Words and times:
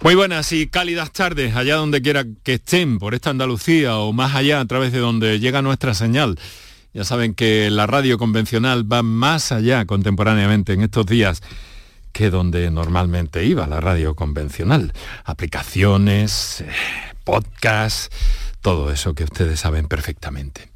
Muy 0.00 0.14
buenas 0.14 0.52
y 0.52 0.68
cálidas 0.68 1.10
tardes, 1.10 1.56
allá 1.56 1.74
donde 1.74 2.00
quiera 2.00 2.24
que 2.44 2.54
estén, 2.54 3.00
por 3.00 3.14
esta 3.14 3.30
Andalucía 3.30 3.96
o 3.96 4.12
más 4.12 4.36
allá, 4.36 4.60
a 4.60 4.64
través 4.64 4.92
de 4.92 5.00
donde 5.00 5.40
llega 5.40 5.60
nuestra 5.60 5.92
señal. 5.92 6.38
Ya 6.94 7.02
saben 7.02 7.34
que 7.34 7.68
la 7.68 7.88
radio 7.88 8.16
convencional 8.16 8.90
va 8.90 9.02
más 9.02 9.50
allá 9.50 9.84
contemporáneamente 9.86 10.72
en 10.72 10.82
estos 10.82 11.04
días 11.04 11.42
que 12.12 12.30
donde 12.30 12.70
normalmente 12.70 13.44
iba 13.44 13.66
la 13.66 13.80
radio 13.80 14.14
convencional. 14.14 14.92
Aplicaciones, 15.24 16.60
eh, 16.60 16.68
podcasts, 17.24 18.10
todo 18.60 18.92
eso 18.92 19.14
que 19.14 19.24
ustedes 19.24 19.58
saben 19.58 19.88
perfectamente. 19.88 20.70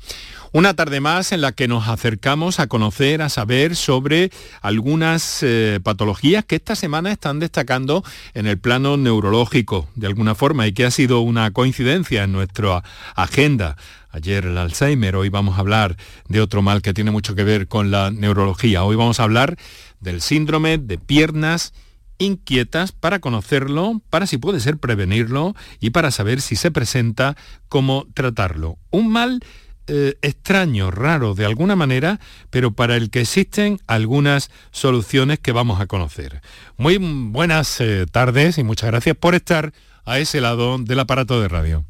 Una 0.55 0.75
tarde 0.75 1.01
más 1.01 1.33
en 1.33 1.41
la 1.41 1.53
que 1.53 1.67
nos 1.67 1.89
acercamos 1.89 2.61
a 2.61 2.67
conocer, 2.67 3.23
a 3.23 3.31
saber 3.31 3.75
sobre 3.75 4.31
algunas 4.61 5.43
eh, 5.43 5.81
patologías 5.83 6.45
que 6.45 6.57
esta 6.57 6.77
semana 6.77 7.11
están 7.11 7.39
destacando 7.39 8.05
en 8.35 8.47
el 8.47 8.59
plano 8.59 8.99
neurológico, 8.99 9.89
de 9.95 10.09
alguna 10.09 10.35
forma, 10.35 10.67
y 10.67 10.75
que 10.75 10.85
ha 10.85 10.91
sido 10.91 11.21
una 11.23 11.53
coincidencia 11.53 12.25
en 12.25 12.33
nuestra 12.33 12.85
agenda. 13.15 13.79
Ayer 14.11 14.45
el 14.45 14.59
Alzheimer, 14.59 15.17
hoy 15.17 15.31
vamos 15.31 15.57
a 15.57 15.61
hablar 15.61 15.97
de 16.29 16.43
otro 16.43 16.61
mal 16.61 16.83
que 16.83 16.93
tiene 16.93 17.11
mucho 17.11 17.35
que 17.35 17.45
ver 17.45 17.67
con 17.67 17.91
la 17.91 18.11
neurología. 18.11 18.85
Hoy 18.85 18.95
vamos 18.95 19.21
a 19.21 19.23
hablar 19.23 19.57
del 20.01 20.21
síndrome 20.21 20.77
de 20.77 20.99
piernas 20.99 21.73
inquietas 22.19 22.93
para 22.93 23.21
conocerlo, 23.21 24.03
para 24.11 24.27
si 24.27 24.37
puede 24.37 24.61
ser 24.61 24.77
prevenirlo 24.77 25.55
y 25.81 25.91
para 25.91 26.11
saber 26.11 26.43
si 26.43 26.57
se 26.57 26.71
presenta, 26.71 27.39
cómo 27.71 28.07
tratarlo. 28.13 28.77
Un 28.91 29.11
mal 29.11 29.41
eh, 29.87 30.15
extraño, 30.23 30.91
raro 30.91 31.35
de 31.35 31.45
alguna 31.45 31.77
manera, 31.77 32.21
pero 32.51 32.73
para 32.73 32.97
el 32.97 33.11
que 33.11 33.21
existen 33.21 33.81
algunas 33.87 34.51
soluciones 34.71 35.39
que 35.39 35.53
vamos 35.53 35.81
a 35.81 35.87
conocer. 35.87 36.41
Muy 36.77 36.99
buenas 36.99 37.81
eh, 37.81 38.07
tardes 38.11 38.59
y 38.59 38.65
muchas 38.65 38.91
gracias 38.91 39.17
por 39.17 39.35
estar 39.35 39.73
a 40.05 40.19
ese 40.19 40.41
lado 40.41 40.79
del 40.79 41.01
aparato 41.01 41.41
de 41.41 41.49
radio. 41.49 41.85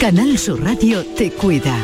Canal 0.00 0.38
Sur 0.38 0.62
Radio 0.62 1.04
te 1.16 1.30
cuida. 1.32 1.76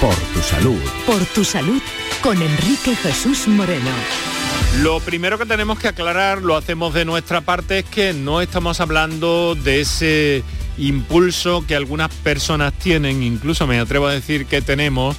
Por 0.00 0.14
tu 0.14 0.40
salud. 0.40 0.80
Por 1.06 1.24
tu 1.26 1.44
salud 1.44 1.80
con 2.22 2.40
Enrique 2.42 2.96
Jesús 2.96 3.46
Moreno. 3.46 4.31
Lo 4.80 5.00
primero 5.00 5.38
que 5.38 5.46
tenemos 5.46 5.78
que 5.78 5.88
aclarar, 5.88 6.42
lo 6.42 6.56
hacemos 6.56 6.94
de 6.94 7.04
nuestra 7.04 7.40
parte, 7.40 7.80
es 7.80 7.84
que 7.84 8.12
no 8.12 8.40
estamos 8.40 8.80
hablando 8.80 9.54
de 9.54 9.80
ese 9.80 10.42
impulso 10.78 11.64
que 11.66 11.76
algunas 11.76 12.12
personas 12.12 12.72
tienen, 12.72 13.22
incluso 13.22 13.66
me 13.66 13.78
atrevo 13.78 14.06
a 14.06 14.12
decir 14.12 14.46
que 14.46 14.62
tenemos, 14.62 15.16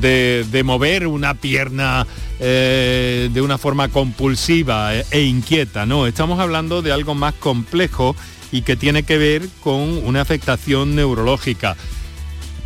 de, 0.00 0.62
mover 0.64 1.06
una 1.06 1.34
pierna 1.34 2.06
eh, 2.40 3.30
de 3.32 3.42
una 3.42 3.58
forma 3.58 3.88
compulsiva 3.88 4.94
e, 4.94 5.22
inquieta. 5.22 5.86
No, 5.86 6.06
estamos 6.06 6.40
hablando 6.40 6.82
de 6.82 6.92
algo 6.92 7.14
más 7.14 7.34
complejo 7.34 8.16
y 8.50 8.62
que 8.62 8.76
tiene 8.76 9.02
que 9.02 9.18
ver 9.18 9.48
con 9.60 9.80
una 10.04 10.20
afectación 10.20 10.94
neurológica. 10.94 11.76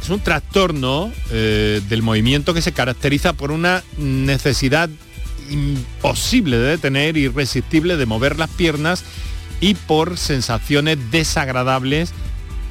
Es 0.02 0.10
un 0.10 0.20
trastorno 0.20 1.12
eh, 1.30 1.82
del 1.88 2.02
movimiento 2.02 2.54
que 2.54 2.62
se 2.62 2.72
caracteriza 2.72 3.32
por 3.32 3.50
una 3.50 3.82
necesidad 3.98 4.88
imposible 5.50 6.58
de 6.58 6.70
detener, 6.70 7.16
irresistible 7.16 7.96
de 7.96 8.06
mover 8.06 8.38
las 8.38 8.50
piernas 8.50 9.04
y 9.60 9.74
por 9.74 10.16
sensaciones 10.16 10.98
desagradables 11.10 12.12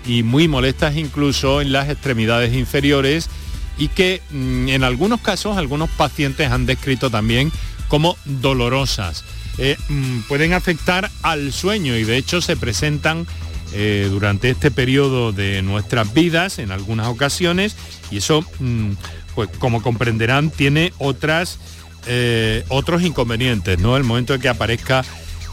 y 0.05 0.23
muy 0.23 0.47
molestas 0.47 0.95
incluso 0.95 1.61
en 1.61 1.71
las 1.71 1.89
extremidades 1.89 2.53
inferiores 2.53 3.29
y 3.77 3.89
que 3.89 4.21
mm, 4.31 4.69
en 4.69 4.83
algunos 4.83 5.21
casos 5.21 5.57
algunos 5.57 5.89
pacientes 5.89 6.51
han 6.51 6.65
descrito 6.65 7.09
también 7.09 7.51
como 7.87 8.17
dolorosas. 8.25 9.23
Eh, 9.57 9.77
mm, 9.89 10.21
pueden 10.27 10.53
afectar 10.53 11.09
al 11.23 11.51
sueño 11.51 11.95
y 11.95 12.03
de 12.03 12.17
hecho 12.17 12.41
se 12.41 12.55
presentan 12.55 13.25
eh, 13.73 14.07
durante 14.09 14.49
este 14.49 14.71
periodo 14.71 15.33
de 15.33 15.61
nuestras 15.61 16.13
vidas 16.13 16.59
en 16.59 16.71
algunas 16.71 17.07
ocasiones 17.07 17.75
y 18.11 18.17
eso, 18.17 18.45
mm, 18.59 18.91
pues 19.35 19.49
como 19.59 19.81
comprenderán, 19.81 20.51
tiene 20.51 20.93
otras 20.99 21.59
eh, 22.07 22.63
otros 22.69 23.01
inconvenientes, 23.03 23.79
¿no? 23.79 23.97
El 23.97 24.03
momento 24.03 24.33
en 24.33 24.41
que 24.41 24.49
aparezca 24.49 25.03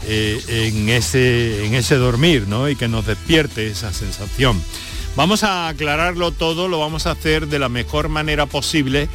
eh, 0.07 0.41
en, 0.47 0.89
ese, 0.89 1.65
en 1.65 1.73
ese 1.73 1.95
dormir, 1.95 2.45
¿no? 2.47 2.69
Y 2.69 2.75
que 2.75 2.87
nos 2.87 3.05
despierte 3.05 3.67
esa 3.67 3.91
sensación. 3.93 4.61
Vamos 5.15 5.43
a 5.43 5.67
aclararlo 5.67 6.31
todo, 6.31 6.67
lo 6.67 6.79
vamos 6.79 7.07
a 7.07 7.11
hacer 7.11 7.47
de 7.47 7.59
la 7.59 7.69
mejor 7.69 8.09
manera 8.09 8.45
posible 8.45 9.07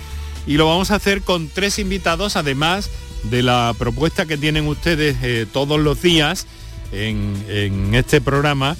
y 0.47 0.55
lo 0.55 0.67
vamos 0.67 0.91
a 0.91 0.97
hacer 0.97 1.23
con 1.23 1.49
tres 1.49 1.79
invitados, 1.79 2.37
además 2.37 2.91
de 3.25 3.43
la 3.43 3.75
propuesta 3.79 4.27
que 4.27 4.39
tienen 4.39 4.67
ustedes 4.67 5.17
eh, 5.23 5.47
todos 5.53 5.79
los 5.79 6.01
días 6.01 6.47
en, 6.93 7.35
en 7.49 7.95
este 7.95 8.21
programa, 8.21 8.77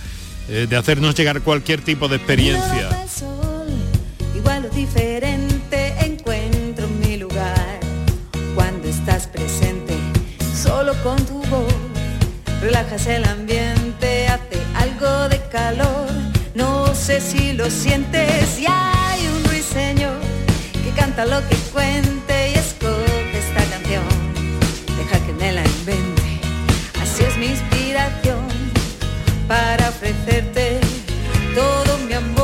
de 0.49 0.77
hacernos 0.77 1.15
llegar 1.15 1.43
cualquier 1.43 1.81
tipo 1.81 2.09
de 2.09 2.17
experiencia. 2.17 2.89
Con 11.03 11.17
tu 11.27 11.43
voz. 11.51 11.75
Relajas 12.61 13.07
el 13.07 13.25
ambiente, 13.25 14.29
hace 14.29 14.59
algo 14.75 15.29
de 15.29 15.41
calor. 15.51 16.07
No 16.55 16.95
sé 16.95 17.21
si 17.21 17.53
lo 17.53 17.69
sientes 17.71 18.59
y 18.59 18.67
hay 18.69 19.27
un 19.27 19.45
ruiseñor 19.45 20.21
que 20.85 20.91
canta 20.91 21.25
lo 21.25 21.41
que 21.49 21.57
cuente 21.73 22.51
y 22.51 22.55
escoge 22.55 23.39
esta 23.39 23.65
canción. 23.73 24.05
Deja 24.97 25.19
que 25.27 25.33
me 25.33 25.53
la 25.53 25.65
invente, 25.65 26.41
así 27.03 27.25
es 27.25 27.37
mi 27.37 27.47
inspiración 27.47 28.47
para 29.49 29.89
ofrecerte 29.89 30.81
todo 31.55 31.99
mi 32.07 32.15
amor. 32.15 32.40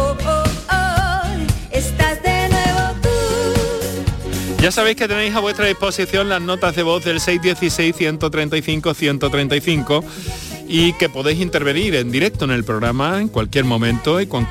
Ya 4.61 4.71
sabéis 4.73 4.97
que 4.97 5.07
tenéis 5.07 5.33
a 5.35 5.41
vuestra 5.41 5.67
disposición 5.67 6.29
las 6.29 6.41
notas 6.41 6.75
de 6.75 6.83
voz 6.83 7.05
del 7.05 7.21
616-135-135 7.21 10.03
y 10.69 10.93
que 10.95 11.09
podéis 11.09 11.41
intervenir 11.41 11.95
en 11.95 12.11
directo 12.11 12.45
en 12.45 12.51
el 12.51 12.65
programa 12.65 13.21
en 13.21 13.29
cualquier 13.29 13.65
momento 13.65 14.21
y 14.21 14.27
con, 14.27 14.49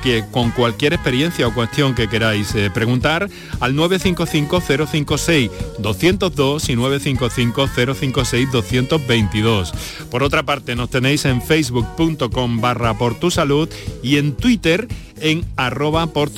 cualquier 0.52 0.94
experiencia 0.94 1.46
o 1.46 1.54
cuestión 1.54 1.94
que 1.94 2.08
queráis 2.08 2.54
eh, 2.54 2.70
preguntar 2.72 3.28
al 3.60 3.74
955-056-202 3.74 6.70
y 6.70 6.76
955-056-222. 6.76 9.74
Por 10.10 10.22
otra 10.22 10.44
parte, 10.44 10.74
nos 10.76 10.88
tenéis 10.88 11.26
en 11.26 11.42
facebook.com 11.42 12.60
barra 12.60 12.96
por 12.96 13.18
tu 13.18 13.30
salud 13.30 13.68
y 14.02 14.16
en 14.16 14.34
Twitter 14.34 14.88
en 15.20 15.44
arroba 15.56 16.06
por 16.08 16.30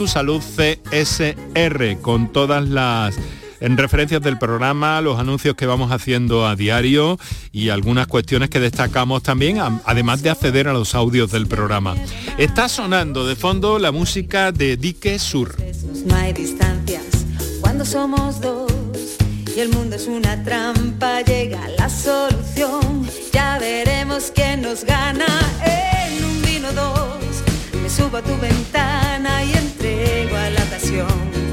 con 2.03 2.33
todas 2.33 2.69
las 2.69 3.17
en 3.61 3.77
referencias 3.77 4.23
del 4.23 4.39
programa, 4.39 5.01
los 5.01 5.19
anuncios 5.19 5.55
que 5.55 5.67
vamos 5.67 5.93
haciendo 5.93 6.47
a 6.47 6.57
diario 6.57 7.19
y 7.53 7.71
algunas 7.71 8.07
cuestiones 8.07 8.51
que 8.51 8.61
destacamos 8.61 9.23
también, 9.23 9.59
además 9.85 10.23
de 10.23 10.31
acceder 10.31 10.69
a 10.69 10.73
los 10.73 10.95
audios 10.95 11.31
del 11.31 11.47
programa. 11.47 11.95
Está 12.39 12.69
sonando 12.69 13.27
de 13.27 13.37
fondo 13.37 13.79
la 13.79 13.93
música 13.93 14.53
de 14.53 14.77
Dique 14.77 15.19
Sur. 15.19 15.57
No 16.07 16.17
hay 16.17 16.33
distancias 16.33 17.05
cuando 17.61 17.85
somos 17.85 18.41
dos 18.41 18.73
y 19.57 19.61
el 19.61 19.71
mundo 19.71 19.97
es 19.97 20.07
una 20.07 20.43
trampa, 20.45 21.21
llega 21.23 21.61
la 21.79 21.89
solución. 21.89 23.09
Ya 23.33 23.59
veremos 23.59 24.33
quién 24.35 24.63
nos 24.63 24.85
gana 24.85 25.27
en 25.65 26.25
un 26.25 26.43
vino 26.43 26.73
dos. 26.73 27.43
Me 27.83 27.91
subo 27.91 28.19
a 28.19 28.23
tu 28.23 28.37
ventana 28.39 29.45
y 29.45 29.53
entrego 29.53 30.37
a 30.37 30.51
la 30.51 30.65
pasión 30.67 31.49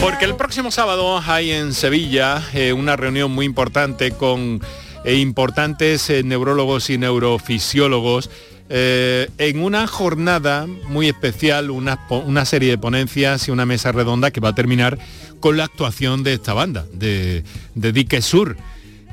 Porque 0.00 0.24
el 0.24 0.36
próximo 0.36 0.70
sábado 0.70 1.20
hay 1.26 1.50
en 1.50 1.72
Sevilla 1.74 2.42
eh, 2.52 2.72
una 2.72 2.96
reunión 2.96 3.30
muy 3.30 3.46
importante 3.46 4.12
con 4.12 4.60
eh, 5.04 5.16
importantes 5.16 6.08
eh, 6.10 6.22
neurólogos 6.22 6.90
y 6.90 6.98
neurofisiólogos 6.98 8.30
en 8.68 9.62
una 9.62 9.86
jornada 9.86 10.66
muy 10.66 11.08
especial, 11.08 11.70
una, 11.70 12.06
una, 12.08 12.44
serie 12.44 12.70
de 12.70 12.78
ponencias 12.78 13.46
y 13.46 13.50
una 13.50 13.66
mesa 13.66 13.92
redonda 13.92 14.30
que 14.30 14.40
va 14.40 14.48
a 14.48 14.54
terminar 14.54 14.98
con 15.38 15.58
la 15.58 15.64
actuación 15.64 16.22
de 16.22 16.32
esta 16.32 16.54
banda, 16.54 16.86
de, 16.92 17.44
de 17.74 17.92
Dique 17.92 18.22
Sur, 18.22 18.56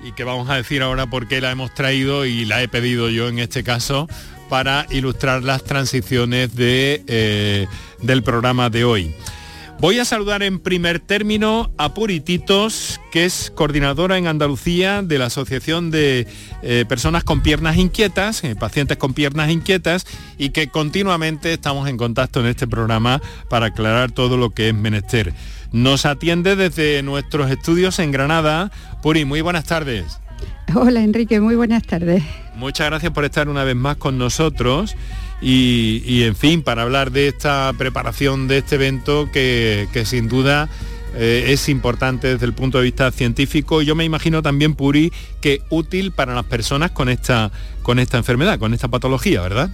y 0.03 0.13
que 0.13 0.23
vamos 0.23 0.49
a 0.49 0.55
decir 0.55 0.81
ahora 0.81 1.07
por 1.07 1.27
qué 1.27 1.41
la 1.41 1.51
hemos 1.51 1.73
traído 1.73 2.25
y 2.25 2.45
la 2.45 2.63
he 2.63 2.69
pedido 2.69 3.09
yo 3.09 3.27
en 3.27 3.39
este 3.39 3.63
caso 3.63 4.07
para 4.49 4.87
ilustrar 4.89 5.43
las 5.43 5.63
transiciones 5.63 6.55
de, 6.55 7.67
del 8.01 8.23
programa 8.23 8.69
de 8.69 8.85
hoy. 8.85 9.15
Voy 9.81 9.97
a 9.97 10.05
saludar 10.05 10.43
en 10.43 10.59
primer 10.59 10.99
término 10.99 11.71
a 11.79 11.95
Purititos, 11.95 13.01
que 13.11 13.25
es 13.25 13.51
coordinadora 13.55 14.19
en 14.19 14.27
Andalucía 14.27 15.01
de 15.01 15.17
la 15.17 15.25
Asociación 15.25 15.89
de 15.89 16.27
eh, 16.61 16.85
Personas 16.87 17.23
con 17.23 17.41
Piernas 17.41 17.77
Inquietas, 17.77 18.43
eh, 18.43 18.55
pacientes 18.55 18.97
con 18.97 19.15
piernas 19.15 19.49
inquietas, 19.49 20.05
y 20.37 20.51
que 20.51 20.67
continuamente 20.67 21.51
estamos 21.51 21.89
en 21.89 21.97
contacto 21.97 22.41
en 22.41 22.45
este 22.45 22.67
programa 22.67 23.23
para 23.49 23.65
aclarar 23.67 24.11
todo 24.11 24.37
lo 24.37 24.51
que 24.51 24.69
es 24.69 24.75
menester. 24.75 25.33
nos 25.71 26.05
atiende 26.05 26.55
desde 26.55 27.01
nuestros 27.01 27.49
estudios 27.49 27.97
en 27.97 28.11
Granada. 28.11 28.71
Puri, 29.01 29.25
muy 29.25 29.41
buenas 29.41 29.63
tardes. 29.63 30.19
Hola 30.75 31.01
Enrique, 31.01 31.39
muy 31.39 31.55
buenas 31.55 31.81
tardes. 31.81 32.23
Muchas 32.55 32.85
gracias 32.85 33.11
por 33.13 33.25
estar 33.25 33.49
una 33.49 33.63
vez 33.63 33.75
más 33.75 33.97
con 33.97 34.19
nosotros 34.19 34.95
y, 35.41 36.23
en 36.23 36.35
fin, 36.35 36.61
para 36.61 36.83
hablar 36.83 37.11
de 37.11 37.27
esta 37.27 37.73
preparación 37.77 38.47
de 38.47 38.59
este 38.59 38.75
evento 38.75 39.29
que, 39.31 39.87
sin 40.05 40.27
duda 40.27 40.69
eh, 41.15 41.45
es 41.47 41.67
importante 41.67 42.27
desde 42.27 42.45
el 42.45 42.53
punto 42.53 42.77
de 42.77 42.85
vista 42.85 43.11
científico. 43.11 43.81
Yo 43.81 43.95
me 43.95 44.05
imagino 44.05 44.41
también, 44.41 44.75
Puri, 44.75 45.11
que 45.41 45.61
útil 45.69 46.11
para 46.11 46.35
las 46.35 46.45
personas 46.45 46.91
con 46.91 47.09
esta, 47.09 47.51
con 47.81 47.99
esta 47.99 48.17
enfermedad, 48.17 48.59
con 48.59 48.73
esta 48.73 48.87
patología, 48.87 49.41
¿verdad? 49.41 49.71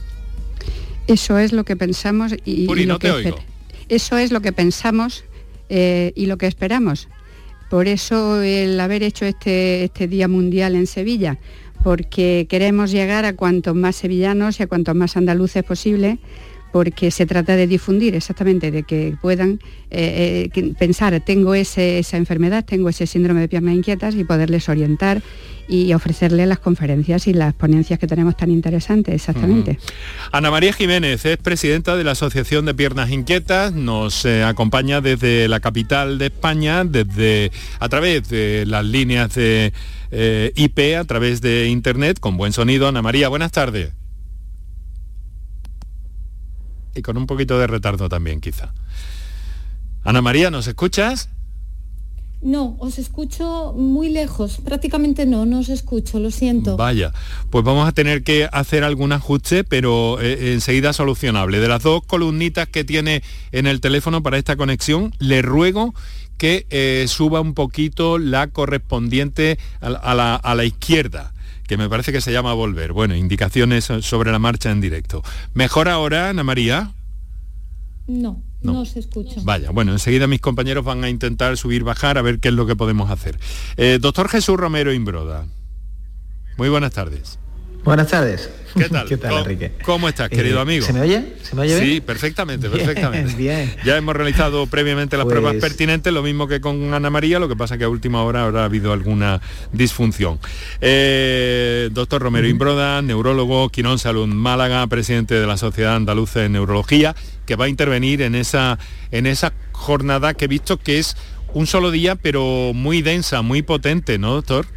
Eso 1.08 1.38
es 1.38 1.52
lo 1.52 1.64
que 1.64 1.76
pensamos 1.76 2.34
y, 2.46 2.66
Puri, 2.66 2.86
lo 2.86 2.94
no 2.94 3.00
que 3.00 3.08
te 3.08 3.14
oigo. 3.14 3.40
Eso 3.90 4.18
es 4.18 4.32
lo 4.32 4.42
que 4.42 4.52
pensamos 4.52 5.26
eh, 5.70 6.12
y 6.16 6.26
lo 6.26 6.38
que 6.38 6.48
esperamos. 6.48 7.08
Por 7.70 7.88
eso 7.88 8.42
el 8.42 8.80
haber 8.80 9.04
hecho 9.04 9.26
este, 9.26 9.84
este 9.84 10.08
Día 10.08 10.28
Mundial 10.30 10.76
en 10.76 10.88
Sevilla, 10.88 11.38
porque 11.84 12.48
queremos 12.50 12.92
llegar 12.92 13.26
a 13.26 13.34
cuantos 13.34 13.76
más 13.76 13.96
sevillanos 13.96 14.60
y 14.60 14.64
a 14.64 14.68
cuantos 14.68 14.96
más 14.96 15.18
andaluces 15.18 15.64
posible 15.64 16.20
porque 16.72 17.12
se 17.12 17.26
trata 17.26 17.56
de 17.56 17.68
difundir 17.68 18.16
exactamente, 18.16 18.72
de 18.72 18.84
que 18.84 19.16
puedan 19.22 19.60
eh, 19.90 20.50
eh, 20.54 20.74
pensar, 20.78 21.20
tengo 21.26 21.54
esa 21.54 22.18
enfermedad, 22.18 22.66
tengo 22.66 22.90
ese 22.90 23.08
síndrome 23.08 23.42
de 23.42 23.48
piernas 23.48 23.76
inquietas 23.76 24.16
y 24.16 24.24
poderles 24.24 24.68
orientar 24.70 25.22
y 25.70 25.94
ofrecerles 25.94 26.48
las 26.48 26.60
conferencias 26.60 27.28
y 27.28 27.34
las 27.34 27.54
ponencias 27.54 28.00
que 28.00 28.08
tenemos 28.08 28.38
tan 28.38 28.52
interesantes, 28.52 29.16
exactamente. 29.16 29.80
Ana 30.32 30.50
María 30.50 30.72
Jiménez 30.72 31.26
es 31.26 31.38
presidenta 31.38 31.98
de 31.98 32.06
la 32.06 32.12
Asociación 32.12 32.66
de 32.66 32.74
Piernas 32.74 33.12
Inquietas, 33.12 33.74
nos 33.74 34.24
eh, 34.24 34.44
acompaña 34.44 35.02
desde 35.02 35.48
la 35.50 35.60
capital 35.60 36.20
de 36.20 36.28
España, 36.28 36.86
desde 36.86 37.52
a 37.80 37.90
través 37.90 38.30
de 38.30 38.66
las 38.66 38.86
líneas 38.86 39.36
de 39.36 39.74
IP, 40.56 40.98
a 40.98 41.04
través 41.04 41.42
de 41.42 41.68
Internet, 41.68 42.20
con 42.22 42.38
buen 42.38 42.54
sonido. 42.54 42.88
Ana 42.88 43.02
María, 43.02 43.28
buenas 43.28 43.52
tardes 43.52 43.92
y 46.98 47.02
con 47.02 47.18
un 47.18 47.28
poquito 47.28 47.60
de 47.60 47.68
retardo 47.68 48.10
también 48.10 48.42
quizá. 48.42 48.74
Ana 50.04 50.22
María, 50.22 50.50
¿nos 50.50 50.68
escuchas? 50.68 51.30
No, 52.42 52.78
os 52.80 53.00
escucho 53.00 53.74
muy 53.76 54.10
lejos, 54.10 54.60
prácticamente 54.64 55.26
no, 55.26 55.48
no 55.48 55.60
os 55.60 55.70
escucho, 55.70 56.20
lo 56.20 56.30
siento. 56.30 56.78
Vaya, 56.78 57.12
pues 57.50 57.66
vamos 57.66 57.88
a 57.88 57.92
tener 57.94 58.24
que 58.24 58.48
hacer 58.52 58.84
algún 58.84 59.12
ajuste, 59.12 59.64
pero 59.64 60.22
eh, 60.22 60.54
enseguida 60.54 60.94
solucionable. 60.94 61.60
De 61.60 61.68
las 61.68 61.82
dos 61.82 62.04
columnitas 62.06 62.68
que 62.68 62.84
tiene 62.84 63.24
en 63.52 63.66
el 63.66 63.82
teléfono 63.82 64.22
para 64.22 64.38
esta 64.38 64.56
conexión, 64.56 65.14
le 65.18 65.42
ruego 65.42 65.96
que 66.38 66.68
eh, 66.70 67.06
suba 67.08 67.42
un 67.42 67.56
poquito 67.56 68.20
la 68.20 68.48
correspondiente 68.48 69.58
a 69.82 70.14
la, 70.14 70.36
a 70.36 70.56
la 70.56 70.64
izquierda 70.64 71.34
que 71.68 71.78
me 71.78 71.90
parece 71.90 72.12
que 72.12 72.22
se 72.22 72.32
llama 72.32 72.54
Volver. 72.54 72.94
Bueno, 72.94 73.16
indicaciones 73.16 73.86
sobre 74.02 74.32
la 74.32 74.40
marcha 74.40 74.72
en 74.72 74.82
directo. 74.82 75.24
¿Mejor 75.54 75.90
ahora, 75.90 76.30
Ana 76.30 76.44
María? 76.44 76.94
No, 78.08 78.42
no, 78.62 78.86
se 78.86 79.00
escucha. 79.00 79.42
Vaya, 79.44 79.72
bueno, 79.72 79.92
enseguida 79.92 80.28
mis 80.28 80.40
compañeros 80.40 80.86
van 80.86 81.04
a 81.04 81.10
intentar 81.10 81.58
subir, 81.58 81.84
bajar, 81.84 82.18
a 82.18 82.22
ver 82.22 82.40
qué 82.40 82.48
es 82.48 82.54
lo 82.54 82.66
que 82.66 82.76
podemos 82.76 83.12
hacer. 83.12 83.38
Eh, 83.76 84.00
doctor 84.02 84.30
Jesús 84.30 84.58
Romero 84.58 84.94
Imbroda, 84.94 85.46
muy 86.58 86.70
buenas 86.70 86.94
tardes. 86.94 87.38
Buenas 87.84 88.08
tardes. 88.10 88.50
¿Qué 88.76 88.90
tal? 88.90 89.08
¿Qué 89.08 89.18
tal, 89.18 89.30
¿Cómo, 89.32 89.42
Enrique? 89.44 89.72
¿Cómo 89.84 90.10
estás, 90.10 90.30
querido 90.30 90.60
Eh, 90.60 90.62
amigo? 90.62 90.86
¿Se 90.86 90.94
me 90.94 91.02
oye? 91.02 91.34
¿Se 91.42 91.56
me 91.56 91.62
oye 91.64 91.80
bien? 91.80 91.88
Sí, 91.96 92.02
perfectamente, 92.02 92.70
perfectamente. 92.70 93.34
Bien. 93.36 93.74
Ya 93.84 93.98
hemos 93.98 94.16
realizado 94.16 94.68
previamente 94.68 95.18
las 95.18 95.24
Pues- 95.26 95.34
pruebas 95.40 95.56
pertinentes, 95.60 96.14
lo 96.14 96.22
mismo 96.22 96.48
que 96.48 96.62
con 96.62 96.94
Ana 96.94 97.10
María, 97.10 97.40
lo 97.40 97.48
que 97.48 97.56
pasa 97.56 97.78
que 97.78 97.86
a 97.86 97.90
última 97.90 98.22
hora 98.24 98.44
habrá 98.44 98.66
habido 98.66 98.94
alguna 98.94 99.42
disfunción. 99.72 100.40
Eh, 100.82 101.90
doctor 101.92 102.22
Romero 102.22 102.48
Imbroda, 102.48 103.02
neurólogo, 103.02 103.70
Quirón 103.70 103.98
Salud 103.98 104.28
Málaga, 104.28 104.86
presidente 104.88 105.34
de 105.36 105.48
la 105.48 105.58
Sociedad 105.58 105.96
Andaluza 105.96 106.42
de 106.42 106.50
Neurología, 106.50 107.16
que 107.48 107.56
va 107.56 107.66
a 107.66 107.70
intervenir 107.70 108.22
en 108.22 108.36
esa, 108.36 108.78
en 109.12 109.26
esa 109.26 109.54
jornada 109.72 110.34
que 110.36 110.46
he 110.46 110.50
visto 110.50 110.78
que 110.78 111.00
es 111.00 111.16
un 111.54 111.66
solo 111.66 111.90
día, 111.90 112.16
pero 112.16 112.74
muy 112.76 113.02
densa, 113.02 113.42
muy 113.42 113.64
potente, 113.64 114.20
¿no, 114.20 114.34
doctor? 114.34 114.68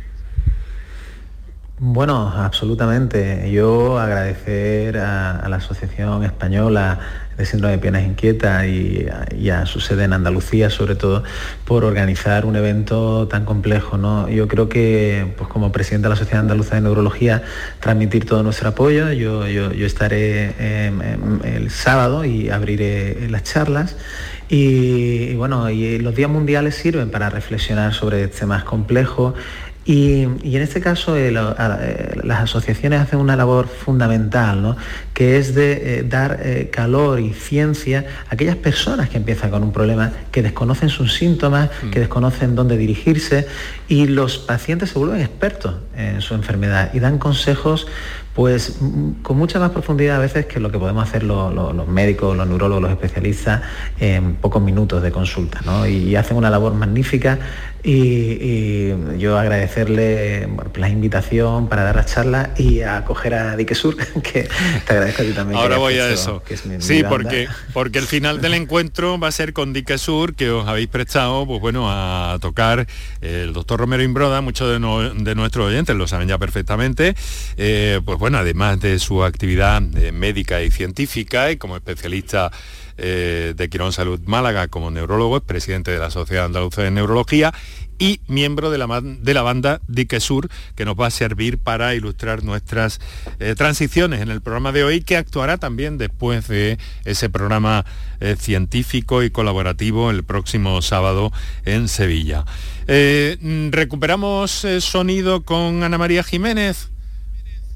Bueno, 1.83 2.29
absolutamente. 2.37 3.51
Yo 3.51 3.99
agradecer 3.99 4.99
a, 4.99 5.49
la 5.49 5.57
Asociación 5.57 6.25
Española 6.25 6.99
de 7.39 7.47
Síndrome 7.47 7.73
de 7.73 7.79
Piernas 7.79 8.03
Inquietas 8.03 8.67
y, 8.67 9.07
a- 9.11 9.27
y 9.35 9.49
a 9.49 9.65
su 9.65 9.81
sede 9.81 10.05
en 10.05 10.13
Andalucía, 10.13 10.69
sobre 10.69 10.95
todo, 10.95 11.23
por 11.65 11.85
organizar 11.87 12.45
un 12.45 12.57
evento 12.57 13.27
tan 13.29 13.47
complejo. 13.47 13.97
¿no? 13.97 14.29
Yo 14.29 14.47
creo 14.47 14.69
que, 14.69 15.33
pues 15.39 15.49
como 15.49 15.73
presidente 15.73 16.05
de 16.09 16.11
la 16.11 16.17
Sociedad 16.17 16.41
Andaluza 16.41 16.75
de 16.75 16.83
Neurología, 16.83 17.43
transmitir 17.81 18.27
todo 18.27 18.43
nuestro 18.43 18.69
apoyo. 18.69 19.11
Yo, 19.13 19.47
yo- 19.49 19.73
yo 19.73 19.87
estaré 19.87 20.51
em, 20.59 21.01
em, 21.01 21.41
el 21.45 21.71
sábado 21.71 22.27
y 22.27 22.51
abriré 22.51 23.27
las 23.31 23.45
charlas. 23.45 23.97
Y, 24.51 25.31
y 25.31 25.35
bueno, 25.37 25.71
y 25.71 25.99
los 25.99 26.15
días 26.15 26.29
mundiales 26.29 26.75
sirven 26.75 27.11
para 27.11 27.31
reflexionar 27.31 27.95
sobre 27.95 28.29
temas 28.29 28.65
complejos 28.65 29.33
y, 29.85 30.27
y 30.43 30.57
en 30.57 30.63
este 30.63 30.81
caso 30.81 31.17
eh, 31.17 31.31
lo- 31.31 31.55
a- 31.57 31.79
eh, 31.81 32.17
las 32.23 32.41
asociaciones 32.41 33.01
hacen 33.01 33.19
una 33.19 33.35
labor 33.37 33.67
fundamental, 33.69 34.63
¿no? 34.63 34.77
que 35.15 35.39
es 35.39 35.55
de 35.55 35.99
eh, 36.01 36.03
dar 36.03 36.39
calor 36.71 37.21
y 37.21 37.33
ciencia 37.33 38.05
a 38.31 38.35
aquellas 38.35 38.57
personas 38.57 39.09
que 39.09 39.17
empiezan 39.19 39.51
con 39.51 39.63
un 39.63 39.73
problema, 39.73 40.13
que 40.31 40.43
desconocen 40.43 40.89
sus 40.89 41.15
síntomas, 41.15 41.71
que 41.91 42.01
desconocen 42.01 42.55
dónde 42.55 42.77
dirigirse 42.77 43.47
y 43.89 44.07
los 44.07 44.39
pacientes 44.39 44.91
se 44.91 44.99
vuelven 44.99 45.21
expertos 45.21 45.75
en 45.97 46.21
su 46.21 46.35
enfermedad 46.35 46.91
y 46.95 47.01
dan 47.01 47.19
consejos 47.19 47.87
pues 48.35 48.77
mm, 48.81 49.23
con 49.23 49.37
mucha 49.37 49.59
más 49.59 49.71
profundidad 49.71 50.17
a 50.17 50.21
veces 50.21 50.47
que 50.47 50.61
lo 50.61 50.71
que 50.71 50.79
podemos 50.79 51.03
hacer 51.07 51.25
lo- 51.25 51.51
lo- 51.51 51.73
los 51.73 51.89
médicos, 51.89 52.37
los 52.37 52.47
neurólogos, 52.47 52.83
los 52.83 52.91
especialistas 52.93 53.61
en 53.99 54.35
pocos 54.37 54.63
minutos 54.63 55.03
de 55.03 55.11
consulta. 55.11 55.61
¿no? 55.67 55.87
Y, 55.87 55.97
y 56.11 56.17
hacen 56.17 56.37
una 56.37 56.49
labor 56.49 56.73
magnífica 56.75 57.39
y, 57.83 57.93
y 57.95 59.19
yo 59.19 59.39
agradecerle 59.39 60.49
la 60.75 60.89
invitación 60.89 61.69
para 61.69 61.83
dar 61.85 61.97
la 61.97 62.05
charla 62.05 62.51
y 62.57 62.81
a 62.83 62.99
acoger 62.99 63.35
a 63.35 63.57
Dique 63.57 63.75
Sur, 63.75 63.97
que 64.23 64.49
te 64.87 64.93
agradezco 64.93 65.23
a 65.23 65.25
ti 65.25 65.33
también. 65.33 65.61
Ahora 65.61 65.79
voy 65.79 65.95
a 65.99 66.09
eso. 66.11 66.43
que 66.43 66.55
es 66.55 66.67
mi- 66.67 66.81
sí, 66.81 67.03
porque, 67.09 67.49
porque 67.73 67.99
el 67.99 68.07
final 68.07 68.41
del 68.41 68.55
encuentro 68.55 69.19
va 69.19 69.29
a 69.29 69.33
ser 69.33 69.53
con 69.53 69.73
Dique 69.73 69.99
Sur, 69.99 70.35
que 70.35 70.51
os 70.51 70.67
habéis 70.69 70.89
prestado, 70.89 71.47
pues 71.47 71.61
bueno, 71.61 71.87
a 71.91 72.39
tocar 72.41 72.87
el 73.21 73.53
doctor 73.53 73.81
Romero 73.81 74.03
Imbroda, 74.03 74.41
muchos 74.41 74.71
de, 74.71 74.79
no- 74.81 75.13
de 75.15 75.35
nuestros 75.35 75.67
oyentes 75.69 75.95
lo 75.97 76.07
saben 76.07 76.29
ya 76.29 76.39
perfectamente, 76.39 77.15
eh, 77.57 78.01
pues 78.05 78.19
bueno, 78.19 78.39
además 78.39 78.81
de 78.81 78.99
su 78.99 79.25
actividad 79.25 79.83
eh, 79.97 80.13
médica 80.13 80.63
y 80.63 80.71
científica 80.71 81.51
y 81.51 81.57
como 81.57 81.77
especialista 81.77 82.51
eh, 83.03 83.55
de 83.57 83.69
Quirón 83.71 83.93
Salud 83.93 84.21
Málaga 84.27 84.69
como 84.69 84.91
neurólogo, 84.91 85.39
es 85.39 85.43
presidente 85.43 85.91
de 85.91 85.99
la 85.99 86.11
Sociedad 86.11 86.45
Andaluza 86.45 86.83
de 86.83 86.91
Neurología 86.91 87.53
y 87.99 88.21
miembro 88.29 88.71
de 88.71 88.79
la, 88.79 89.01
de 89.03 89.35
la 89.35 89.43
banda 89.43 89.81
Dique 89.89 90.21
Sur, 90.21 90.49
que 90.75 90.85
nos 90.85 90.95
va 90.95 91.07
a 91.07 91.11
servir 91.11 91.59
para 91.59 91.95
ilustrar 91.95 92.45
nuestras 92.45 93.01
eh, 93.39 93.55
transiciones 93.57 94.21
en 94.21 94.31
el 94.31 94.41
programa 94.43 94.73
de 94.73 94.85
hoy, 94.85 95.01
que 95.01 95.17
actuará 95.17 95.59
también 95.59 95.99
después 95.99 96.47
de 96.49 96.79
ese 97.05 97.29
programa 97.31 97.85
eh, 98.21 98.37
científico 98.39 99.23
y 99.23 99.31
colaborativo 99.31 100.11
el 100.11 100.23
próximo 100.23 100.81
sábado 100.83 101.33
en 101.65 101.89
Sevilla. 101.89 102.45
Mm, 102.87 103.71
recuperamos 103.71 104.67
sonido 104.81 105.43
con 105.43 105.83
Ana 105.83 105.99
María 105.99 106.23
Jiménez. 106.23 106.91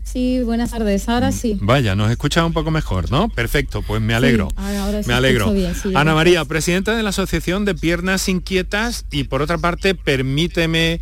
Sí, 0.04 0.42
buenas 0.44 0.70
tardes, 0.70 1.08
ahora 1.08 1.32
sí. 1.32 1.58
Vaya, 1.60 1.96
nos 1.96 2.10
escucha 2.10 2.44
un 2.44 2.52
poco 2.52 2.70
mejor, 2.70 3.10
¿no? 3.10 3.28
Perfecto, 3.30 3.82
pues 3.82 4.00
me 4.00 4.14
alegro. 4.14 4.48
Sí, 4.50 4.54
ahora- 4.58 4.84
ahora 4.84 5.02
sí 5.02 5.08
me 5.08 5.14
alegro. 5.14 5.52
bien, 5.52 5.74
sí, 5.74 5.90
Ana. 5.94 6.14
María, 6.14 6.44
presidenta 6.44 6.94
de 6.94 7.02
la 7.02 7.08
Asociación 7.08 7.64
de 7.64 7.74
Piernas 7.74 8.28
Inquietas 8.28 9.06
y 9.10 9.24
por 9.24 9.42
otra 9.42 9.58
parte, 9.58 9.94
permíteme 9.96 11.00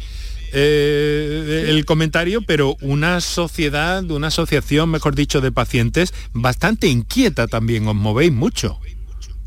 eh, 0.55 1.67
el 1.69 1.85
comentario, 1.85 2.41
pero 2.47 2.77
una 2.81 3.21
sociedad, 3.21 4.09
una 4.11 4.29
asociación, 4.29 4.91
mejor 4.91 5.15
dicho, 5.15 5.41
de 5.41 5.53
pacientes 5.53 6.15
bastante 6.33 6.87
inquieta 6.89 7.47
también, 7.49 7.87
os 7.89 7.95
movéis 7.95 8.33
mucho. 8.33 8.79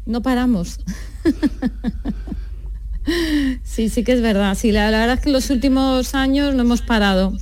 No 0.05 0.21
paramos. 0.21 0.79
sí, 3.63 3.89
sí 3.89 4.03
que 4.03 4.13
es 4.13 4.21
verdad. 4.21 4.55
Sí, 4.55 4.71
la, 4.71 4.91
la 4.91 4.99
verdad 4.99 5.15
es 5.15 5.21
que 5.21 5.29
en 5.29 5.33
los 5.33 5.49
últimos 5.49 6.13
años 6.13 6.53
no 6.55 6.61
hemos 6.61 6.81
parado. 6.81 7.35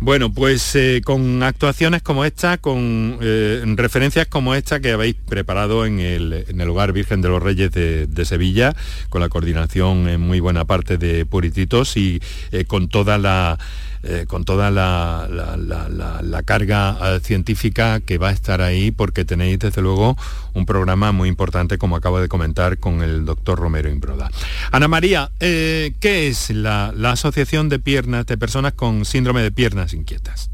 Bueno, 0.00 0.32
pues 0.32 0.76
eh, 0.76 1.00
con 1.04 1.42
actuaciones 1.42 2.02
como 2.02 2.24
esta, 2.24 2.58
con 2.58 3.18
eh, 3.20 3.62
referencias 3.76 4.26
como 4.26 4.54
esta 4.54 4.80
que 4.80 4.92
habéis 4.92 5.16
preparado 5.16 5.84
en 5.86 5.98
el, 5.98 6.44
en 6.48 6.60
el 6.60 6.68
Hogar 6.68 6.92
Virgen 6.92 7.20
de 7.20 7.28
los 7.28 7.42
Reyes 7.42 7.72
de, 7.72 8.24
Sevilla, 8.24 8.74
con 9.08 9.20
la 9.20 9.28
coordinación 9.28 10.08
en 10.08 10.20
muy 10.20 10.40
buena 10.40 10.64
parte 10.64 10.98
de 10.98 11.26
Purititos 11.26 11.96
y 11.96 12.20
eh, 12.52 12.64
con 12.64 12.88
toda 12.88 13.18
la 13.18 13.58
eh, 14.04 14.26
con 14.28 14.44
toda 14.44 14.70
la, 14.70 16.42
carga 16.44 16.96
eh, 17.02 17.20
científica 17.20 17.98
que 17.98 18.16
va 18.16 18.28
a 18.28 18.32
estar 18.32 18.60
ahí, 18.60 18.92
porque 18.92 19.24
tenéis 19.24 19.58
desde 19.58 19.82
luego 19.82 20.16
un 20.54 20.66
programa 20.66 21.10
muy 21.10 21.28
importante, 21.28 21.78
como 21.78 21.96
acabo 21.96 22.20
de 22.20 22.28
comentar, 22.28 22.78
con 22.78 23.02
el 23.02 23.24
doctor 23.24 23.58
Romero 23.58 23.90
Imbroda. 23.90 24.30
Ana 24.70 24.86
María, 24.86 25.32
¿qué 25.40 26.28
es 26.28 26.50
la, 26.50 26.94
Asociación 27.08 27.68
de 27.68 27.80
Piernas 27.80 28.26
de 28.26 28.38
Personas 28.38 28.74
con 28.74 29.04
Síndrome 29.04 29.42
de 29.42 29.50
Piernas 29.50 29.92
Inquietas? 29.94 30.50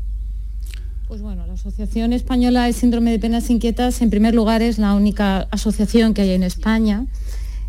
Pues 1.06 1.20
bueno, 1.20 1.46
la 1.46 1.52
Asociación 1.52 2.14
Española 2.14 2.64
de 2.64 2.72
Síndrome 2.72 3.10
de 3.10 3.18
Piernas 3.18 3.50
Inquietas, 3.50 4.00
en 4.00 4.08
primer 4.08 4.34
lugar, 4.34 4.62
es 4.62 4.78
la 4.78 4.94
única 4.94 5.48
asociación 5.50 6.14
que 6.14 6.22
hay 6.22 6.30
en 6.30 6.44
España 6.44 7.04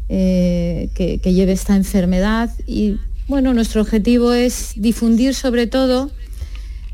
que, 0.07 1.19
que 1.21 1.33
lleve 1.33 1.51
esta 1.51 1.75
enfermedad 1.75 2.49
y 2.65 2.97
bueno, 3.27 3.53
nuestro 3.53 3.81
objetivo 3.81 4.33
es 4.33 4.73
difundir 4.75 5.33
sobre 5.33 5.67
todo, 5.67 6.11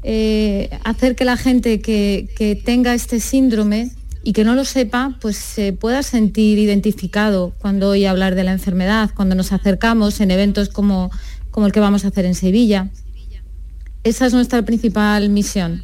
eh, 0.04 0.70
hacer 0.84 1.16
que 1.16 1.26
la 1.26 1.38
gente 1.38 1.82
que, 1.82 2.62
tenga 2.64 2.94
este 2.94 3.20
síndrome 3.20 3.92
y 4.24 4.34
que 4.34 4.44
no 4.44 4.56
lo 4.56 4.66
sepa, 4.66 5.18
pues 5.20 5.36
se 5.36 5.74
pueda 5.74 6.04
sentir 6.04 6.58
identificado 6.58 7.54
cuando 7.60 7.90
oye 7.90 8.08
hablar 8.08 8.36
de 8.36 8.44
la 8.44 8.52
enfermedad, 8.52 9.12
cuando 9.16 9.36
nos 9.36 9.52
acercamos 9.52 10.22
en 10.22 10.32
eventos 10.32 10.70
como, 10.70 11.12
como 11.50 11.66
el 11.66 11.72
que 11.72 11.80
vamos 11.80 12.06
a 12.06 12.10
hacer 12.10 12.26
en 12.26 12.36
Sevilla. 12.36 12.90
Esa 14.04 14.26
es 14.26 14.34
nuestra 14.34 14.64
principal 14.64 15.30
misión. 15.30 15.84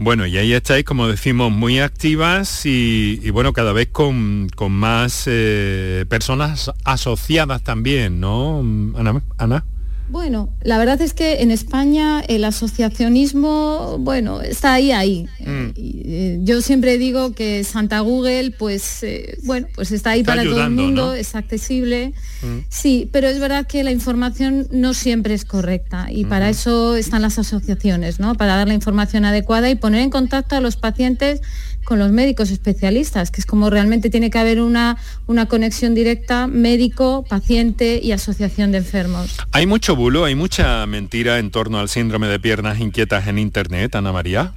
Bueno, 0.00 0.26
y 0.26 0.36
ahí 0.36 0.52
estáis, 0.52 0.84
como 0.84 1.08
decimos, 1.08 1.50
muy 1.50 1.80
activas 1.80 2.64
y, 2.64 3.30
bueno, 3.30 3.52
cada 3.52 3.72
vez 3.72 3.88
con, 3.88 4.48
más 4.70 5.24
eh, 5.26 6.04
personas 6.08 6.70
asociadas 6.84 7.64
también, 7.64 8.20
¿no, 8.20 8.60
Ana? 8.96 9.22
Ana? 9.38 9.64
Bueno, 10.10 10.48
la 10.62 10.78
verdad 10.78 11.00
es 11.02 11.12
que 11.12 11.42
en 11.42 11.50
España 11.50 12.20
el 12.20 12.44
asociacionismo, 12.44 13.96
bueno, 13.98 14.40
está 14.40 14.74
ahí, 14.74 14.90
ahí. 14.90 15.28
Mm. 15.40 15.66
Eh, 15.76 16.38
yo 16.42 16.62
siempre 16.62 16.96
digo 16.96 17.32
que 17.34 17.62
Santa 17.64 18.00
Google, 18.00 18.52
pues, 18.52 19.02
eh, 19.02 19.38
bueno, 19.44 19.66
pues 19.74 19.92
está 19.92 20.10
ahí 20.10 20.24
para 20.24 20.44
todo 20.44 20.64
el 20.64 20.70
mundo, 20.70 21.12
es 21.12 21.34
accesible. 21.34 22.14
Mm. 22.42 22.58
Sí, 22.68 23.08
pero 23.12 23.28
es 23.28 23.38
verdad 23.38 23.66
que 23.66 23.84
la 23.84 23.90
información 23.90 24.66
no 24.70 24.94
siempre 24.94 25.34
es 25.34 25.44
correcta 25.44 26.08
y 26.10 26.24
para 26.24 26.48
eso 26.48 26.96
están 26.96 27.22
las 27.22 27.38
asociaciones, 27.38 28.18
¿no? 28.18 28.34
Para 28.34 28.56
dar 28.56 28.68
la 28.68 28.74
información 28.74 29.24
adecuada 29.26 29.68
y 29.68 29.74
poner 29.74 30.00
en 30.00 30.10
contacto 30.10 30.56
a 30.56 30.60
los 30.60 30.76
pacientes 30.76 31.42
con 31.88 31.98
los 31.98 32.12
médicos 32.12 32.50
especialistas, 32.50 33.30
que 33.30 33.40
es 33.40 33.46
como 33.46 33.70
realmente 33.70 34.10
tiene 34.10 34.28
que 34.28 34.38
haber 34.38 34.60
una, 34.60 34.98
una 35.26 35.46
conexión 35.46 35.94
directa 35.94 36.46
médico, 36.46 37.24
paciente 37.26 37.98
y 38.02 38.12
asociación 38.12 38.72
de 38.72 38.78
enfermos. 38.78 39.38
Hay 39.52 39.66
mucho 39.66 39.96
bulo, 39.96 40.26
hay 40.26 40.34
mucha 40.34 40.84
mentira 40.84 41.38
en 41.38 41.50
torno 41.50 41.78
al 41.78 41.88
síndrome 41.88 42.26
de 42.26 42.38
piernas 42.38 42.78
inquietas 42.78 43.26
en 43.26 43.38
Internet, 43.38 43.94
Ana 43.94 44.12
María. 44.12 44.52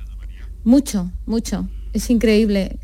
Mucho, 0.66 1.10
mucho. 1.26 1.70
Es 1.94 2.10
increíble. 2.10 2.80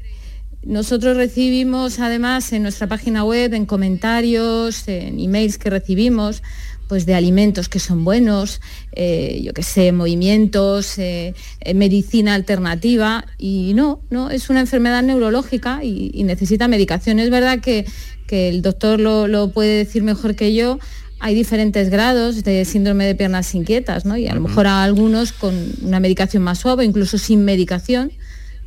Nosotros 0.63 1.17
recibimos 1.17 1.99
además 1.99 2.53
en 2.53 2.63
nuestra 2.63 2.87
página 2.87 3.25
web, 3.25 3.53
en 3.53 3.65
comentarios, 3.65 4.87
en 4.87 5.19
emails 5.19 5.57
que 5.57 5.69
recibimos, 5.69 6.41
pues 6.87 7.05
de 7.05 7.15
alimentos 7.15 7.69
que 7.69 7.79
son 7.79 8.03
buenos, 8.03 8.61
eh, 8.93 9.41
yo 9.43 9.53
qué 9.53 9.63
sé, 9.63 9.91
movimientos, 9.91 10.97
eh, 10.97 11.33
eh, 11.59 11.73
medicina 11.73 12.33
alternativa 12.33 13.25
y 13.37 13.73
no, 13.75 13.99
no, 14.09 14.29
es 14.29 14.49
una 14.49 14.61
enfermedad 14.61 15.03
neurológica 15.03 15.83
y, 15.83 16.23
necesita 16.23 16.67
medicación. 16.67 17.19
Es 17.19 17.29
verdad 17.29 17.59
que, 17.59 17.85
el 18.29 18.61
doctor 18.61 18.99
lo, 18.99 19.51
puede 19.51 19.77
decir 19.77 20.03
mejor 20.03 20.35
que 20.35 20.53
yo, 20.53 20.79
hay 21.19 21.33
diferentes 21.33 21.89
grados 21.89 22.43
de 22.43 22.65
síndrome 22.65 23.05
de 23.05 23.15
piernas 23.15 23.55
inquietas, 23.55 24.05
¿no? 24.05 24.17
Y 24.17 24.27
a 24.27 24.35
lo 24.35 24.41
mejor 24.41 24.67
a 24.67 24.83
algunos 24.83 25.31
con 25.31 25.55
una 25.81 25.99
medicación 25.99 26.43
más 26.43 26.59
suave, 26.59 26.83
incluso 26.83 27.17
sin 27.17 27.45
medicación, 27.45 28.11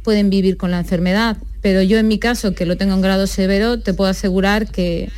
pueden 0.03 0.31
vivir 0.31 0.57
con 0.57 0.71
la 0.71 0.79
enfermedad. 0.79 1.37
Pero 1.61 1.83
yo 1.83 1.99
en 1.99 2.09
mi 2.09 2.19
caso, 2.19 2.55
que 2.55 2.65
lo 2.65 2.79
tengo 2.79 2.95
en 2.95 3.03
grado 3.03 3.27
severo, 3.27 3.81
te 3.81 3.93
puedo 3.93 4.11
asegurar 4.11 4.67
que, 4.71 5.11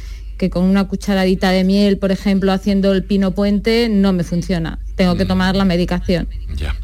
que 0.42 0.50
con 0.50 0.64
una 0.64 0.88
cucharadita 0.88 1.50
de 1.50 1.62
miel, 1.62 1.98
por 1.98 2.10
ejemplo, 2.10 2.50
haciendo 2.50 2.90
el 2.90 3.04
pino 3.04 3.30
puente, 3.30 3.88
no 3.88 4.12
me 4.12 4.24
funciona. 4.24 4.80
Tengo 4.96 5.14
que 5.14 5.24
mm. 5.24 5.28
tomar 5.28 5.54
la 5.54 5.64
medicación. 5.64 6.26
Ya. 6.56 6.74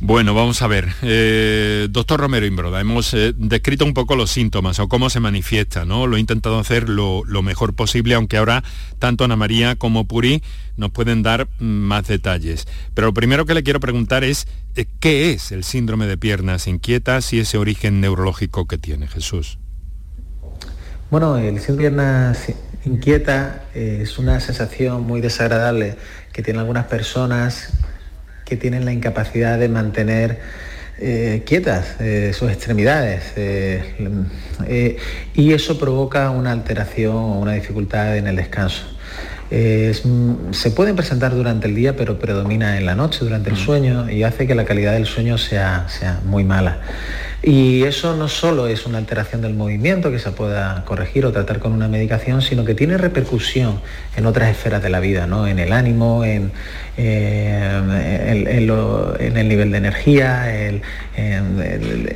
Bueno, 0.00 0.32
vamos 0.32 0.62
a 0.62 0.68
ver. 0.68 0.86
Eh, 1.02 1.88
doctor 1.90 2.20
Romero 2.20 2.46
Imbroda, 2.46 2.80
hemos 2.80 3.12
eh, 3.14 3.34
descrito 3.36 3.84
un 3.84 3.94
poco 3.94 4.14
los 4.14 4.30
síntomas 4.30 4.78
o 4.78 4.88
cómo 4.88 5.10
se 5.10 5.18
manifiesta, 5.18 5.86
¿no? 5.86 6.06
Lo 6.06 6.16
he 6.16 6.20
intentado 6.20 6.56
hacer 6.60 6.88
lo, 6.88 7.24
mejor 7.42 7.74
posible, 7.74 8.14
aunque 8.14 8.36
ahora 8.36 8.62
tanto 9.00 9.24
Ana 9.24 9.34
María 9.34 9.74
como 9.74 10.04
Puri 10.04 10.40
nos 10.76 10.92
pueden 10.92 11.24
dar 11.24 11.48
más 11.58 12.06
detalles. 12.06 12.68
Pero 12.94 13.08
lo 13.08 13.12
primero 13.12 13.44
que 13.44 13.54
le 13.54 13.64
quiero 13.64 13.80
preguntar 13.80 14.22
es, 14.22 14.46
eh, 14.76 14.86
¿qué 15.00 15.32
es 15.32 15.50
el 15.50 15.64
síndrome 15.64 16.06
de 16.06 16.16
piernas 16.16 16.68
inquietas 16.68 17.32
y 17.32 17.40
ese 17.40 17.58
origen 17.58 18.00
neurológico 18.00 18.68
que 18.68 18.78
tiene 18.78 19.08
Jesús? 19.08 19.58
Bueno, 21.10 21.38
el 21.38 21.58
síndrome 21.58 21.72
de 21.72 21.90
piernas 21.90 22.67
inquieta 22.84 23.64
es 23.74 24.18
una 24.18 24.40
sensación 24.40 25.06
muy 25.06 25.20
desagradable 25.20 25.96
que 26.32 26.42
tienen 26.42 26.60
algunas 26.60 26.86
personas 26.86 27.72
que 28.44 28.56
tienen 28.56 28.84
la 28.84 28.92
incapacidad 28.92 29.58
de 29.58 29.68
mantener 29.68 30.40
eh, 31.00 31.44
quietas 31.46 31.94
eh, 32.00 32.32
sus 32.32 32.50
extremidades 32.50 33.32
eh, 33.36 34.96
y 35.32 35.52
eso 35.52 35.78
provoca 35.78 36.30
una 36.30 36.50
alteración 36.50 37.14
o 37.14 37.38
una 37.38 37.52
dificultad 37.52 38.16
en 38.16 38.26
el 38.26 38.34
descanso. 38.34 38.97
Se 39.50 40.70
pueden 40.74 40.94
presentar 40.94 41.34
durante 41.34 41.68
el 41.68 41.74
día 41.74 41.96
pero 41.96 42.18
predomina 42.18 42.76
en 42.76 42.84
la 42.84 42.94
noche, 42.94 43.20
durante 43.24 43.48
el 43.48 43.56
mm. 43.56 43.58
sueño 43.58 44.10
y 44.10 44.22
hace 44.22 44.46
que 44.46 44.54
la 44.54 44.64
calidad 44.64 44.92
del 44.92 45.06
sueño 45.06 45.38
sea, 45.38 45.86
sea 45.88 46.20
muy 46.24 46.44
mala. 46.44 46.78
Y 47.40 47.84
eso 47.84 48.16
no 48.16 48.26
solo 48.28 48.66
es 48.66 48.84
una 48.84 48.98
alteración 48.98 49.42
del 49.42 49.54
movimiento 49.54 50.10
que 50.10 50.18
se 50.18 50.32
pueda 50.32 50.84
corregir 50.84 51.24
o 51.24 51.32
tratar 51.32 51.60
con 51.60 51.72
una 51.72 51.86
medicación, 51.86 52.42
sino 52.42 52.64
que 52.64 52.74
tiene 52.74 52.98
repercusión 52.98 53.80
en 54.16 54.26
otras 54.26 54.50
esferas 54.50 54.82
de 54.82 54.90
la 54.90 54.98
vida, 54.98 55.26
¿no? 55.28 55.46
en 55.46 55.60
el 55.60 55.72
ánimo, 55.72 56.24
en, 56.24 56.50
eh, 56.96 58.44
el 58.56 59.48
nivel 59.48 59.70
de 59.70 59.78
energía, 59.78 60.46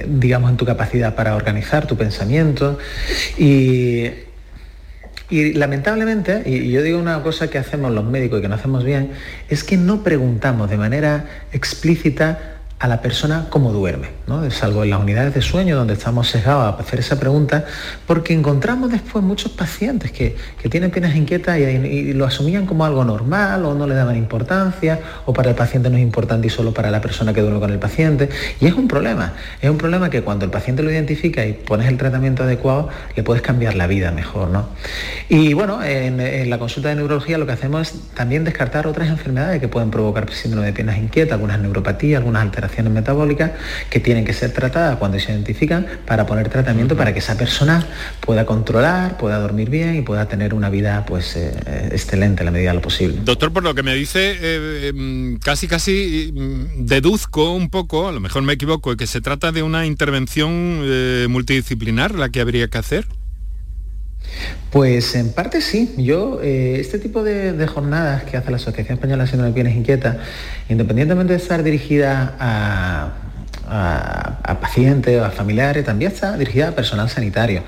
digamos 0.08 0.50
en 0.50 0.56
tu 0.56 0.66
capacidad 0.66 1.14
para 1.14 1.36
organizar 1.36 1.86
tu 1.86 1.96
pensamiento. 1.96 2.78
Y, 3.38 4.10
y 5.32 5.54
lamentablemente, 5.54 6.42
y 6.44 6.70
yo 6.70 6.82
digo 6.82 6.98
una 6.98 7.22
cosa 7.22 7.48
que 7.48 7.56
hacemos 7.56 7.90
los 7.90 8.04
médicos 8.04 8.38
y 8.38 8.42
que 8.42 8.48
no 8.48 8.54
hacemos 8.54 8.84
bien, 8.84 9.12
es 9.48 9.64
que 9.64 9.78
no 9.78 10.02
preguntamos 10.02 10.68
de 10.68 10.76
manera 10.76 11.24
explícita 11.52 12.58
a 12.82 12.88
la 12.88 13.00
persona 13.00 13.46
cómo 13.48 13.70
duerme, 13.70 14.08
¿no? 14.26 14.50
salvo 14.50 14.82
en 14.82 14.90
las 14.90 15.00
unidades 15.00 15.32
de 15.34 15.40
sueño 15.40 15.76
donde 15.76 15.92
estamos 15.92 16.28
sesgados 16.28 16.64
a 16.64 16.82
hacer 16.82 16.98
esa 16.98 17.20
pregunta, 17.20 17.64
porque 18.08 18.34
encontramos 18.34 18.90
después 18.90 19.24
muchos 19.24 19.52
pacientes 19.52 20.10
que, 20.10 20.34
tienen 20.68 20.90
piernas 20.90 21.14
inquietas 21.14 21.58
y, 21.60 22.12
lo 22.12 22.26
asumían 22.26 22.66
como 22.66 22.84
algo 22.84 23.04
normal 23.04 23.64
o 23.66 23.74
no 23.74 23.86
le 23.86 23.94
daban 23.94 24.16
importancia 24.16 24.98
o 25.26 25.32
para 25.32 25.50
el 25.50 25.54
paciente 25.54 25.90
no 25.90 25.96
es 25.96 26.02
importante 26.02 26.48
y 26.48 26.50
solo 26.50 26.74
para 26.74 26.90
la 26.90 27.00
persona 27.00 27.32
que 27.32 27.40
duerme 27.40 27.60
con 27.60 27.70
el 27.70 27.78
paciente. 27.78 28.28
Y 28.60 28.66
es 28.66 28.74
un 28.74 28.88
problema, 28.88 29.34
es 29.60 29.70
un 29.70 29.78
problema 29.78 30.10
que 30.10 30.22
cuando 30.22 30.44
el 30.44 30.50
paciente 30.50 30.82
lo 30.82 30.90
identifica 30.90 31.46
y 31.46 31.52
pones 31.52 31.86
el 31.86 31.98
tratamiento 31.98 32.42
adecuado, 32.42 32.88
le 33.14 33.22
puedes 33.22 33.42
cambiar 33.42 33.76
la 33.76 33.86
vida 33.86 34.10
mejor. 34.10 34.48
¿no? 34.48 34.68
Y 35.28 35.54
bueno, 35.54 35.84
en, 35.84 36.18
en 36.18 36.50
la 36.50 36.58
consulta 36.58 36.88
de 36.88 36.96
neurología 36.96 37.38
lo 37.38 37.46
que 37.46 37.52
hacemos 37.52 37.92
es 37.92 38.00
también 38.14 38.42
descartar 38.42 38.88
otras 38.88 39.08
enfermedades 39.08 39.60
que 39.60 39.68
pueden 39.68 39.92
provocar 39.92 40.28
síndrome 40.32 40.66
de 40.66 40.72
piernas 40.72 40.98
inquietas, 40.98 41.34
algunas 41.34 41.60
neuropatías, 41.60 42.18
algunas 42.18 42.42
alteraciones 42.42 42.71
metabólicas 42.80 43.52
que 43.90 44.00
tienen 44.00 44.24
que 44.24 44.32
ser 44.32 44.52
tratadas 44.52 44.96
cuando 44.96 45.18
se 45.18 45.32
identifican 45.32 45.86
para 46.06 46.26
poner 46.26 46.48
tratamiento 46.48 46.96
para 46.96 47.12
que 47.12 47.18
esa 47.18 47.36
persona 47.36 47.86
pueda 48.20 48.46
controlar, 48.46 49.16
pueda 49.18 49.38
dormir 49.38 49.70
bien 49.70 49.96
y 49.96 50.02
pueda 50.02 50.26
tener 50.26 50.54
una 50.54 50.70
vida 50.70 51.04
pues 51.06 51.36
eh, 51.36 51.52
excelente 51.92 52.42
a 52.42 52.44
la 52.44 52.50
medida 52.50 52.70
de 52.70 52.76
lo 52.76 52.82
posible. 52.82 53.18
Doctor, 53.24 53.52
por 53.52 53.62
lo 53.62 53.74
que 53.74 53.82
me 53.82 53.94
dice, 53.94 54.36
eh, 54.40 54.88
em, 54.88 55.38
casi 55.38 55.68
casi 55.68 56.32
mm, 56.34 56.86
deduzco 56.86 57.52
un 57.52 57.70
poco, 57.70 58.08
a 58.08 58.12
lo 58.12 58.20
mejor 58.20 58.42
me 58.42 58.54
equivoco, 58.54 58.96
que 58.96 59.06
se 59.06 59.20
trata 59.20 59.52
de 59.52 59.62
una 59.62 59.86
intervención 59.86 60.80
eh, 60.82 61.26
multidisciplinar 61.28 62.14
la 62.14 62.28
que 62.30 62.40
habría 62.40 62.68
que 62.68 62.78
hacer. 62.78 63.06
Pues 64.70 65.14
en 65.14 65.32
parte 65.32 65.60
sí. 65.60 65.94
Yo, 65.98 66.40
eh, 66.42 66.78
este 66.80 66.98
tipo 66.98 67.22
de, 67.22 67.66
jornadas 67.66 68.24
que 68.24 68.36
hace 68.36 68.50
la 68.50 68.56
Asociación 68.56 68.94
Española 68.96 69.26
de 69.26 69.52
Pienes 69.52 69.76
Inquietas, 69.76 70.16
independientemente 70.68 71.34
de 71.34 71.38
estar 71.38 71.62
dirigida 71.62 72.34
a, 72.38 73.12
a, 73.72 74.58
pacientes, 74.60 75.20
a 75.20 75.30
familiares, 75.30 75.84
también 75.84 76.12
está 76.12 76.36
dirigida 76.36 76.68
a 76.68 76.72
personal 76.72 77.08
sanitario. 77.08 77.62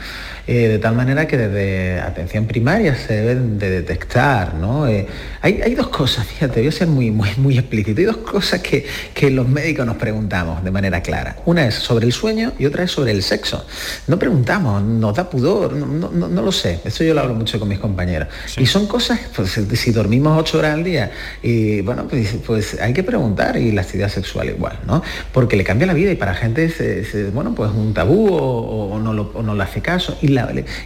Eh, 0.46 0.68
de 0.68 0.78
tal 0.78 0.94
manera 0.94 1.26
que 1.26 1.38
desde 1.38 2.00
atención 2.00 2.44
primaria 2.44 2.94
se 2.94 3.14
deben 3.14 3.58
de 3.58 3.70
detectar, 3.70 4.52
¿no? 4.54 4.86
Eh, 4.86 5.06
hay, 5.40 5.74
dos 5.74 5.88
cosas, 5.88 6.26
fíjate, 6.26 6.60
voy 6.60 6.68
a 6.68 6.72
ser 6.72 6.86
muy, 6.86 7.10
muy, 7.10 7.30
muy 7.38 7.58
explícito, 7.58 7.98
hay 8.00 8.04
dos 8.04 8.18
cosas 8.18 8.60
que, 8.60 8.84
los 9.30 9.48
médicos 9.48 9.86
nos 9.86 9.96
preguntamos 9.96 10.62
de 10.62 10.70
manera 10.70 11.02
clara. 11.02 11.36
Una 11.46 11.66
es 11.66 11.76
sobre 11.76 12.04
el 12.04 12.12
sueño 12.12 12.52
y 12.58 12.66
otra 12.66 12.84
es 12.84 12.90
sobre 12.90 13.10
el 13.10 13.22
sexo. 13.22 13.64
No 14.06 14.18
preguntamos, 14.18 14.82
nos 14.82 15.16
da 15.16 15.30
pudor, 15.30 15.72
no, 15.72 16.42
lo 16.42 16.52
sé, 16.52 16.80
eso 16.84 17.02
yo 17.04 17.14
lo 17.14 17.22
hablo 17.22 17.34
mucho 17.34 17.58
con 17.58 17.68
mis 17.68 17.78
compañeros. 17.78 18.28
Y 18.58 18.66
son 18.66 18.86
cosas, 18.86 19.18
pues 19.34 19.58
si 19.72 19.92
dormimos 19.92 20.38
ocho 20.38 20.58
horas 20.58 20.74
al 20.74 20.84
día, 20.84 21.10
y 21.42 21.80
bueno, 21.80 22.06
pues, 22.06 22.36
pues 22.46 22.78
hay 22.80 22.92
que 22.92 23.02
preguntar, 23.02 23.56
y 23.56 23.72
la 23.72 23.80
actividad 23.80 24.10
sexual 24.10 24.50
igual, 24.50 24.78
¿no? 24.86 25.02
Porque 25.32 25.56
le 25.56 25.64
cambia 25.64 25.86
la 25.86 25.93
vida 25.94 26.12
y 26.12 26.16
para 26.16 26.34
gente, 26.34 26.64
es, 26.64 27.32
bueno, 27.32 27.54
pues 27.54 27.70
un 27.70 27.94
tabú 27.94 28.28
o, 28.30 28.98
no 28.98 29.12
lo, 29.12 29.62
hace 29.62 29.80
caso. 29.80 30.18
Y 30.20 30.34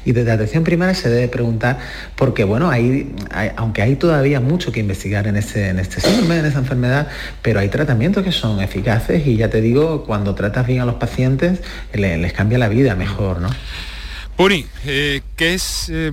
y 0.04 0.12
desde 0.12 0.30
atención 0.30 0.64
primaria 0.64 0.94
se 0.94 1.08
debe 1.08 1.28
preguntar, 1.28 1.78
porque 2.16 2.44
bueno, 2.44 2.70
hay, 2.70 3.14
aunque 3.56 3.82
hay 3.82 3.96
todavía 3.96 4.40
mucho 4.40 4.72
que 4.72 4.80
investigar 4.80 5.26
en 5.26 5.36
este, 5.36 5.68
en 5.68 5.78
este 5.78 6.00
síndrome, 6.00 6.38
en 6.38 6.46
esta 6.46 6.58
enfermedad, 6.58 7.08
pero 7.42 7.60
hay 7.60 7.68
tratamientos 7.68 8.24
que 8.24 8.32
son 8.32 8.60
eficaces 8.60 9.26
y 9.26 9.36
ya 9.36 9.50
te 9.50 9.60
digo, 9.60 10.04
cuando 10.04 10.34
tratas 10.34 10.66
bien 10.66 10.80
a 10.80 10.84
los 10.84 10.96
pacientes, 10.96 11.60
les, 11.92 12.32
cambia 12.32 12.58
la 12.58 12.68
vida 12.68 12.94
mejor, 12.94 13.40
¿no? 13.40 13.48
Puri, 14.36 14.66
eh, 14.86 15.22
¿qué 15.34 15.54
es 15.54 15.88
eh, 15.92 16.12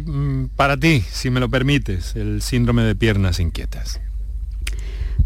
para 0.55 0.77
ti, 0.77 1.03
si 1.11 1.29
me 1.29 1.39
lo 1.39 1.49
permites, 1.49 2.15
el 2.15 2.41
síndrome 2.41 2.83
de 2.83 2.95
piernas 2.95 3.39
inquietas? 3.39 4.01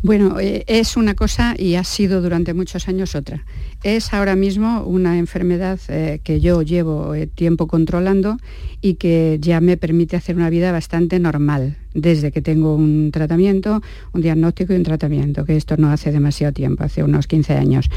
Bueno, 0.01 0.39
eh, 0.39 0.63
es 0.68 0.96
una 0.96 1.13
cosa 1.13 1.56
y 1.58 1.75
ha 1.75 1.84
sido 1.84 2.22
durante 2.22 2.53
muchos 2.53 2.88
años 2.88 3.15
otra. 3.15 3.44
Es 3.84 4.13
ahora 4.13 4.38
mismo 4.38 4.84
una 4.84 5.18
enfermedad 5.18 5.77
eh, 5.89 6.22
que 6.24 6.39
yo 6.39 6.62
llevo 6.62 7.13
eh, 7.15 7.27
tiempo 7.27 7.68
controlando 7.68 8.38
y 8.82 8.94
que 8.94 9.39
ya 9.41 9.60
me 9.60 9.75
permite 9.75 10.15
hacer 10.15 10.38
una 10.38 10.50
vida 10.50 10.72
bastante 10.72 11.20
normal, 11.20 11.75
desde 11.94 12.32
que 12.32 12.41
tengo 12.41 12.75
un 12.75 13.12
tratamiento, 13.12 13.82
un 14.13 14.22
diagnóstico 14.22 14.72
y 14.72 14.77
un 14.77 14.84
tratamiento, 14.84 15.44
que 15.44 15.58
esto 15.58 15.75
no 15.75 15.91
hace 15.91 16.13
demasiado 16.13 16.53
tiempo, 16.53 16.86
hace 16.86 17.03
unos 17.03 17.27
15 17.27 17.56
años. 17.56 17.89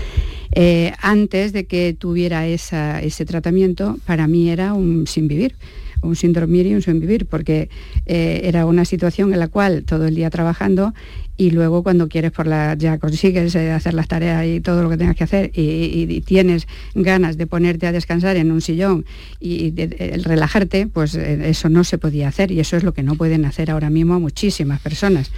antes 1.00 1.52
de 1.52 1.66
que 1.66 1.94
tuviera 1.96 2.46
ese 2.48 3.24
tratamiento, 3.26 3.96
para 4.06 4.26
mí 4.26 4.50
era 4.50 4.74
un 4.74 5.06
sin 5.06 5.28
vivir 5.28 5.54
un 6.02 6.16
dormir 6.32 6.66
y 6.66 6.74
un 6.74 6.82
sin 6.82 6.98
vivir, 6.98 7.26
porque 7.26 7.70
era 8.06 8.66
una 8.66 8.84
situación 8.84 9.32
en 9.32 9.38
la 9.38 9.46
cual 9.46 9.84
todo 9.84 10.04
el 10.06 10.16
día 10.16 10.30
trabajando 10.30 10.92
y 11.42 11.50
luego 11.50 11.82
cuando 11.82 12.08
quieres 12.08 12.30
por 12.30 12.46
la 12.46 12.74
ya 12.74 12.98
consigues 12.98 13.56
eh, 13.56 13.72
hacer 13.72 13.94
las 13.94 14.06
tareas 14.06 14.46
y 14.46 14.60
todo 14.60 14.84
lo 14.84 14.88
que 14.88 14.96
tengas 14.96 15.16
que 15.16 15.24
hacer 15.24 15.50
y, 15.54 16.20
tienes 16.20 16.68
ganas 16.94 17.36
de 17.36 17.48
ponerte 17.48 17.86
a 17.88 17.92
descansar 17.92 18.36
en 18.36 18.52
un 18.52 18.60
sillón 18.60 19.04
y 19.40 19.74
el 19.98 20.22
relajarte, 20.22 20.86
pues 20.86 21.16
eh, 21.16 21.48
eso 21.48 21.68
no 21.68 21.82
se 21.82 21.98
podía 21.98 22.28
hacer 22.28 22.52
y 22.52 22.60
eso 22.60 22.76
es 22.76 22.84
lo 22.84 22.94
que 22.94 23.02
no 23.02 23.16
pueden 23.16 23.44
hacer 23.44 23.72
ahora 23.72 23.90
mismo 23.90 24.20
muchísimas 24.20 24.80
personas. 24.80 25.32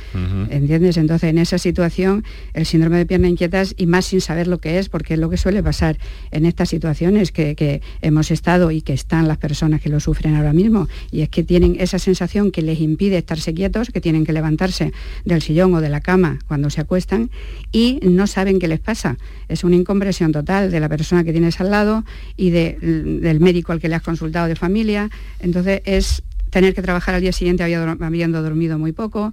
¿Entiendes? 0.51 0.99
Entonces 0.99 1.31
en 1.31 1.39
esa 1.39 1.57
situación 1.57 2.23
el 2.53 2.67
síndrome 2.67 2.99
de 2.99 3.07
pierna 3.07 3.29
inquietas 3.29 3.75
y 3.79 3.87
más 3.87 4.05
sin 4.05 4.21
saber 4.21 4.47
lo 4.47 4.59
que 4.59 4.79
es, 4.79 4.91
porque 4.91 5.15
es 5.15 5.21
lo 5.21 5.31
que 5.31 5.39
suele 5.39 5.63
pasar 5.63 5.97
en 6.31 6.45
estas 6.45 6.69
situaciones 6.69 7.33
que, 7.33 7.55
que 7.55 7.81
hemos 8.03 8.31
estado 8.31 8.71
y 8.71 8.83
que 8.83 8.93
están 8.93 9.27
las 9.27 9.39
personas 9.39 9.81
que 9.81 9.89
lo 9.89 10.01
sufren 10.01 10.35
ahora 10.35 10.53
mismo 10.53 10.87
y 11.11 11.23
es 11.23 11.31
que 11.31 11.45
tienen 11.45 11.77
esa 11.81 11.99
sensación 11.99 12.51
que 12.51 12.61
les 12.61 12.81
impide 12.81 13.17
estarse 13.17 13.55
quietos, 13.55 13.89
que 13.89 14.03
tienen 14.03 14.27
que 14.27 14.35
levantarse 14.35 14.93
del 15.25 15.41
sillón 15.41 15.73
o 15.75 15.81
de 15.81 15.94
la 15.95 16.01
cama 16.01 16.41
cuando 16.49 16.71
se 16.71 16.81
acuestan 16.81 17.31
y 17.71 18.01
no 18.03 18.27
saben 18.27 18.59
qué 18.59 18.67
les 18.67 18.81
pasa. 18.81 19.17
Es 19.49 19.63
una 19.63 19.77
incompresión 19.77 20.33
total 20.33 20.73
de 20.73 20.81
la 20.81 20.89
persona 20.89 21.23
que 21.23 21.31
tienes 21.31 21.61
al 21.61 21.71
lado 21.71 22.05
y 22.37 22.51
del 22.51 23.39
médico 23.41 23.71
al 23.71 23.81
que 23.81 23.89
le 23.89 23.95
has 23.95 24.03
consultado 24.03 24.49
de 24.49 24.57
familia. 24.57 25.09
Entonces 25.39 25.83
es 25.85 26.23
tener 26.51 26.75
que 26.75 26.83
trabajar 26.83 27.15
al 27.15 27.21
día 27.21 27.33
siguiente 27.33 27.63
habiendo 27.63 28.43
dormido 28.43 28.77
muy 28.77 28.93
poco, 28.93 29.33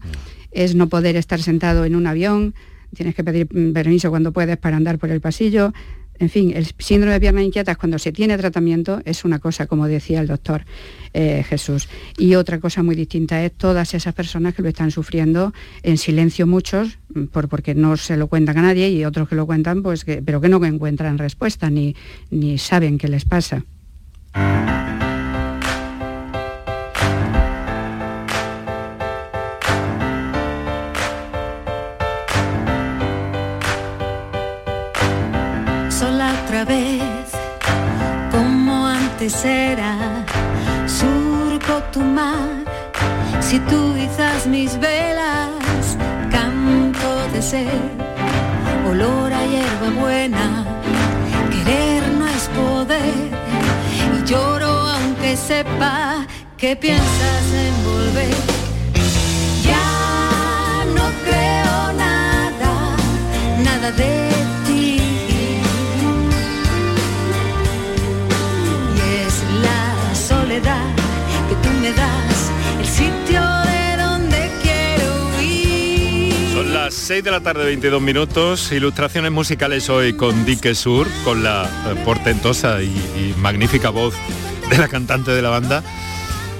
es 0.52 0.76
no 0.76 0.88
poder 0.88 1.16
estar 1.16 1.42
sentado 1.42 1.84
en 1.86 1.96
un 1.96 2.06
avión, 2.06 2.54
tienes 2.96 3.16
que 3.16 3.24
pedir 3.24 3.48
permiso 3.74 4.10
cuando 4.10 4.32
puedes 4.32 4.58
para 4.58 4.78
andar 4.78 5.00
por 5.00 5.10
el 5.10 5.22
pasillo, 5.22 5.74
en 6.22 6.30
fin, 6.30 6.54
el 6.56 6.68
síndrome 6.78 7.14
de 7.14 7.20
piernas 7.20 7.44
inquietas 7.44 7.78
cuando 7.78 7.98
se 7.98 8.12
tiene 8.12 8.38
tratamiento 8.38 9.02
es 9.06 9.26
una 9.26 9.40
cosa, 9.40 9.66
como 9.66 9.88
decía 9.88 10.22
el 10.22 10.28
doctor 10.28 10.66
eh, 11.14 11.44
Jesús. 11.50 11.90
Y 12.18 12.36
otra 12.36 12.60
cosa 12.60 12.84
muy 12.84 12.96
distinta 12.96 13.44
es 13.44 13.52
todas 13.54 13.96
esas 13.96 14.14
personas 14.14 14.54
que 14.54 14.62
lo 14.62 14.70
están 14.70 14.92
sufriendo 14.92 15.52
en 15.82 15.98
silencio 15.98 16.46
muchos, 16.46 17.00
mm, 17.14 17.24
por, 17.26 17.50
porque 17.50 17.74
no 17.74 17.98
se 17.98 18.18
lo 18.18 18.28
cuentan 18.28 18.60
a 18.60 18.62
nadie 18.62 18.90
y 18.90 19.04
otros 19.04 19.28
que 19.28 19.36
lo 19.36 19.48
cuentan, 19.48 19.82
pues 19.82 20.06
pero 20.06 20.40
que 20.40 20.48
no 20.48 20.64
encuentran 20.64 21.18
respuesta 21.18 21.72
ni, 21.72 21.96
ni 22.30 22.60
saben 22.60 23.00
qué 23.00 23.08
les 23.08 23.26
pasa. 23.26 23.64
Será, 39.30 40.26
surco 40.88 41.84
tu 41.92 42.00
mar, 42.02 42.64
si 43.40 43.60
tú 43.60 43.96
izas 43.96 44.48
mis 44.48 44.80
velas, 44.80 45.98
canto 46.32 47.28
de 47.34 47.42
ser, 47.42 47.82
olor 48.90 49.32
a 49.32 49.46
hierba 49.46 49.90
buena, 50.00 50.66
querer 51.52 52.08
no 52.18 52.28
es 52.28 52.50
poder, 52.50 53.30
y 54.18 54.24
lloro 54.26 54.68
aunque 54.68 55.38
sepa 55.38 56.26
que 56.58 56.76
piensas 56.76 57.46
en 57.66 57.84
volver. 57.84 58.36
Ya 59.64 60.86
no 60.96 61.06
creo 61.26 61.94
nada, 61.94 62.96
nada 63.64 63.92
de 63.92 64.31
las 76.92 77.08
6 77.08 77.24
de 77.24 77.32
la 77.32 77.40
tarde, 77.40 77.64
22 77.64 78.02
minutos, 78.02 78.70
ilustraciones 78.74 79.32
musicales 79.32 79.90
hoy 79.90 80.12
con 80.12 80.44
Dique 80.46 80.76
Sur, 80.76 81.08
con 81.24 81.42
la 81.42 81.64
eh, 81.64 81.96
portentosa 82.04 82.82
y, 82.84 83.34
magnífica 83.38 83.90
voz 83.90 84.14
de 84.70 84.78
la 84.78 84.90
cantante 84.90 85.32
de 85.32 85.42
la 85.42 85.50
banda. 85.50 85.84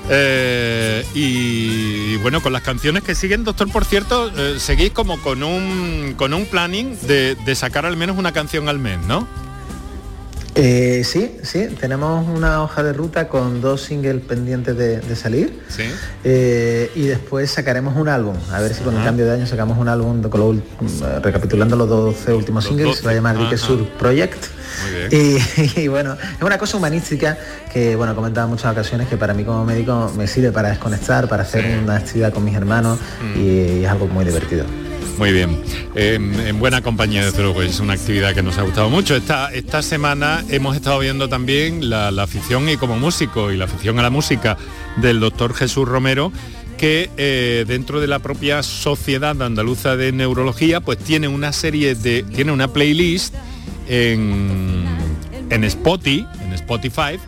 Eh, 0.10 1.06
y, 1.14 2.16
bueno, 2.18 2.42
con 2.42 2.54
las 2.54 2.62
canciones 2.62 3.04
que 3.04 3.14
siguen, 3.14 3.44
doctor, 3.44 3.70
por 3.72 3.84
cierto, 3.84 4.32
eh, 4.38 4.58
seguís 4.58 4.92
como 4.92 5.20
con 5.22 5.44
un, 5.44 6.14
con 6.16 6.34
un 6.34 6.46
planning 6.46 6.98
de, 7.02 7.36
de 7.36 7.56
sacar 7.56 7.86
al 7.86 7.98
menos 7.98 8.18
una 8.18 8.32
canción 8.32 8.70
al 8.70 8.80
mes, 8.80 9.00
¿no? 9.08 9.28
Eh, 10.56 11.04
sí, 11.06 11.38
sí, 11.44 11.68
tenemos 11.80 12.28
una 12.28 12.62
hoja 12.62 12.84
de 12.84 12.92
ruta 12.92 13.30
con 13.30 13.62
dos 13.62 13.82
singles 13.82 14.22
pendientes 14.22 14.78
de, 14.78 15.16
salir. 15.16 15.62
¿Sí? 15.70 15.84
Eh, 16.24 16.92
y 16.96 17.04
después 17.04 17.50
sacaremos 17.50 17.96
un 17.96 18.10
álbum. 18.10 18.36
A 18.52 18.60
ver 18.60 18.74
si 18.74 18.84
con 18.84 18.96
el 18.96 19.04
cambio 19.04 19.26
de 19.26 19.34
año 19.34 19.48
sacamos 19.48 19.78
un 19.78 19.88
álbum 19.88 20.22
recapitulando 21.22 21.76
los 21.76 21.88
12 21.88 22.34
últimos 22.34 22.66
singles. 22.66 22.98
Se 22.98 23.06
va 23.06 23.12
a 23.12 23.14
llamar 23.14 23.38
Dique 23.38 23.58
Sur 23.58 23.88
Project. 23.98 24.46
Y, 25.76 25.88
bueno, 25.90 26.14
es 26.14 26.42
una 26.42 26.58
cosa 26.58 26.78
humanística 26.78 27.38
que, 27.72 27.96
bueno, 27.96 28.16
comentaba 28.16 28.46
en 28.46 28.52
muchas 28.52 28.72
ocasiones 28.72 29.08
que 29.08 29.18
para 29.18 29.34
mí 29.34 29.44
como 29.44 29.66
médico 29.66 30.12
me 30.18 30.28
sirve 30.28 30.52
para 30.52 30.70
desconectar, 30.70 31.28
para 31.28 31.44
hacer 31.44 31.80
una 31.84 31.98
actividad 31.98 32.34
con 32.34 32.44
mis 32.44 32.56
hermanos 32.56 32.98
mm. 33.22 33.40
y 33.40 33.84
es 33.84 33.90
algo 33.90 34.08
muy 34.08 34.26
divertido. 34.26 34.66
Muy 35.18 35.32
bien, 35.32 35.62
en 35.96 36.60
buena 36.60 36.82
compañía 36.82 37.24
desde 37.24 37.44
luego, 37.44 37.62
es 37.62 37.80
una 37.80 37.94
actividad 37.94 38.34
que 38.34 38.42
nos 38.42 38.58
ha 38.58 38.64
gustado 38.64 38.90
mucho. 38.90 39.16
Esta, 39.16 39.54
esta 39.54 39.82
semana 39.82 40.44
hemos 40.50 40.76
estado 40.76 41.00
viendo 41.00 41.30
también 41.30 41.90
la, 41.90 42.08
afición 42.22 42.68
y 42.70 42.78
como 42.78 42.98
músico 42.98 43.52
y 43.52 43.58
la 43.58 43.66
afición 43.66 44.00
a 44.00 44.02
la 44.02 44.10
música 44.10 44.58
del 44.98 45.20
doctor 45.20 45.54
Jesús 45.54 45.88
Romero, 45.88 46.32
que 46.78 47.12
eh, 47.18 47.66
dentro 47.68 48.02
de 48.02 48.08
la 48.08 48.20
propia 48.20 48.64
Sociedad 48.64 49.40
Andaluza 49.42 49.96
de 49.96 50.12
Neurología, 50.12 50.82
pues 50.82 50.98
tiene 50.98 51.28
una 51.28 51.54
serie 51.54 51.94
de, 51.94 52.24
tiene 52.24 52.52
una 52.52 52.70
playlist 52.70 53.36
en, 53.88 54.86
en 55.52 55.64
Spotify, 55.66 56.26
en 56.44 56.54
Spotify, 56.54 57.20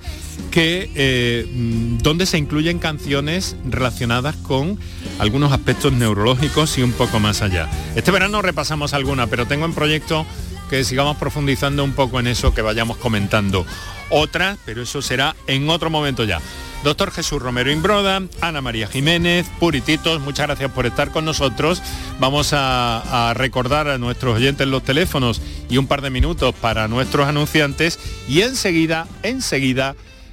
que 0.53 0.87
eh, 0.93 1.47
mm, 1.51 1.97
donde 2.03 2.27
se 2.27 2.37
incluyen 2.37 2.77
canciones 2.77 3.55
relacionadas 3.65 4.35
con 4.35 4.77
algunos 5.17 5.51
aspectos 5.51 5.93
neurológicos 5.93 6.77
y 6.77 6.83
un 6.83 6.91
poco 6.91 7.19
más 7.19 7.41
allá. 7.41 7.67
Este 7.95 8.11
verano 8.11 8.39
repasamos 8.43 8.93
alguna, 8.93 9.25
pero 9.25 9.47
tengo 9.47 9.65
en 9.65 9.73
proyecto 9.73 10.27
que 10.69 10.83
sigamos 10.83 11.17
profundizando 11.17 11.83
un 11.83 11.93
poco 11.93 12.19
en 12.19 12.27
eso, 12.27 12.53
que 12.53 12.61
vayamos 12.61 12.97
comentando 12.97 13.65
otras, 14.11 14.59
pero 14.63 14.83
eso 14.83 15.01
será 15.01 15.35
en 15.47 15.67
otro 15.71 15.89
momento 15.89 16.23
ya. 16.23 16.39
Doctor 16.83 17.09
Jesús 17.09 17.41
Romero 17.41 17.71
Imbroda, 17.71 18.21
Ana 18.39 18.61
María 18.61 18.85
Jiménez, 18.85 19.47
Purititos, 19.59 20.21
muchas 20.21 20.45
gracias 20.45 20.71
por 20.71 20.85
estar 20.85 21.09
con 21.09 21.25
nosotros. 21.25 21.81
Vamos 22.19 22.53
a, 22.53 23.29
a 23.29 23.33
recordar 23.33 23.87
a 23.87 23.97
nuestros 23.97 24.35
oyentes 24.35 24.67
los 24.67 24.83
teléfonos 24.83 25.41
y 25.67 25.77
un 25.77 25.87
par 25.87 26.03
de 26.03 26.11
minutos 26.11 26.53
para 26.53 26.87
nuestros 26.87 27.27
anunciantes 27.27 27.97
y 28.27 28.41
enseguida, 28.41 29.07
enseguida, 29.23 29.95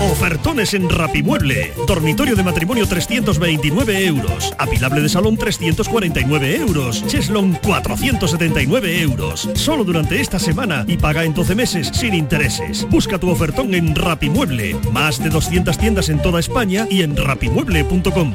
Ofertones 0.00 0.74
en 0.74 0.88
Rapimueble. 0.88 1.72
Dormitorio 1.86 2.36
de 2.36 2.42
matrimonio 2.42 2.86
329 2.86 4.06
euros. 4.06 4.54
Apilable 4.58 5.00
de 5.00 5.08
salón 5.08 5.36
349 5.36 6.56
euros. 6.56 7.06
Cheslon 7.06 7.54
479 7.62 9.00
euros. 9.00 9.48
Solo 9.54 9.84
durante 9.84 10.20
esta 10.20 10.38
semana 10.38 10.84
y 10.86 10.96
paga 10.96 11.24
en 11.24 11.34
12 11.34 11.54
meses 11.54 11.90
sin 11.92 12.14
intereses. 12.14 12.86
Busca 12.90 13.18
tu 13.18 13.30
ofertón 13.30 13.74
en 13.74 13.94
Rapimueble. 13.94 14.76
Más 14.92 15.22
de 15.22 15.30
200 15.30 15.76
tiendas 15.78 16.08
en 16.08 16.22
toda 16.22 16.40
España 16.40 16.86
y 16.90 17.02
en 17.02 17.16
rapimueble.com. 17.16 18.34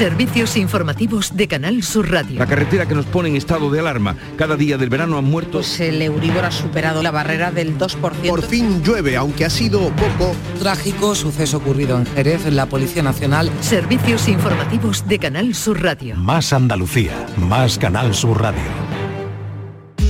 Servicios 0.00 0.56
informativos 0.56 1.36
de 1.36 1.46
Canal 1.46 1.82
Sur 1.82 2.10
Radio. 2.10 2.38
La 2.38 2.46
carretera 2.46 2.86
que 2.86 2.94
nos 2.94 3.04
pone 3.04 3.28
en 3.28 3.36
estado 3.36 3.70
de 3.70 3.80
alarma. 3.80 4.16
Cada 4.38 4.56
día 4.56 4.78
del 4.78 4.88
verano 4.88 5.18
han 5.18 5.26
muerto. 5.26 5.58
Pues 5.58 5.78
el 5.78 6.00
Euribor 6.00 6.46
ha 6.46 6.50
superado 6.50 7.02
la 7.02 7.10
barrera 7.10 7.50
del 7.50 7.76
2%. 7.76 7.98
Por 8.26 8.40
fin 8.40 8.82
llueve, 8.82 9.18
aunque 9.18 9.44
ha 9.44 9.50
sido 9.50 9.90
poco. 9.90 10.34
Trágico 10.58 11.14
suceso 11.14 11.58
ocurrido 11.58 11.98
en 11.98 12.06
Jerez, 12.06 12.46
en 12.46 12.56
la 12.56 12.64
Policía 12.64 13.02
Nacional. 13.02 13.50
Servicios 13.60 14.26
informativos 14.26 15.06
de 15.06 15.18
Canal 15.18 15.54
Sur 15.54 15.82
Radio. 15.82 16.16
Más 16.16 16.54
Andalucía, 16.54 17.26
más 17.36 17.76
Canal 17.76 18.14
Sur 18.14 18.40
Radio. 18.40 18.89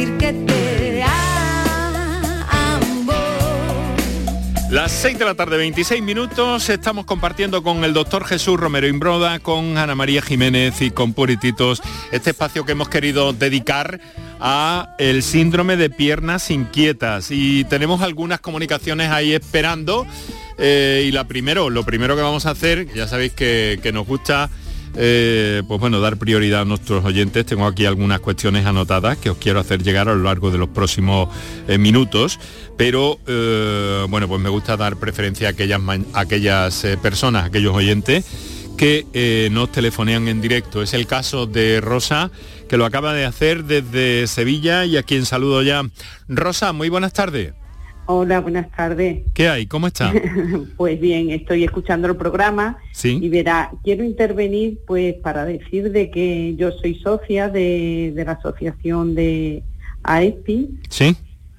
Decir 0.00 0.16
que 0.16 0.32
te 0.32 1.02
amo. 1.02 1.12
Las 4.70 4.92
6 4.92 5.18
de 5.18 5.24
la 5.24 5.34
tarde, 5.34 5.56
26 5.56 6.02
minutos, 6.02 6.68
estamos 6.68 7.04
compartiendo 7.04 7.62
con 7.62 7.84
el 7.84 7.92
doctor 7.92 8.24
Jesús 8.24 8.58
Romero 8.58 8.86
Imbroda, 8.86 9.40
con 9.40 9.78
Ana 9.78 9.94
María 9.94 10.22
Jiménez 10.22 10.80
y 10.80 10.90
con 10.90 11.12
Purititos 11.12 11.82
este 12.12 12.30
espacio 12.30 12.64
que 12.64 12.72
hemos 12.72 12.88
querido 12.88 13.32
dedicar 13.32 14.00
a 14.38 14.94
el 14.98 15.22
síndrome 15.22 15.76
de 15.76 15.90
piernas 15.90 16.50
inquietas. 16.50 17.30
Y 17.30 17.64
tenemos 17.64 18.00
algunas 18.00 18.40
comunicaciones 18.40 19.10
ahí 19.10 19.32
esperando. 19.32 20.06
eh, 20.62 21.04
y 21.06 21.10
la 21.10 21.24
primero, 21.24 21.70
lo 21.70 21.84
primero 21.84 22.16
que 22.16 22.22
vamos 22.22 22.46
a 22.46 22.50
hacer, 22.50 22.92
ya 22.94 23.08
sabéis 23.08 23.32
que, 23.32 23.80
que 23.82 23.92
nos 23.92 24.06
gusta 24.06 24.50
eh, 24.96 25.62
pues 25.66 25.80
bueno, 25.80 26.00
dar 26.00 26.16
prioridad 26.16 26.62
a 26.62 26.64
nuestros 26.64 27.04
oyentes. 27.04 27.46
Tengo 27.46 27.66
aquí 27.66 27.86
algunas 27.86 28.20
cuestiones 28.20 28.66
anotadas 28.66 29.18
que 29.18 29.30
os 29.30 29.36
quiero 29.38 29.60
hacer 29.60 29.82
llegar 29.82 30.08
a 30.08 30.14
lo 30.14 30.22
largo 30.22 30.50
de 30.50 30.58
los 30.58 30.68
próximos 30.70 31.28
eh, 31.68 31.78
minutos, 31.78 32.38
pero 32.76 33.18
eh, 33.26 34.06
bueno, 34.08 34.28
pues 34.28 34.40
me 34.40 34.48
gusta 34.48 34.76
dar 34.76 34.96
preferencia 34.96 35.48
a 35.48 35.50
aquellas, 35.52 35.80
a 36.12 36.20
aquellas 36.20 36.86
personas, 37.02 37.44
a 37.44 37.46
aquellos 37.46 37.74
oyentes 37.74 38.24
que 38.76 39.48
nos 39.52 39.70
telefonean 39.70 40.26
en 40.28 40.40
directo. 40.40 40.80
Es 40.80 40.94
el 40.94 41.06
caso 41.06 41.44
de 41.44 41.82
Rosa, 41.82 42.30
que 42.66 42.78
lo 42.78 42.86
acaba 42.86 43.12
de 43.12 43.26
hacer 43.26 43.64
desde 43.64 44.26
Sevilla 44.26 44.86
y 44.86 44.96
a 44.96 45.02
quien 45.02 45.26
saludo 45.26 45.62
ya. 45.62 45.82
Rosa, 46.28 46.72
muy 46.72 46.88
buenas 46.88 47.12
tardes. 47.12 47.52
Hola, 48.12 48.40
buenas 48.40 48.68
tardes. 48.72 49.22
¿Qué 49.34 49.48
hay? 49.48 49.66
¿Cómo 49.66 49.86
está? 49.86 50.12
pues 50.76 51.00
bien, 51.00 51.30
estoy 51.30 51.62
escuchando 51.62 52.08
el 52.08 52.16
programa 52.16 52.76
Sí. 52.90 53.20
y 53.22 53.28
verá, 53.28 53.70
quiero 53.84 54.02
intervenir 54.02 54.80
pues 54.84 55.14
para 55.14 55.44
decir 55.44 55.92
de 55.92 56.10
que 56.10 56.56
yo 56.56 56.72
soy 56.72 56.96
socia 56.96 57.48
de, 57.48 58.10
de 58.12 58.24
la 58.24 58.32
asociación 58.32 59.14
de 59.14 59.62
AESPI 60.02 60.70
Sí. 60.88 61.14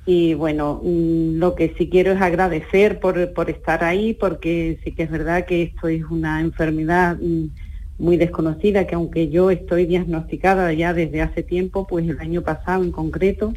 y 0.06 0.34
bueno, 0.34 0.82
mm, 0.84 1.38
lo 1.38 1.56
que 1.56 1.74
sí 1.78 1.88
quiero 1.90 2.12
es 2.12 2.22
agradecer 2.22 3.00
por, 3.00 3.32
por 3.32 3.50
estar 3.50 3.86
ahí 3.86 4.14
porque 4.14 4.78
sí 4.84 4.92
que 4.92 5.04
es 5.04 5.10
verdad 5.10 5.46
que 5.46 5.62
esto 5.64 5.88
es 5.88 6.04
una 6.10 6.42
enfermedad 6.42 7.16
mm, 7.22 7.46
muy 7.98 8.18
desconocida 8.18 8.86
que 8.88 8.96
aunque 8.96 9.30
yo 9.30 9.52
estoy 9.52 9.86
diagnosticada 9.86 10.74
ya 10.74 10.94
desde 10.94 11.22
hace 11.22 11.44
tiempo, 11.44 11.88
pues 11.88 12.10
el 12.10 12.20
año 12.20 12.42
pasado 12.42 12.84
en 12.84 12.92
concreto, 12.92 13.54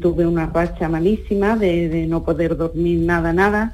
tuve 0.00 0.26
una 0.26 0.46
racha 0.46 0.88
malísima 0.88 1.56
de, 1.56 2.06
no 2.08 2.24
poder 2.24 2.56
dormir 2.56 3.00
nada, 3.00 3.32
nada. 3.32 3.72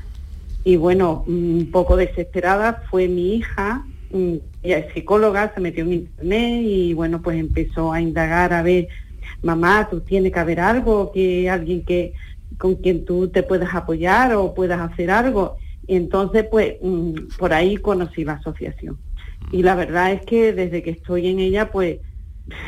Y 0.64 0.76
bueno, 0.76 1.24
mm, 1.26 1.58
un 1.58 1.70
poco 1.70 1.96
desesperada 1.96 2.82
fue 2.90 3.08
mi 3.08 3.34
hija, 3.34 3.84
mm, 4.11 4.34
ella 4.62 4.78
es 4.78 4.92
psicóloga, 4.92 5.52
se 5.54 5.61
metió 5.61 5.84
en 5.84 5.92
internet 5.92 6.62
y 6.64 6.94
bueno, 6.94 7.22
pues 7.22 7.38
empezó 7.38 7.92
a 7.92 8.00
indagar 8.00 8.52
a 8.52 8.62
ver, 8.62 8.88
mamá, 9.42 9.88
tú 9.90 10.00
tienes 10.00 10.32
que 10.32 10.38
haber 10.38 10.61
algo, 10.61 11.12
que 11.12 11.48
alguien 11.48 11.84
que 11.84 12.12
con 12.58 12.74
quien 12.76 13.04
tú 13.04 13.28
te 13.28 13.42
puedas 13.42 13.74
apoyar 13.74 14.34
o 14.34 14.54
puedas 14.54 14.80
hacer 14.80 15.11
algo. 15.11 15.56
Y 15.87 15.96
entonces, 15.96 16.44
pues, 16.50 16.74
mm, 16.82 17.37
por 17.38 17.52
ahí 17.52 17.76
conocí 17.76 18.24
la 18.24 18.34
asociación. 18.34 18.98
Y 19.52 19.62
la 19.62 19.74
verdad 19.74 20.12
es 20.12 20.22
que 20.22 20.52
desde 20.52 20.82
que 20.82 20.90
estoy 20.90 21.28
en 21.28 21.38
ella, 21.38 21.70
pues, 21.70 21.98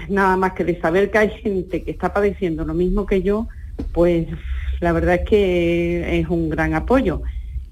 nada 0.09 0.37
más 0.37 0.53
que 0.53 0.65
de 0.65 0.81
saber 0.81 1.11
que 1.11 1.19
hay 1.19 1.31
gente 1.31 1.83
que 1.83 1.91
está 1.91 2.13
padeciendo 2.13 2.65
lo 2.65 2.75
mismo 2.75 3.07
que 3.07 3.23
yo, 3.23 3.49
pues 3.93 4.27
la 4.81 4.93
verdad 4.93 5.17
es 5.17 5.29
que 5.29 6.21
es 6.21 6.29
un 6.29 6.49
gran 6.49 6.75
apoyo. 6.75 7.23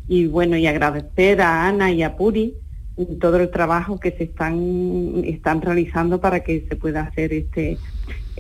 Y 0.09 0.27
bueno, 0.27 0.57
y 0.57 0.67
agradecer 0.67 1.41
a 1.41 1.69
Ana 1.69 1.91
y 1.93 2.03
a 2.03 2.17
Puri 2.17 2.55
todo 3.21 3.37
el 3.39 3.51
trabajo 3.51 4.01
que 4.01 4.11
se 4.13 4.25
están, 4.25 5.23
están 5.25 5.63
realizando 5.63 6.21
para 6.21 6.41
que 6.41 6.67
se 6.69 6.77
pueda 6.77 7.03
hacer 7.03 7.33
este 7.33 7.79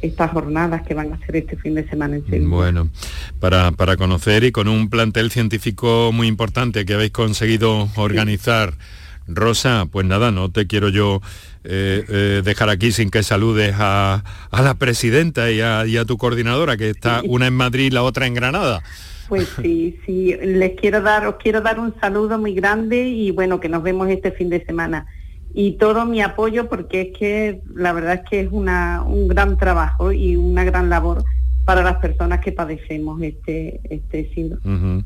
estas 0.03 0.31
jornadas 0.31 0.83
que 0.83 0.95
van 0.95 1.13
a 1.13 1.17
hacer 1.17 1.37
este 1.37 1.57
fin 1.57 1.75
de 1.75 1.89
semana 1.89 2.17
en 2.17 2.25
Sevilla. 2.27 2.49
Bueno, 2.49 2.89
para, 3.41 3.73
para 3.73 3.97
conocer 3.97 4.45
y 4.45 4.53
con 4.53 4.69
un 4.69 4.91
plantel 4.91 5.31
científico 5.31 6.11
muy 6.13 6.29
importante 6.29 6.85
que 6.85 6.95
habéis 6.95 7.11
conseguido 7.11 7.89
organizar. 7.97 8.75
Rosa, 9.29 9.87
pues 9.91 10.07
nada, 10.07 10.31
no 10.31 10.51
te 10.51 10.67
quiero 10.67 10.89
yo 10.89 11.21
eh, 11.65 12.05
eh, 12.09 12.43
dejar 12.45 12.71
aquí 12.71 12.93
sin 12.93 13.11
que 13.11 13.23
saludes 13.23 13.75
a, 13.79 14.25
la 14.53 14.75
presidenta 14.75 15.51
y 15.51 15.61
a, 15.61 15.87
y 15.87 15.97
a, 15.97 16.05
tu 16.05 16.17
coordinadora, 16.17 16.77
que 16.77 16.91
está 16.91 17.21
una 17.25 17.47
en 17.47 17.55
Madrid 17.55 17.87
y 17.87 17.91
la 17.91 18.03
otra 18.03 18.27
en 18.27 18.35
Granada. 18.35 18.83
Pues 19.29 19.49
sí, 19.63 19.99
sí, 20.07 20.35
les 20.43 20.81
quiero 20.81 21.03
dar, 21.03 21.27
os 21.27 21.37
quiero 21.37 21.61
dar 21.61 21.79
un 21.79 21.95
saludo 22.01 22.39
muy 22.39 22.55
grande 22.55 23.09
y 23.09 23.31
bueno, 23.31 23.61
que 23.61 23.69
nos 23.69 23.83
vemos 23.83 24.09
este 24.09 24.33
fin 24.33 24.49
de 24.49 24.65
semana. 24.65 25.07
Y 25.55 25.73
todo 25.73 26.05
mi 26.07 26.23
apoyo 26.23 26.69
porque 26.69 27.01
es 27.03 27.19
que 27.19 27.61
la 27.75 27.93
verdad 27.93 28.15
es 28.23 28.31
que 28.31 28.41
es 28.41 28.49
una, 28.51 29.03
un 29.03 29.29
gran 29.29 29.57
trabajo 29.57 30.13
y 30.13 30.37
una 30.37 30.65
gran 30.65 30.89
labor 30.89 31.25
para 31.65 31.83
las 31.83 31.97
personas 31.97 32.41
que 32.41 32.53
padecemos 32.53 33.21
este, 33.23 33.81
este 33.91 34.31
síndrome. 34.35 35.05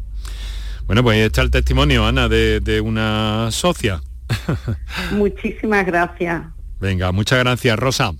Bueno, 0.87 1.03
pues 1.03 1.17
ahí 1.17 1.23
está 1.23 1.43
el 1.43 1.51
testimonio, 1.51 2.05
Ana, 2.07 2.29
de, 2.29 2.61
de 2.61 2.81
una 2.81 3.49
socia. 3.51 4.01
Muchísimas 5.13 5.87
gracias. 5.87 6.43
Venga, 6.81 7.13
muchas 7.13 7.39
gracias, 7.39 7.79
Rosa. 7.79 8.13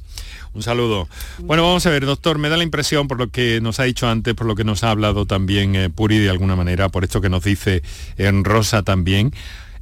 Un 0.55 0.63
saludo. 0.63 1.09
Bueno, 1.39 1.63
vamos 1.63 1.87
a 1.87 1.91
ver, 1.91 2.05
doctor, 2.05 2.39
me 2.39 2.51
da 2.51 2.59
la 2.59 2.63
impresión 2.63 3.09
por 3.09 3.19
lo 3.19 3.29
que 3.29 3.61
nos 3.63 3.81
ha 3.81 3.85
dicho 3.85 4.09
antes, 4.09 4.35
por 4.35 4.47
lo 4.47 4.55
que 4.55 4.65
nos 4.65 4.85
ha 4.85 4.91
hablado 4.91 5.25
también 5.25 5.75
eh, 5.75 5.89
Puri 5.89 6.19
de 6.19 6.29
alguna 6.29 6.57
manera, 6.57 6.91
por 6.91 7.05
esto 7.05 7.21
que 7.21 7.31
nos 7.31 7.43
dice 7.43 7.83
en 8.19 8.45
Rosa 8.45 8.83
también. 8.83 9.33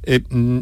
Eh, 0.03 0.21
mm, 0.29 0.59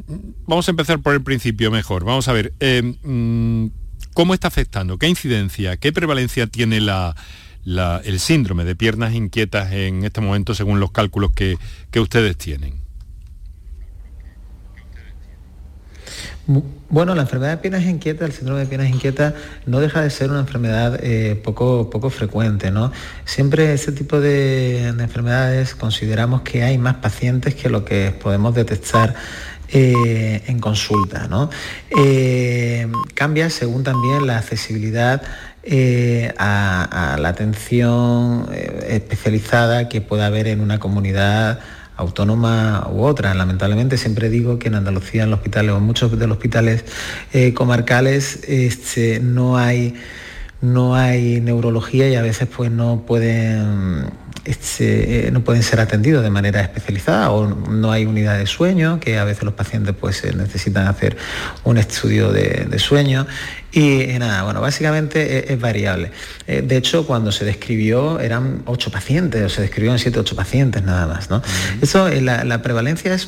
vamos 0.48 0.68
a 0.68 0.72
empezar 0.72 1.00
por 1.00 1.14
el 1.14 1.22
principio 1.22 1.70
mejor. 1.70 2.06
Vamos 2.06 2.28
a 2.28 2.34
ver, 2.34 2.54
eh, 2.60 2.82
mm, 3.04 3.68
¿cómo 4.14 4.34
está 4.34 4.48
afectando? 4.48 4.98
¿Qué 4.98 5.08
incidencia, 5.08 5.78
qué 5.78 5.94
prevalencia 5.94 6.48
tiene 6.48 6.78
el 6.78 8.20
síndrome 8.20 8.66
de 8.66 8.76
piernas 8.76 9.14
inquietas 9.14 9.72
en 9.72 10.04
este 10.04 10.22
momento 10.22 10.56
según 10.56 10.80
los 10.80 10.92
cálculos 10.92 11.32
que 11.34 12.00
ustedes 12.00 12.36
tienen? 12.36 12.79
Bueno, 16.90 17.14
la 17.14 17.22
enfermedad 17.22 17.52
de 17.52 17.58
piernas 17.58 17.84
inquietas, 17.84 18.28
el 18.28 18.34
síndrome 18.34 18.62
de 18.62 18.66
piernas 18.66 18.90
inquietas, 18.90 19.36
no 19.68 19.80
deja 19.80 20.02
de 20.02 20.10
ser 20.10 20.32
una 20.32 20.40
enfermedad 20.40 21.00
eh, 21.04 21.40
poco, 21.44 21.92
poco 21.92 22.10
frecuente, 22.10 22.72
¿no? 22.72 22.92
Siempre 23.24 23.72
ese 23.72 23.92
tipo 23.92 24.20
de, 24.20 24.88
enfermedades 24.88 25.76
consideramos 25.76 26.42
que 26.42 26.64
hay 26.64 26.80
más 26.80 26.96
pacientes 26.96 27.54
que 27.54 27.70
lo 27.70 27.86
que 27.86 28.12
podemos 28.20 28.56
detectar 28.56 29.14
eh, 29.72 30.42
en 30.48 30.58
consulta, 30.60 31.28
¿no? 31.28 31.52
Eh, 31.96 32.92
cambia 33.14 33.52
según 33.52 33.84
también 33.84 34.26
la 34.26 34.40
accesibilidad 34.40 35.22
a, 36.40 37.14
a, 37.14 37.18
la 37.20 37.30
atención 37.30 38.50
especializada 38.88 39.88
que 39.88 40.02
pueda 40.02 40.26
haber 40.26 40.48
en 40.48 40.62
una 40.62 40.80
comunidad 40.80 41.60
autónoma 42.00 42.88
u 42.92 43.04
otra. 43.04 43.34
Lamentablemente 43.34 43.98
siempre 43.98 44.30
digo 44.30 44.58
que 44.58 44.70
en 44.70 44.76
Andalucía, 44.76 45.24
en 45.24 45.32
los 45.32 45.40
hospitales 45.40 45.72
o 45.72 45.78
en 45.78 45.84
muchos 45.84 46.18
de 46.18 46.28
los 46.28 46.38
hospitales 46.38 46.86
eh, 47.34 47.54
comarcales, 47.54 48.40
este, 48.48 49.20
no 49.20 49.58
hay 49.58 49.94
no 50.62 50.96
hay 50.96 51.42
neurología 51.42 52.10
y 52.10 52.16
a 52.16 52.22
veces 52.22 52.48
pues 52.54 52.72
no 52.72 53.04
pueden 53.06 54.10
este, 54.50 55.28
eh, 55.28 55.32
no 55.32 55.42
pueden 55.44 55.62
ser 55.62 55.80
atendidos 55.80 56.24
de 56.24 56.32
manera 56.32 56.62
especializada 56.62 57.30
o 57.32 57.48
no 57.48 57.92
hay 57.92 58.06
unidad 58.06 58.38
de 58.38 58.48
sueño, 58.48 59.00
que 59.00 59.20
a 59.20 59.24
veces 59.24 59.44
los 59.44 59.54
pacientes 59.54 59.94
pues 60.00 60.24
eh, 60.24 60.34
necesitan 60.36 60.88
hacer 60.88 61.18
un 61.64 61.78
estudio 61.78 62.32
de, 62.32 62.80
sueño 62.80 63.28
y 63.72 64.08
nada, 64.18 64.44
bueno, 64.44 64.62
básicamente 64.62 65.54
es, 65.54 65.60
variable. 65.60 66.12
Eh, 66.48 66.64
de 66.66 66.78
hecho, 66.78 67.06
cuando 67.06 67.32
se 67.32 67.46
describió 67.46 68.20
eran 68.20 68.64
ocho 68.66 68.90
pacientes, 68.90 69.44
o 69.44 69.50
se 69.50 69.62
describió 69.62 69.92
en 69.92 70.00
siete, 70.00 70.18
ocho 70.18 70.36
pacientes 70.36 70.82
nada 70.84 71.06
más, 71.06 71.30
¿no? 71.30 71.44
Eso, 71.82 72.10
la, 72.10 72.62
prevalencia 72.64 73.14
es 73.14 73.28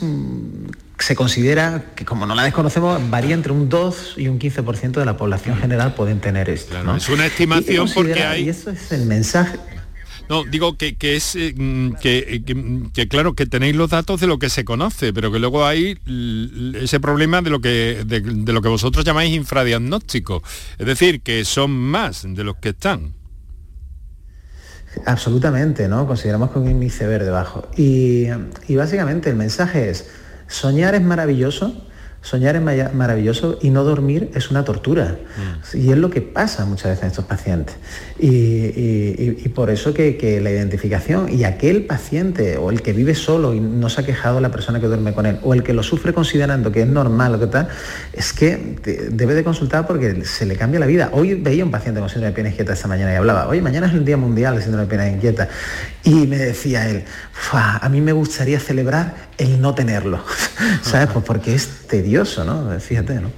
se 1.01 1.15
considera 1.15 1.83
que 1.95 2.05
como 2.05 2.25
no 2.25 2.35
la 2.35 2.43
desconocemos, 2.43 2.99
varía 3.09 3.33
entre 3.33 3.51
un 3.51 3.69
2 3.69 4.15
y 4.17 4.27
un 4.27 4.39
15% 4.39 4.91
de 4.91 5.05
la 5.05 5.17
población 5.17 5.57
general 5.57 5.95
pueden 5.95 6.19
tener 6.19 6.49
esto. 6.49 6.75
Es 6.95 7.09
una 7.09 7.25
estimación 7.25 7.89
porque 7.93 8.23
hay... 8.23 8.45
Y 8.45 8.49
eso 8.49 8.69
es 8.71 8.91
el 8.91 9.05
mensaje. 9.05 9.57
No, 10.31 10.45
digo 10.45 10.77
que, 10.77 10.95
es 11.01 11.35
eh, 11.35 11.53
mm, 11.53 11.95
eh, 12.03 12.41
que, 12.93 13.07
claro 13.09 13.33
que 13.33 13.45
tenéis 13.45 13.75
los 13.75 13.89
datos 13.89 14.21
de 14.21 14.27
lo 14.27 14.39
que 14.39 14.49
se 14.49 14.63
conoce, 14.63 15.11
pero 15.11 15.29
que 15.29 15.39
luego 15.39 15.65
hay 15.65 15.97
ese 16.75 17.01
problema 17.01 17.41
de 17.41 17.49
lo 17.49 17.59
que 17.59 18.03
de, 18.05 18.21
lo 18.21 18.61
que 18.61 18.69
vosotros 18.69 19.03
llamáis 19.03 19.35
infradiagnóstico. 19.35 20.41
Es 20.77 20.85
decir, 20.85 21.19
que 21.19 21.43
son 21.43 21.71
más 21.71 22.23
de 22.25 22.45
los 22.45 22.55
que 22.55 22.69
están. 22.69 23.13
Absolutamente, 25.05 25.89
¿no? 25.89 26.07
Consideramos 26.07 26.51
que 26.51 26.59
un 26.59 26.71
índice 26.71 27.07
verde 27.07 27.29
bajo. 27.29 27.67
Y, 27.75 28.27
y 28.69 28.75
básicamente 28.77 29.29
el 29.29 29.35
mensaje 29.35 29.89
es, 29.89 30.05
soñar 30.51 30.95
es 30.95 31.01
maravilloso, 31.01 31.73
Soñar 32.23 32.55
es 32.55 32.93
maravilloso 32.93 33.57
y 33.61 33.71
no 33.71 33.83
dormir 33.83 34.29
es 34.35 34.51
una 34.51 34.63
tortura. 34.63 35.17
Mm. 35.73 35.77
Y 35.77 35.91
es 35.91 35.97
lo 35.97 36.11
que 36.11 36.21
pasa 36.21 36.65
muchas 36.65 36.91
veces 36.91 37.03
en 37.03 37.09
estos 37.09 37.25
pacientes. 37.25 37.75
Y, 38.19 39.49
por 39.49 39.71
eso 39.71 39.93
que, 39.93 40.39
la 40.41 40.51
identificación 40.51 41.27
y 41.33 41.43
aquel 41.45 41.85
paciente 41.85 42.57
o 42.57 42.69
el 42.69 42.83
que 42.83 42.93
vive 42.93 43.15
solo 43.15 43.55
y 43.55 43.59
no 43.59 43.89
se 43.89 44.01
ha 44.01 44.05
quejado 44.05 44.39
la 44.39 44.51
persona 44.51 44.79
que 44.79 44.85
duerme 44.85 45.13
con 45.13 45.25
él, 45.25 45.39
o 45.41 45.53
el 45.53 45.63
que 45.63 45.73
lo 45.73 45.81
sufre 45.81 46.13
considerando 46.13 46.71
que 46.71 46.83
es 46.83 46.87
normal 46.87 47.35
o 47.35 47.39
que 47.39 47.47
tal, 47.47 47.67
es 48.13 48.33
que 48.33 48.75
debe 49.11 49.33
de 49.33 49.43
consultar 49.43 49.87
porque 49.87 50.23
se 50.23 50.45
le 50.45 50.55
cambia 50.55 50.79
la 50.79 50.85
vida. 50.85 51.09
Hoy 51.13 51.33
veía 51.33 51.65
un 51.65 51.71
paciente 51.71 51.99
con 51.99 52.09
síndrome 52.09 52.27
de 52.27 52.35
pierna 52.35 52.51
inquieta 52.51 52.73
esta 52.73 52.87
mañana 52.87 53.13
y 53.13 53.15
hablaba, 53.15 53.47
oye, 53.47 53.61
mañana 53.61 53.87
es 53.87 53.93
el 53.93 54.05
Día 54.05 54.17
Mundial 54.17 54.55
de 54.55 54.61
Síndrome 54.61 54.83
de 54.83 54.89
pierna 54.89 55.09
inquieta. 55.09 55.49
Y 56.03 56.27
me 56.27 56.37
decía 56.37 56.87
él, 56.87 57.03
a 57.51 57.89
mí 57.89 57.99
me 57.99 58.13
gustaría 58.13 58.59
celebrar 58.59 59.15
el 59.37 59.59
no 59.59 59.73
tenerlo, 59.73 60.23
¿sabes? 60.83 61.09
Pues 61.11 61.25
porque 61.25 61.55
es 61.55 61.67
tedioso, 62.11 62.43
¿no? 62.43 62.77
Fíjate, 62.79 63.21
¿no? 63.21 63.29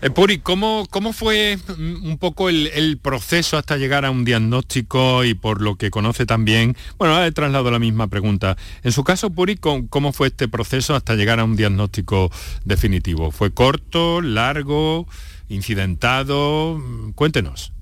Eh, 0.00 0.10
Puri, 0.10 0.38
¿cómo, 0.38 0.86
¿cómo, 0.88 1.12
fue 1.12 1.58
un 1.76 2.16
poco 2.18 2.48
el, 2.48 2.98
proceso 3.02 3.58
hasta 3.58 3.76
llegar 3.76 4.04
a 4.04 4.12
un 4.12 4.24
diagnóstico 4.24 5.24
y 5.24 5.34
por 5.34 5.60
lo 5.60 5.74
que 5.74 5.90
conoce 5.90 6.24
también? 6.24 6.76
Bueno, 6.98 7.20
he 7.24 7.32
trasladado 7.32 7.72
la 7.72 7.80
misma 7.80 8.06
pregunta. 8.06 8.56
En 8.84 8.92
su 8.92 9.02
caso, 9.02 9.30
Puri, 9.30 9.56
¿cómo, 9.56 10.12
fue 10.12 10.28
este 10.28 10.46
proceso 10.46 10.94
hasta 10.94 11.16
llegar 11.16 11.40
a 11.40 11.44
un 11.44 11.56
diagnóstico 11.56 12.30
definitivo? 12.64 13.32
¿Fue 13.32 13.50
corto, 13.50 14.20
largo, 14.20 15.08
incidentado? 15.48 16.80
Cuéntenos. 17.16 17.72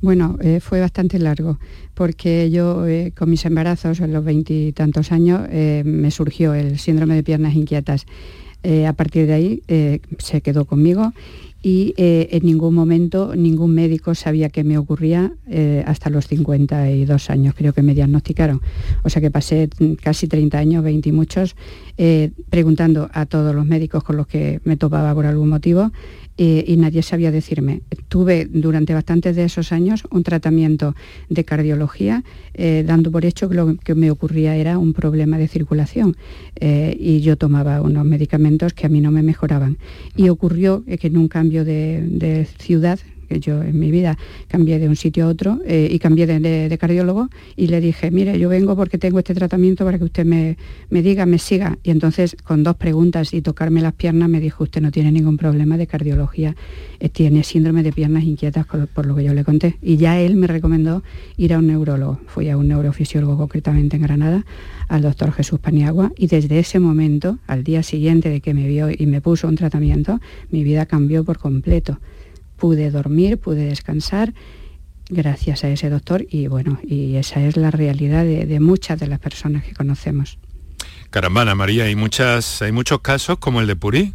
Bueno, 0.00 0.38
eh, 0.40 0.60
fue 0.60 0.80
bastante 0.80 1.18
largo, 1.18 1.58
porque 1.92 2.50
yo 2.50 2.86
eh, 2.86 3.12
con 3.14 3.28
mis 3.28 3.44
embarazos 3.44 4.00
en 4.00 4.14
los 4.14 4.24
veintitantos 4.24 5.12
años 5.12 5.42
eh, 5.50 5.82
me 5.84 6.10
surgió 6.10 6.54
el 6.54 6.78
síndrome 6.78 7.14
de 7.14 7.22
piernas 7.22 7.54
inquietas. 7.54 8.06
A 8.64 8.92
partir 8.94 9.26
de 9.26 9.32
ahí 9.32 9.62
se 10.18 10.40
quedó 10.40 10.64
conmigo 10.64 11.12
y 11.62 11.94
en 11.96 12.44
ningún 12.44 12.74
momento 12.74 13.34
ningún 13.34 13.74
médico 13.74 14.14
sabía 14.14 14.50
qué 14.50 14.62
me 14.62 14.78
ocurría 14.78 15.32
hasta 15.84 16.10
los 16.10 16.28
52 16.28 17.30
años, 17.30 17.54
creo 17.56 17.72
que 17.72 17.82
me 17.82 17.94
diagnosticaron. 17.94 18.60
O 19.02 19.08
sea 19.08 19.20
que 19.20 19.30
pasé 19.30 19.68
casi 20.00 20.28
30 20.28 20.58
años, 20.58 20.84
20 20.84 21.08
y 21.08 21.12
muchos, 21.12 21.56
preguntando 22.50 23.08
a 23.12 23.26
todos 23.26 23.54
los 23.54 23.66
médicos 23.66 24.04
con 24.04 24.16
los 24.16 24.26
que 24.26 24.60
me 24.64 24.76
topaba 24.76 25.14
por 25.14 25.26
algún 25.26 25.48
motivo 25.48 25.90
y 26.36 26.76
nadie 26.76 27.02
sabía 27.02 27.30
decirme. 27.30 27.82
Tuve 28.08 28.46
durante 28.46 28.92
bastantes 28.94 29.36
de 29.36 29.44
esos 29.44 29.72
años 29.72 30.04
un 30.10 30.22
tratamiento 30.22 30.94
de 31.28 31.44
cardiología, 31.44 32.24
eh, 32.54 32.84
dando 32.86 33.10
por 33.10 33.24
hecho 33.24 33.48
que 33.48 33.54
lo 33.54 33.76
que 33.76 33.94
me 33.94 34.10
ocurría 34.10 34.56
era 34.56 34.78
un 34.78 34.92
problema 34.92 35.38
de 35.38 35.48
circulación 35.48 36.16
eh, 36.56 36.96
y 36.98 37.20
yo 37.20 37.36
tomaba 37.36 37.80
unos 37.80 38.04
medicamentos 38.04 38.74
que 38.74 38.86
a 38.86 38.88
mí 38.88 39.00
no 39.00 39.10
me 39.10 39.22
mejoraban. 39.22 39.78
Y 40.14 40.28
ocurrió 40.28 40.84
que 40.84 41.06
en 41.06 41.16
un 41.16 41.28
cambio 41.28 41.64
de 41.64 42.46
ciudad, 42.58 42.98
que 43.26 43.40
yo 43.40 43.62
en 43.62 43.78
mi 43.78 43.90
vida 43.90 44.16
cambié 44.48 44.78
de 44.78 44.88
un 44.88 44.96
sitio 44.96 45.26
a 45.26 45.28
otro 45.28 45.60
eh, 45.66 45.88
y 45.90 45.98
cambié 45.98 46.26
de, 46.26 46.78
cardiólogo 46.78 47.28
y 47.56 47.68
le 47.68 47.80
dije, 47.80 48.10
mire, 48.10 48.38
yo 48.38 48.48
vengo 48.48 48.76
porque 48.76 48.98
tengo 48.98 49.18
este 49.18 49.34
tratamiento 49.34 49.84
para 49.84 49.98
que 49.98 50.04
usted 50.04 50.24
me, 50.24 50.56
diga, 50.90 51.26
me 51.26 51.38
siga. 51.38 51.78
Y 51.82 51.90
entonces 51.90 52.36
con 52.44 52.62
dos 52.62 52.76
preguntas 52.76 53.32
y 53.34 53.42
tocarme 53.42 53.80
las 53.80 53.94
piernas 53.94 54.28
me 54.28 54.40
dijo, 54.40 54.64
usted 54.64 54.80
no 54.80 54.90
tiene 54.90 55.12
ningún 55.12 55.36
problema 55.36 55.76
de 55.76 55.86
cardiología, 55.86 56.56
eh, 57.00 57.08
tiene 57.08 57.42
síndrome 57.42 57.82
de 57.82 57.92
piernas 57.92 58.24
inquietas 58.24 58.66
por, 58.66 59.06
lo 59.06 59.14
que 59.14 59.24
yo 59.24 59.34
le 59.34 59.44
conté. 59.44 59.76
Y 59.82 59.96
ya 59.96 60.20
él 60.20 60.36
me 60.36 60.46
recomendó 60.46 61.02
ir 61.36 61.54
a 61.54 61.58
un 61.58 61.66
neurólogo. 61.66 62.20
Fui 62.26 62.48
a 62.50 62.56
un 62.56 62.68
neurofisiólogo 62.68 63.36
concretamente 63.36 63.96
en 63.96 64.02
Granada, 64.02 64.44
al 64.88 65.02
doctor 65.02 65.32
Jesús 65.32 65.58
Paniagua, 65.58 66.12
y 66.16 66.26
desde 66.28 66.58
ese 66.58 66.78
momento, 66.78 67.38
al 67.46 67.64
día 67.64 67.82
siguiente 67.82 68.28
de 68.28 68.40
que 68.40 68.54
me 68.54 68.68
vio 68.68 68.88
y 68.90 69.06
me 69.06 69.20
puso 69.20 69.48
un 69.48 69.56
tratamiento, 69.56 70.20
mi 70.50 70.62
vida 70.62 70.86
cambió 70.86 71.24
por 71.24 71.38
completo 71.38 71.98
pude 72.56 72.90
dormir, 72.90 73.38
pude 73.38 73.66
descansar 73.66 74.34
gracias 75.08 75.64
a 75.64 75.68
ese 75.68 75.88
doctor 75.88 76.26
y 76.28 76.48
bueno, 76.48 76.78
y 76.82 77.16
esa 77.16 77.40
es 77.40 77.56
la 77.56 77.70
realidad 77.70 78.24
de, 78.24 78.60
muchas 78.60 78.98
de 78.98 79.06
las 79.06 79.20
personas 79.20 79.64
que 79.64 79.72
conocemos. 79.72 80.38
Carambana, 81.10 81.54
María, 81.54 81.84
hay 81.84 81.94
muchas, 81.94 82.62
hay 82.62 82.72
muchos 82.72 83.00
casos 83.00 83.38
como 83.38 83.60
el 83.60 83.66
de 83.66 83.76
Purí. 83.76 84.14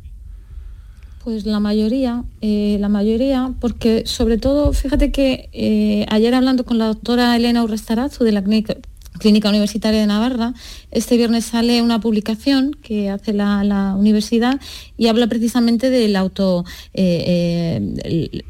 Pues 1.24 1.46
la 1.46 1.60
mayoría, 1.60 2.24
eh, 2.42 2.78
la 2.80 2.90
mayoría, 2.90 3.54
porque 3.60 4.04
sobre 4.06 4.38
todo, 4.38 4.74
fíjate 4.74 5.12
que 5.12 5.50
eh, 5.54 6.06
ayer 6.10 6.34
hablando 6.34 6.66
con 6.66 6.80
la 6.80 6.88
doctora 6.88 7.36
Elena 7.36 7.64
Urrestarazu 7.64 8.24
de 8.24 8.32
la 8.32 8.44
clínica, 8.44 8.76
Clínica 9.20 9.50
Universitaria 9.50 10.02
de 10.02 10.08
Navarra, 10.08 10.54
este 10.92 11.18
viernes 11.18 11.46
sale 11.46 11.82
una 11.82 12.00
publicación 12.00 12.76
que 12.82 13.10
hace 13.10 13.34
la, 13.34 13.96
universidad 13.98 14.60
y 14.98 15.08
habla 15.08 15.28
precisamente 15.28 15.90
del 15.90 16.16
auto... 16.16 16.66
Eh, 16.94 17.82
eh, 18.04 18.44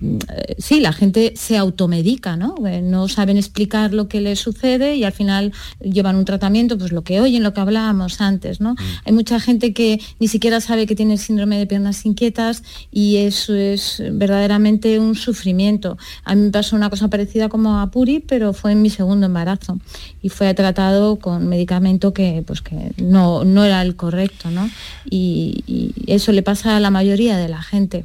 sí, 0.57 0.79
la 0.79 0.93
gente 0.93 1.33
se 1.35 1.57
automedica, 1.57 2.35
¿no? 2.35 2.55
Eh, 2.67 2.81
no 2.81 3.07
saben 3.07 3.37
explicar 3.37 3.93
lo 3.93 4.07
que 4.07 4.21
les 4.21 4.39
sucede 4.39 4.95
y 4.95 5.03
al 5.03 5.11
final 5.11 5.53
llevan 5.81 6.15
un 6.15 6.25
tratamiento, 6.25 6.77
pues 6.77 6.91
lo 6.91 7.03
que 7.03 7.21
oyen, 7.21 7.43
lo 7.43 7.53
que 7.53 7.61
hablábamos 7.61 8.21
antes, 8.21 8.61
¿no? 8.61 8.73
Mm. 8.73 8.77
Hay 9.05 9.13
mucha 9.13 9.39
gente 9.39 9.73
que 9.73 9.99
ni 10.19 10.27
siquiera 10.27 10.61
sabe 10.61 10.87
que 10.87 10.95
tiene 10.95 11.13
el 11.13 11.19
síndrome 11.19 11.57
de 11.57 11.67
piernas 11.67 12.05
inquietas 12.05 12.63
y 12.91 13.17
eso 13.17 13.53
es 13.55 14.01
verdaderamente 14.11 14.99
un 14.99 15.15
sufrimiento. 15.15 15.97
A 16.23 16.35
mí 16.35 16.41
me 16.41 16.51
pasó 16.51 16.75
una 16.75 16.89
cosa 16.89 17.07
parecida 17.09 17.49
como 17.49 17.79
a 17.79 17.91
Puri, 17.91 18.19
pero 18.19 18.53
fue 18.53 18.71
en 18.71 18.81
mi 18.81 18.89
segundo 18.89 19.25
embarazo 19.25 19.79
y 20.21 20.29
fue 20.29 20.53
tratado 20.53 21.17
con 21.17 21.47
medicamento 21.47 22.13
que 22.13 22.30
pues 22.45 22.61
que 22.61 22.93
no, 22.97 23.43
no 23.43 23.63
era 23.63 23.81
el 23.81 23.95
correcto, 23.95 24.49
¿no? 24.49 24.69
Y, 25.09 25.93
eso 26.07 26.31
le 26.31 26.43
pasa 26.43 26.75
a 26.75 26.79
la 26.79 26.91
mayoría 26.91 27.37
de 27.37 27.47
la 27.47 27.61
gente. 27.61 28.03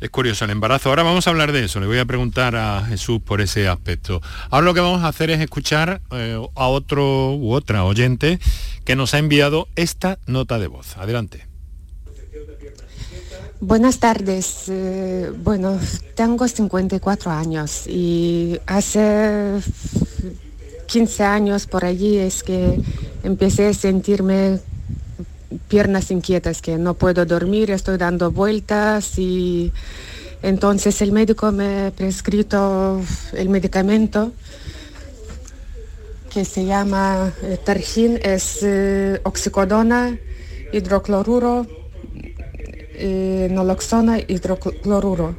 Es 0.00 0.10
curioso 0.10 0.44
el 0.44 0.52
embarazo. 0.52 0.88
Ahora 0.88 1.02
vamos 1.02 1.26
a 1.26 1.30
hablar 1.30 1.50
de 1.50 1.64
eso. 1.64 1.80
Le 1.80 1.86
voy 1.86 1.98
a 1.98 2.04
preguntar 2.04 2.54
a 2.54 2.84
Jesús 2.84 3.20
por 3.20 3.40
ese 3.40 3.66
aspecto. 3.66 4.20
Ahora 4.50 4.66
lo 4.66 4.74
que 4.74 4.80
vamos 4.80 5.02
a 5.02 5.08
hacer 5.08 5.30
es 5.30 5.40
escuchar 5.40 6.00
eh, 6.12 6.40
a 6.54 6.68
otro 6.68 7.34
u 7.34 7.52
otra 7.52 7.84
oyente 7.84 8.38
que 8.84 8.94
nos 8.94 9.14
ha 9.14 9.18
enviado 9.18 9.68
esta 9.74 10.18
nota 10.26 10.58
de 10.58 10.68
voz. 10.68 10.96
Adelante. 10.96 11.46
Buenas 13.60 13.98
tardes. 13.98 14.66
Eh, 14.68 15.32
bueno, 15.36 15.80
tengo 16.14 16.46
54 16.46 17.30
años 17.32 17.88
y 17.88 18.60
hace 18.66 19.60
15 20.88 21.22
años 21.22 21.66
por 21.66 21.84
allí 21.84 22.16
es 22.16 22.42
que 22.42 22.80
empecé 23.22 23.68
a 23.68 23.74
sentirme 23.74 24.58
piernas 25.68 26.10
inquietas, 26.10 26.62
que 26.62 26.78
no 26.78 26.94
puedo 26.94 27.26
dormir, 27.26 27.70
estoy 27.70 27.98
dando 27.98 28.32
vueltas 28.32 29.18
y 29.18 29.70
entonces 30.42 31.00
el 31.02 31.12
médico 31.12 31.52
me 31.52 31.86
ha 31.86 31.90
prescrito 31.90 33.02
el 33.34 33.48
medicamento 33.50 34.32
que 36.32 36.44
se 36.46 36.64
llama 36.64 37.32
eh, 37.42 37.58
Targin, 37.62 38.18
es 38.22 38.60
eh, 38.62 39.20
oxicodona, 39.24 40.18
hidrocloruro, 40.72 41.66
eh, 42.94 43.48
naloxona, 43.50 44.20
hidrocloruro 44.20 45.34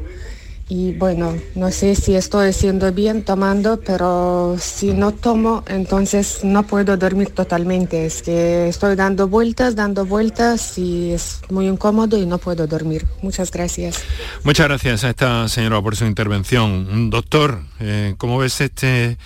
y 0.71 0.93
bueno, 0.93 1.35
no 1.55 1.71
sé 1.71 1.95
si 1.95 2.13
estoy 2.13 2.49
haciendo 2.49 2.93
bien 2.93 3.23
tomando, 3.23 3.79
pero 3.81 4.55
si 4.59 4.93
no 4.93 5.11
tomo, 5.11 5.63
entonces 5.67 6.41
no 6.43 6.61
puedo 6.61 6.95
dormir 6.95 7.31
totalmente. 7.31 8.05
Es 8.05 8.21
que 8.21 8.69
estoy 8.69 8.95
dando 8.95 9.27
vueltas, 9.27 9.75
dando 9.75 10.05
vueltas 10.05 10.77
y 10.77 11.11
es 11.11 11.41
muy 11.49 11.67
incómodo 11.67 12.19
y 12.19 12.27
no 12.27 12.37
puedo 12.37 12.67
dormir. 12.67 13.07
Muchas 13.23 13.49
gracias. 13.49 14.03
Muchas 14.43 14.67
gracias 14.67 15.03
a 15.03 15.09
esta 15.09 15.49
señora 15.49 15.81
por 15.81 15.95
su 15.95 16.05
intervención. 16.05 17.09
Doctor, 17.09 17.63
eh, 17.79 18.13
¿cómo 18.19 18.37
ves 18.37 18.61
este, 18.61 19.17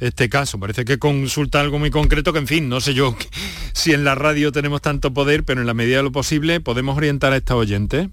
este 0.00 0.28
caso? 0.28 0.58
Parece 0.58 0.84
que 0.84 0.98
consulta 0.98 1.60
algo 1.60 1.78
muy 1.78 1.92
concreto 1.92 2.32
que, 2.32 2.40
en 2.40 2.48
fin, 2.48 2.68
no 2.68 2.80
sé 2.80 2.94
yo 2.94 3.14
si 3.72 3.92
en 3.92 4.02
la 4.02 4.16
radio 4.16 4.50
tenemos 4.50 4.82
tanto 4.82 5.14
poder, 5.14 5.44
pero 5.44 5.60
en 5.60 5.68
la 5.68 5.74
medida 5.74 5.98
de 5.98 6.02
lo 6.02 6.10
posible 6.10 6.58
podemos 6.58 6.96
orientar 6.96 7.32
a 7.32 7.36
esta 7.36 7.54
oyente. 7.54 8.10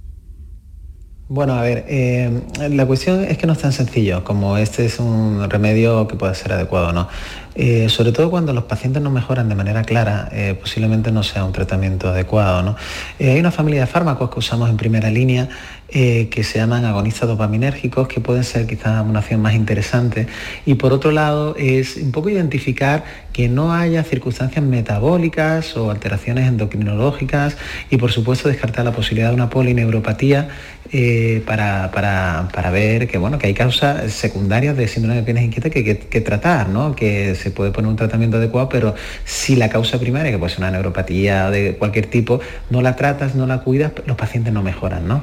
Bueno, 1.27 1.55
a 1.55 1.63
ver, 1.63 1.85
eh, 1.87 2.29
la 2.69 2.85
cuestión 2.85 3.23
es 3.23 3.39
que 3.39 3.47
no 3.47 3.53
es 3.53 3.59
tan 3.59 3.73
sencillo 3.73 4.23
como 4.23 4.57
este 4.59 4.85
es 4.85 4.99
un 4.99 5.49
remedio 5.49 6.07
que 6.07 6.15
puede 6.15 6.35
ser 6.35 6.53
adecuado 6.53 6.89
o 6.89 6.93
no. 6.93 7.07
Eh, 7.55 7.87
sobre 7.89 8.11
todo 8.11 8.29
cuando 8.29 8.53
los 8.53 8.65
pacientes 8.65 9.01
no 9.01 9.09
mejoran 9.09 9.47
de 9.49 9.55
manera 9.55 9.83
clara, 9.83 10.29
eh, 10.31 10.57
posiblemente 10.59 11.11
no 11.11 11.23
sea 11.23 11.45
un 11.45 11.53
tratamiento 11.53 12.09
adecuado. 12.09 12.63
¿no? 12.63 12.75
hay 13.19 13.39
una 13.39 13.51
familia 13.51 13.81
de 13.81 13.87
fármacos 13.87 14.29
que 14.29 14.39
usamos 14.39 14.69
en 14.69 14.77
primera 14.77 15.09
línea 15.09 15.47
que 15.87 16.43
se 16.43 16.57
llaman 16.57 16.83
agonistas 16.83 17.29
dopaminérgicos, 17.29 18.09
que 18.09 18.19
pueden 18.19 18.43
ser 18.43 18.67
quizás 18.67 19.05
una 19.05 19.19
opción 19.19 19.39
más 19.41 19.53
interesante. 19.53 20.27
Y 20.65 20.73
por 20.73 20.91
otro 20.91 21.11
lado, 21.11 21.55
es 21.57 21.95
un 21.95 22.11
poco 22.11 22.29
identificar 22.29 23.05
que 23.31 23.49
no 23.49 23.73
haya 23.73 24.03
circunstancias 24.03 24.63
metabólicas 24.63 25.77
o 25.77 25.91
alteraciones 25.91 26.47
endocrinológicas 26.47 27.57
y 27.89 27.97
por 27.97 28.11
supuesto 28.11 28.49
descartar 28.49 28.85
la 28.85 28.91
posibilidad 28.93 29.29
de 29.29 29.35
una 29.35 29.49
polineuropatía 29.49 30.49
eh, 30.91 31.43
para, 31.45 32.69
ver 32.71 33.07
que, 33.07 33.17
bueno, 33.17 33.37
que 33.37 33.47
hay 33.47 33.53
causas 33.53 34.13
secundarias 34.13 34.77
de 34.77 34.87
síndrome 34.87 35.17
de 35.17 35.23
piernas 35.23 35.43
inquietas 35.43 35.71
que 35.71 35.79
hay 35.79 35.95
que, 35.97 36.21
tratar, 36.21 36.69
¿no? 36.69 36.95
que 36.95 37.35
se 37.45 37.51
puede 37.51 37.69
poner 37.69 37.89
un 37.89 37.95
tratamiento 37.95 38.37
adecuado, 38.37 38.69
pero 38.69 38.95
si 39.23 39.55
la 39.55 39.69
causa 39.69 39.99
primaria, 39.99 40.31
que 40.31 40.39
puede 40.39 40.49
ser 40.49 40.61
una 40.61 40.71
neuropatía 40.71 41.51
de 41.51 41.75
cualquier 41.77 42.07
tipo, 42.07 42.39
no 42.71 42.81
la 42.81 42.95
tratas, 42.95 43.35
no 43.35 43.45
la 43.45 43.59
cuidas, 43.59 43.91
los 44.07 44.17
pacientes 44.17 44.51
no 44.51 44.63
mejoran. 44.63 45.07
¿no? 45.07 45.21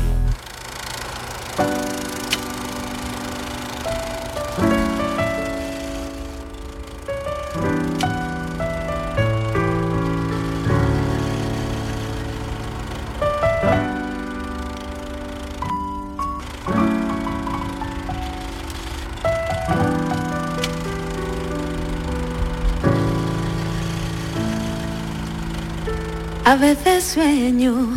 A 26.49 26.57
veces 26.57 27.05
sueño 27.05 27.91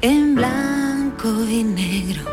en 0.00 0.34
blanco 0.34 1.28
y 1.48 1.62
negro, 1.62 2.24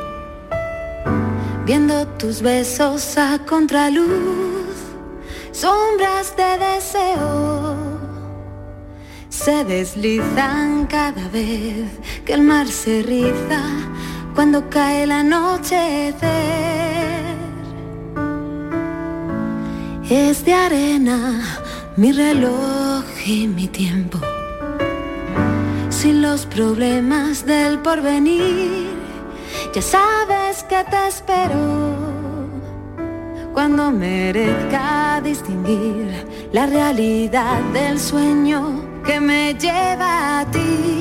viendo 1.68 2.08
tus 2.18 2.42
besos 2.42 3.16
a 3.16 3.38
contraluz, 3.46 4.74
sombras 5.52 6.36
de 6.36 6.58
deseo 6.66 7.76
se 9.30 9.64
deslizan 9.64 10.88
cada 10.88 11.28
vez 11.28 11.92
que 12.26 12.34
el 12.34 12.42
mar 12.42 12.68
se 12.68 13.04
riza 13.04 13.62
cuando 14.34 14.68
cae 14.68 15.04
el 15.04 15.12
anochecer. 15.12 16.16
Es 20.10 20.44
de 20.44 20.54
arena 20.56 21.40
mi 21.98 22.12
reloj 22.14 23.04
y 23.28 23.48
mi 23.48 23.68
tiempo 23.68 24.18
sin 26.02 26.24
los 26.24 26.48
problemas 26.48 27.46
del 27.46 27.78
porvenir. 27.78 28.90
Ya 29.76 29.82
sabes 29.84 30.64
que 30.64 30.84
te 30.90 31.08
espero 31.08 31.62
cuando 33.54 33.92
merezca 33.92 35.22
distinguir 35.24 36.10
la 36.52 36.66
realidad 36.66 37.60
del 37.72 38.00
sueño 38.00 38.84
que 39.06 39.20
me 39.20 39.54
lleva 39.54 40.40
a 40.40 40.46
ti. 40.50 41.01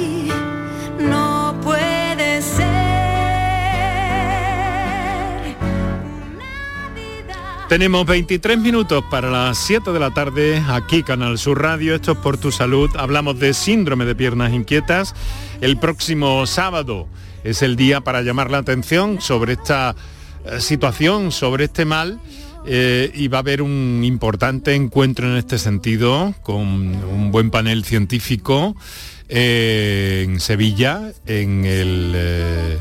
Tenemos 7.70 8.04
23 8.04 8.58
minutos 8.58 9.04
para 9.12 9.30
las 9.30 9.56
7 9.58 9.92
de 9.92 10.00
la 10.00 10.10
tarde, 10.10 10.60
aquí 10.70 11.04
Canal 11.04 11.38
Sur 11.38 11.62
Radio, 11.62 11.94
esto 11.94 12.10
es 12.10 12.18
por 12.18 12.36
tu 12.36 12.50
salud, 12.50 12.90
hablamos 12.98 13.38
de 13.38 13.54
síndrome 13.54 14.04
de 14.06 14.16
piernas 14.16 14.52
inquietas. 14.52 15.14
El 15.60 15.76
próximo 15.78 16.44
sábado 16.48 17.06
es 17.44 17.62
el 17.62 17.76
día 17.76 18.00
para 18.00 18.22
llamar 18.22 18.50
la 18.50 18.58
atención 18.58 19.20
sobre 19.20 19.52
esta 19.52 19.94
eh, 20.46 20.60
situación, 20.60 21.30
sobre 21.30 21.66
este 21.66 21.84
mal. 21.84 22.18
Eh, 22.66 23.12
y 23.14 23.28
va 23.28 23.38
a 23.38 23.42
haber 23.42 23.62
un 23.62 24.02
importante 24.02 24.74
encuentro 24.74 25.30
en 25.30 25.36
este 25.36 25.56
sentido 25.56 26.34
con 26.42 26.58
un 26.58 27.30
buen 27.30 27.52
panel 27.52 27.84
científico 27.84 28.74
eh, 29.28 30.24
en 30.26 30.40
Sevilla, 30.40 31.12
en 31.24 31.64
el... 31.64 32.78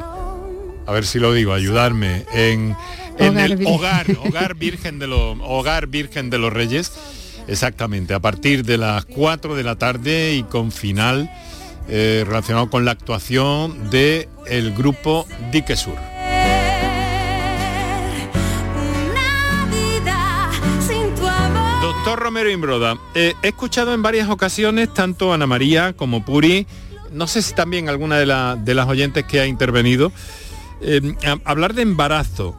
a 0.87 0.91
ver 0.91 1.05
si 1.05 1.19
lo 1.19 1.31
digo, 1.31 1.53
ayudarme, 1.53 2.25
en 2.33 2.75
En 3.19 3.37
el 3.37 3.65
hogar, 3.67 4.05
hogar 4.25 4.55
Virgen 4.55 4.97
de 4.99 5.07
los 5.07 5.37
Hogar 5.41 5.87
Virgen 5.87 6.29
de 6.29 6.37
los 6.37 6.51
Reyes. 6.51 6.91
Exactamente, 7.47 8.13
a 8.13 8.19
partir 8.19 8.63
de 8.63 8.77
las 8.77 9.05
4 9.05 9.55
de 9.55 9.63
la 9.63 9.75
tarde 9.75 10.35
y 10.35 10.43
con 10.43 10.71
final 10.71 11.29
eh, 11.87 12.23
relacionado 12.25 12.69
con 12.69 12.85
la 12.85 12.91
actuación 12.91 13.89
del 13.89 14.27
el 14.45 14.75
grupo 14.75 15.25
Dique 15.51 15.75
Sur. 15.75 15.95
Doctor 21.81 22.19
Romero 22.19 22.51
Imbroda, 22.51 22.97
eh, 23.15 23.33
he 23.41 23.47
escuchado 23.47 23.93
en 23.93 24.03
varias 24.03 24.29
ocasiones 24.29 24.93
tanto 24.93 25.33
Ana 25.33 25.47
María 25.47 25.93
como 25.93 26.23
Puri, 26.23 26.67
no 27.11 27.25
sé 27.25 27.41
si 27.41 27.55
también 27.55 27.89
alguna 27.89 28.17
de, 28.17 28.61
de 28.63 28.73
las 28.75 28.87
oyentes 28.87 29.25
que 29.25 29.39
ha 29.39 29.47
intervenido, 29.47 30.11
eh, 30.81 31.01
hablar 31.43 31.73
de 31.73 31.81
embarazo. 31.81 32.55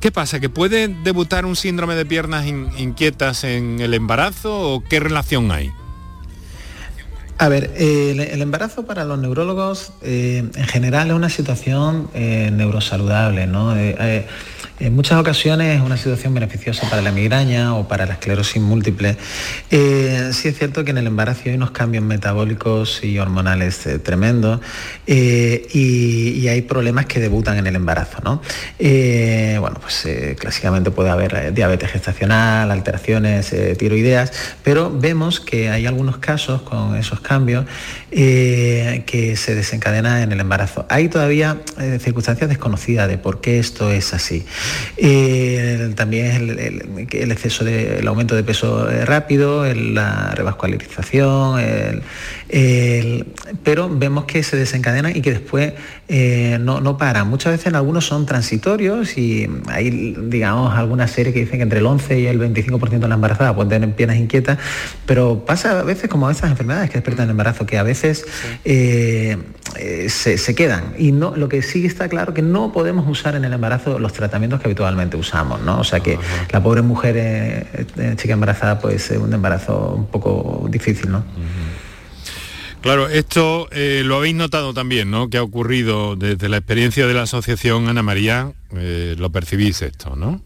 ¿Qué 0.00 0.10
pasa? 0.10 0.40
¿Que 0.40 0.48
puede 0.48 0.88
debutar 0.88 1.46
un 1.46 1.56
síndrome 1.56 1.94
de 1.94 2.04
piernas 2.04 2.46
inquietas 2.46 3.44
en 3.44 3.80
el 3.80 3.94
embarazo 3.94 4.74
o 4.74 4.84
qué 4.84 5.00
relación 5.00 5.50
hay? 5.50 5.70
A 7.38 7.48
ver, 7.48 7.72
el, 7.76 8.40
embarazo 8.40 8.86
para 8.86 9.04
los 9.04 9.18
neurólogos 9.18 9.92
eh, 10.02 10.48
en 10.54 10.66
general 10.66 11.08
es 11.08 11.14
una 11.14 11.28
situación 11.28 12.08
eh, 12.14 12.50
neurosaludable, 12.52 13.46
¿no? 13.46 13.74
En 14.80 14.96
muchas 14.96 15.20
ocasiones 15.20 15.76
es 15.76 15.82
una 15.82 15.96
situación 15.96 16.32
beneficiosa 16.34 16.88
para 16.88 17.02
la 17.02 17.12
migraña 17.12 17.76
o 17.76 17.86
para 17.86 18.06
la 18.06 18.14
esclerosis 18.14 18.60
múltiple. 18.60 19.16
Eh, 19.70 20.30
sí 20.32 20.48
es 20.48 20.58
cierto 20.58 20.84
que 20.84 20.90
en 20.90 20.98
el 20.98 21.06
embarazo 21.06 21.42
hay 21.44 21.54
unos 21.54 21.72
cambios 21.72 22.02
metabólicos 22.02 23.04
y 23.04 23.18
hormonales 23.18 23.86
eh, 23.86 23.98
tremendos 23.98 24.60
eh, 25.06 25.68
y, 25.72 26.48
hay 26.52 26.62
problemas 26.62 27.06
que 27.06 27.20
debutan 27.20 27.56
en 27.56 27.66
el 27.66 27.76
embarazo. 27.76 28.18
¿no? 28.24 28.42
bueno, 28.78 29.78
pues 29.80 30.06
clásicamente 30.38 30.90
puede 30.90 31.08
haber 31.08 31.54
diabetes 31.54 31.90
gestacional, 31.90 32.70
alteraciones 32.70 33.54
tiroideas, 33.78 34.32
pero 34.62 34.90
vemos 34.90 35.40
que 35.40 35.70
hay 35.70 35.86
algunos 35.86 36.18
casos 36.18 36.62
con 36.62 36.96
esos 36.96 37.20
cambios 37.20 37.64
que 38.10 39.34
se 39.36 39.54
desencadenan 39.54 40.22
en 40.22 40.32
el 40.32 40.40
embarazo. 40.40 40.84
Hay 40.90 41.08
todavía 41.08 41.58
circunstancias 42.00 42.50
desconocidas 42.50 43.08
de 43.08 43.16
por 43.16 43.40
qué 43.40 43.58
esto 43.58 43.90
es 43.90 44.12
así. 44.12 44.44
Eh, 45.04 45.92
también 45.96 46.50
el, 46.50 47.32
exceso 47.32 47.64
de, 47.64 47.98
el 47.98 48.06
aumento 48.06 48.36
de 48.36 48.44
peso 48.44 48.88
eh, 48.88 49.04
rápido, 49.04 49.64
la 49.74 50.32
revascularización, 50.36 52.02
pero 53.64 53.88
vemos 53.90 54.24
que 54.26 54.42
se 54.42 54.56
desencadenan 54.56 55.16
y 55.16 55.22
que 55.22 55.32
después 55.32 55.72
eh, 56.14 56.58
no, 56.60 56.80
no, 56.80 56.96
paran. 56.96 57.28
Muchas 57.28 57.52
veces 57.52 57.68
en 57.68 57.76
algunos 57.76 58.06
son 58.06 58.26
transitorios 58.26 59.16
y 59.16 59.48
hay, 59.68 60.14
digamos, 60.28 60.74
algunas 60.74 61.10
series 61.10 61.34
que 61.34 61.40
dicen 61.40 61.58
que 61.58 61.62
entre 61.62 61.78
el 61.78 61.86
11 61.86 62.20
y 62.20 62.26
el 62.26 62.38
25% 62.38 62.88
de 62.88 63.08
las 63.08 63.16
embarazadas 63.16 63.54
pueden 63.54 63.70
tener 63.70 63.94
piernas 63.94 64.18
inquietas, 64.18 64.58
pero 65.06 65.44
pasa 65.44 65.80
a 65.80 65.82
veces 65.82 66.08
como 66.08 66.30
esas 66.30 66.50
enfermedades 66.50 66.90
que 66.90 66.98
despertan 66.98 67.24
el 67.24 67.30
embarazo, 67.30 67.66
que 67.66 67.78
a 67.78 67.82
veces 67.82 68.26
se, 68.62 70.38
se, 70.38 70.54
quedan. 70.54 70.94
Y 70.98 71.12
no, 71.12 71.34
lo 71.34 71.48
que 71.48 71.62
sí 71.62 71.86
está 71.86 72.08
claro 72.08 72.34
que 72.34 72.42
no 72.42 72.72
podemos 72.72 73.08
usar 73.08 73.34
en 73.34 73.44
el 73.44 73.52
embarazo 73.52 73.98
los 73.98 74.12
tratamientos 74.12 74.60
que 74.60 74.66
habitualmente 74.66 75.16
usamos, 75.16 75.60
¿no? 75.62 75.80
O 75.80 75.84
sea 75.84 76.00
que 76.00 76.18
la 76.50 76.62
pobre 76.62 76.82
mujer 76.82 77.16
eh, 77.16 77.66
eh, 77.96 78.14
chica 78.16 78.34
embarazada 78.34 78.78
pues 78.78 79.10
es 79.10 79.18
un 79.18 79.32
embarazo 79.32 79.94
un 79.96 80.06
poco 80.06 80.66
difícil, 80.70 81.10
¿no? 81.10 81.24
Claro, 82.82 83.08
esto 83.08 83.68
eh, 83.70 84.02
lo 84.04 84.16
habéis 84.16 84.34
notado 84.34 84.74
también, 84.74 85.10
¿no? 85.10 85.30
Que 85.30 85.38
ha 85.38 85.42
ocurrido 85.42 86.16
desde 86.16 86.48
la 86.48 86.56
experiencia 86.56 87.06
de 87.06 87.14
la 87.14 87.22
asociación 87.22 87.88
Ana 87.88 88.02
María, 88.02 88.52
lo 88.72 89.30
percibís 89.30 89.82
esto, 89.82 90.16
¿no? 90.16 90.42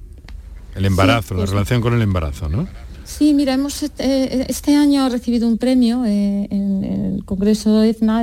El 0.75 0.85
embarazo, 0.85 1.35
la 1.35 1.41
pues 1.41 1.51
relación 1.51 1.81
con 1.81 1.95
el 1.95 2.03
embarazo, 2.03 2.51
¿no? 2.51 2.69
Sí, 3.07 3.35
mira, 3.35 3.55
hemos 3.55 3.85
eh, 3.85 4.47
este 4.49 4.75
año 4.75 5.09
recibido 5.09 5.47
un 5.47 5.59
premio 5.59 6.05
eh, 6.05 6.49
en, 6.51 6.85
el 6.85 7.25
Congreso 7.25 7.83
EFNA, 7.85 8.23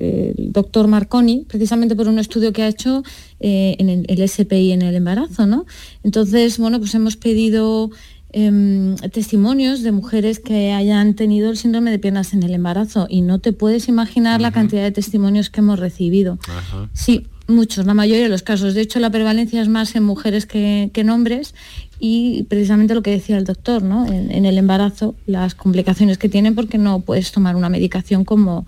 el 0.00 0.52
doctor 0.52 0.88
Marconi, 0.88 1.44
precisamente 1.46 1.94
por 1.94 2.08
un 2.08 2.18
estudio 2.18 2.50
que 2.52 2.62
ha 2.62 2.68
hecho 2.68 3.02
eh, 3.40 3.76
en 3.78 3.90
el, 3.90 4.28
SPI 4.28 4.72
en 4.72 4.80
el 4.80 4.94
embarazo, 4.94 5.46
¿no? 5.46 5.66
Entonces, 6.02 6.58
bueno, 6.58 6.78
pues 6.78 6.94
hemos 6.94 7.18
pedido 7.18 7.90
em, 8.32 8.96
testimonios 9.12 9.82
de 9.82 9.92
mujeres 9.92 10.40
que 10.40 10.72
hayan 10.72 11.14
tenido 11.14 11.50
el 11.50 11.56
síndrome 11.56 11.90
de 11.90 11.98
piernas 11.98 12.32
en 12.34 12.42
el 12.42 12.54
embarazo 12.54 13.06
y 13.08 13.22
no 13.22 13.38
te 13.38 13.52
puedes 13.52 13.88
imaginar 13.88 14.40
la 14.40 14.52
cantidad 14.52 14.82
de 14.82 14.92
testimonios 14.92 15.50
que 15.50 15.60
hemos 15.60 15.78
recibido. 15.78 16.38
Sí, 16.92 17.26
muchos, 17.46 17.86
la 17.86 17.94
mayoría 17.94 18.24
de 18.24 18.28
los 18.28 18.42
casos. 18.42 18.74
De 18.74 18.80
hecho, 18.80 18.98
la 19.00 19.10
prevalencia 19.10 19.62
es 19.62 19.68
más 19.68 19.94
en 19.94 20.02
mujeres 20.02 20.46
que, 20.46 20.90
que 20.92 21.02
en 21.02 21.10
hombres 21.10 21.54
y 21.98 22.42
precisamente 22.44 22.94
lo 22.94 23.02
que 23.02 23.10
decía 23.10 23.38
el 23.38 23.44
doctor, 23.44 23.82
¿no? 23.82 24.06
En, 24.06 24.44
el 24.44 24.58
embarazo, 24.58 25.14
las 25.26 25.54
complicaciones 25.54 26.18
que 26.18 26.28
tienen 26.28 26.54
porque 26.54 26.78
no 26.78 27.00
puedes 27.00 27.32
tomar 27.32 27.56
una 27.56 27.70
medicación 27.70 28.24
como, 28.24 28.66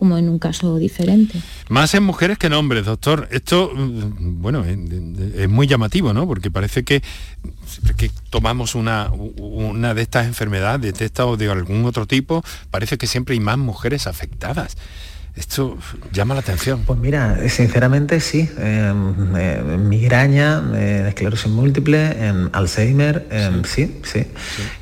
como 0.00 0.16
en 0.16 0.30
un 0.30 0.38
caso 0.38 0.78
diferente. 0.78 1.38
Más 1.68 1.92
en 1.92 2.02
mujeres 2.02 2.38
que 2.38 2.46
en 2.46 2.54
hombres, 2.54 2.86
doctor. 2.86 3.28
Esto, 3.30 3.70
mm, 3.74 4.40
bueno, 4.40 4.64
es 4.64 5.48
muy 5.50 5.66
llamativo, 5.66 6.14
¿no? 6.14 6.26
Porque 6.26 6.50
parece 6.50 6.84
que 6.84 7.02
que 7.98 8.10
tomamos 8.30 8.74
una, 8.74 9.10
una 9.12 9.92
de 9.92 10.00
estas 10.00 10.26
enfermedades, 10.26 10.94
de 10.98 11.04
esta 11.04 11.26
o 11.26 11.36
de 11.36 11.50
algún 11.50 11.84
otro 11.84 12.06
tipo, 12.06 12.42
parece 12.70 12.96
que 12.96 13.06
siempre 13.06 13.34
hay 13.34 13.40
más 13.40 13.58
mujeres 13.58 14.06
afectadas. 14.06 14.78
Esto 15.36 15.78
llama 16.12 16.34
la 16.34 16.40
atención. 16.40 16.82
Pues 16.84 16.98
mira, 16.98 17.48
sinceramente 17.48 18.20
sí. 18.20 18.48
Eh, 18.58 18.92
migraña, 19.78 20.62
eh, 20.74 21.06
esclerosis 21.08 21.50
múltiple, 21.50 22.32
Alzheimer, 22.52 23.26
sí, 23.64 24.00
sí. 24.02 24.26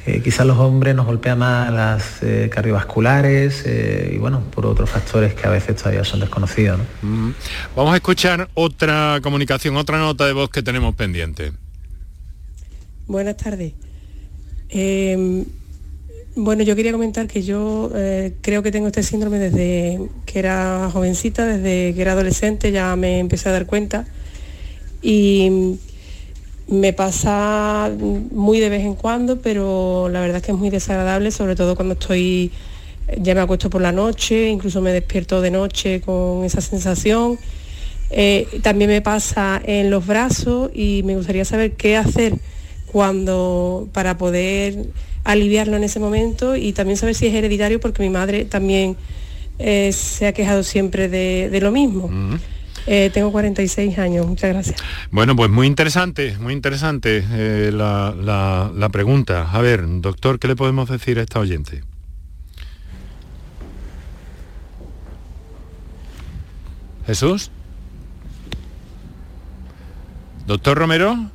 Eh, 0.07 0.21
quizás 0.23 0.47
los 0.47 0.59
hombres 0.59 0.95
nos 0.95 1.07
golpean 1.07 1.39
más 1.39 1.73
las 1.73 2.21
cardiovasculares 2.51 3.65
y 3.67 4.17
bueno, 4.17 4.43
por 4.51 4.67
otros 4.67 4.89
factores 4.89 5.35
que 5.35 5.47
a 5.47 5.51
veces 5.51 5.77
todavía 5.77 6.05
son 6.05 6.21
desconocidos. 6.21 6.81
Mm. 7.03 7.31
Vamos 7.77 7.93
a 7.93 7.97
escuchar 7.97 8.49
otra 8.55 9.21
comunicación, 9.23 9.77
otra 9.77 9.99
nota 9.99 10.27
de 10.27 10.33
voz 10.33 10.51
que 10.51 10.63
tenemos 10.63 10.95
pendiente. 10.95 11.53
Buenas 13.07 13.37
tardes. 13.37 13.75
Bueno, 16.41 16.63
yo 16.63 16.77
quería 16.77 16.93
comentar 16.93 17.27
que 17.27 17.43
yo 17.43 17.91
eh, 17.97 18.33
creo 18.43 18.63
que 18.63 18.71
tengo 18.71 18.87
este 18.87 19.03
síndrome 19.03 19.41
desde 19.41 19.99
que 20.25 20.39
era 20.39 20.89
jovencita, 20.93 21.45
desde 21.45 21.93
que 21.97 22.01
era 22.01 22.13
adolescente 22.13 22.71
ya 22.71 22.95
me 22.95 23.19
empecé 23.19 23.49
a 23.49 23.53
dar 23.53 23.67
cuenta 23.67 24.07
y 25.03 25.81
me 26.69 26.93
pasa 26.93 27.91
muy 27.99 28.61
de 28.61 28.69
vez 28.69 28.85
en 28.85 28.95
cuando, 28.95 29.41
pero 29.41 30.09
la 30.09 30.21
verdad 30.21 30.37
es 30.37 30.45
que 30.45 30.53
es 30.53 30.59
muy 30.59 30.71
desagradable, 30.71 31.33
sobre 31.33 31.57
todo 31.57 31.75
cuando 31.75 31.95
estoy, 31.95 32.53
ya 33.21 33.35
me 33.35 33.41
acuesto 33.41 33.69
por 33.69 33.83
la 33.83 33.91
noche, 33.91 34.49
incluso 34.49 34.81
me 34.81 34.93
despierto 34.93 35.41
de 35.41 35.51
noche 35.51 36.01
con 36.01 36.45
esa 36.45 36.61
sensación. 36.61 37.37
Eh, 38.11 38.47
también 38.63 38.91
me 38.91 39.03
pasa 39.03 39.61
en 39.65 39.91
los 39.91 40.07
brazos 40.07 40.71
y 40.73 41.03
me 41.03 41.17
gustaría 41.17 41.45
saber 41.45 41.73
qué 41.73 41.97
hacer 41.97 42.35
cuando 42.93 43.89
para 43.93 44.17
poder 44.17 44.87
aliviarlo 45.29 45.77
en 45.77 45.85
ese 45.85 46.01
momento 46.01 46.57
y 46.57 46.73
también 46.73 46.97
saber 46.97 47.15
si 47.15 47.27
es 47.27 47.35
hereditario 47.35 47.81
porque 47.81 48.03
mi 48.03 48.09
madre 48.09 48.47
también 48.47 48.97
eh, 49.59 49.93
se 49.93 50.27
ha 50.27 50.33
quejado 50.33 50.63
siempre 50.63 51.09
de, 51.09 51.59
lo 51.61 51.71
mismo. 51.71 52.11
Eh, 52.87 53.11
tengo 53.13 53.31
46 53.31 53.99
años, 53.99 54.27
muchas 54.27 54.51
gracias. 54.55 54.81
Bueno, 55.11 55.37
pues 55.37 55.51
muy 55.51 55.67
interesante, 55.67 56.35
muy 56.39 56.55
interesante 56.55 57.23
eh, 57.31 57.71
la, 57.71 58.15
la, 58.75 58.89
pregunta. 58.89 59.51
A 59.53 59.61
ver, 59.61 59.83
doctor, 60.01 60.39
¿qué 60.39 60.49
le 60.49 60.57
podemos 60.57 60.89
decir 60.89 61.19
a 61.19 61.23
esta 61.23 61.41
oyente? 61.41 61.83
Jesús. 67.07 67.51
Doctor 70.47 70.79
Romero. 70.79 71.31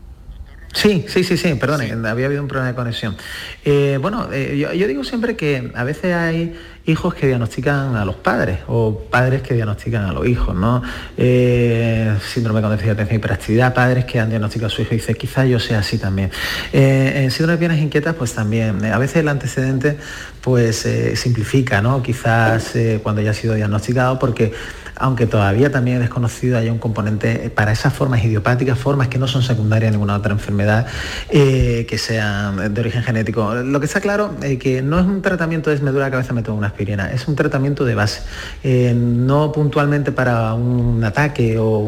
Sí, 0.74 1.06
sí, 1.08 1.24
sí, 1.24 1.38
sí, 1.38 1.54
perdone, 1.54 1.92
había 2.08 2.26
habido 2.26 2.42
un 2.42 2.48
problema 2.48 2.70
de 2.70 2.76
conexión. 2.76 3.16
Eh, 3.64 4.00
bueno, 4.02 4.28
eh, 4.34 4.58
yo, 4.58 4.88
digo 4.88 5.04
siempre 5.04 5.36
que 5.36 5.72
a 5.76 5.84
veces 5.84 6.16
hay 6.16 6.56
hijos 6.86 7.14
que 7.14 7.28
diagnostican 7.28 7.96
a 7.96 8.04
los 8.06 8.16
padres 8.16 8.60
o 8.68 9.04
padres 9.10 9.44
que 9.44 9.54
diagnostican 9.54 10.04
a 10.06 10.12
los 10.12 10.28
hijos, 10.28 10.56
¿no? 10.56 10.82
Eh, 11.16 12.16
síndrome 12.28 12.60
de 12.60 12.70
déficit 12.70 12.86
de 12.88 12.92
atención 12.92 13.16
y 13.16 13.18
hiperactividad, 13.18 13.74
padres 13.74 14.06
que 14.06 14.20
han 14.20 14.30
diagnosticado 14.30 14.68
a 14.68 14.70
su 14.72 14.82
hijo 14.82 14.96
y 14.96 14.98
dicen, 14.98 15.16
quizá 15.16 15.46
yo 15.46 15.60
sea 15.60 15.80
así 15.80 16.00
también. 16.00 16.32
en 16.72 17.30
síndrome 17.30 17.54
de 17.54 17.60
piernas 17.60 17.80
inquietas, 17.80 18.16
pues 18.16 18.34
también, 18.34 18.84
a 18.84 18.98
veces 18.98 19.18
el 19.18 19.28
antecedente 19.28 19.98
pues 20.42 20.88
simplifica, 21.14 21.82
¿no? 21.84 22.02
Quizás 22.02 22.74
cuando 23.04 23.22
ya 23.22 23.30
ha 23.32 23.36
sido 23.36 23.54
diagnosticado, 23.54 24.18
porque 24.18 24.52
aunque 24.96 25.28
todavía 25.28 25.72
también 25.72 25.98
es 25.98 26.04
desconocido, 26.04 26.58
hay 26.58 26.70
un 26.70 26.80
componente 26.80 27.50
para 27.50 27.72
esas 27.72 27.94
formas 27.94 28.24
idiopáticas, 28.24 28.78
formas 28.78 29.08
que 29.08 29.18
no 29.18 29.28
son 29.28 29.42
secundarias 29.44 29.90
a 29.90 29.92
ninguna 29.92 30.16
otra 30.16 30.34
enfermedad 30.34 30.86
eh, 31.30 31.86
que 31.90 31.98
sean 31.98 32.74
de 32.74 32.82
origen 32.82 33.04
genético. 33.04 33.54
Lo 33.56 33.80
que 33.80 33.86
está 33.86 34.02
claro 34.02 34.36
es 34.42 34.58
que 34.60 34.82
no 34.82 35.00
es 35.00 35.06
un 35.06 35.22
tratamiento 35.22 35.70
de 35.70 35.80
me 35.84 35.92
cabeza, 36.10 36.34
me 36.34 36.44
tomo 36.44 36.58
una 36.58 36.68
aspirina, 36.68 37.12
es 37.12 37.28
un 37.28 37.36
tratamiento 37.36 37.86
de 37.86 37.96
base, 37.96 38.22
eh, 38.64 38.94
no 38.96 39.52
puntualmente 39.52 40.12
para 40.12 40.54
un 40.54 41.04
ataque 41.04 41.58
o 41.60 41.80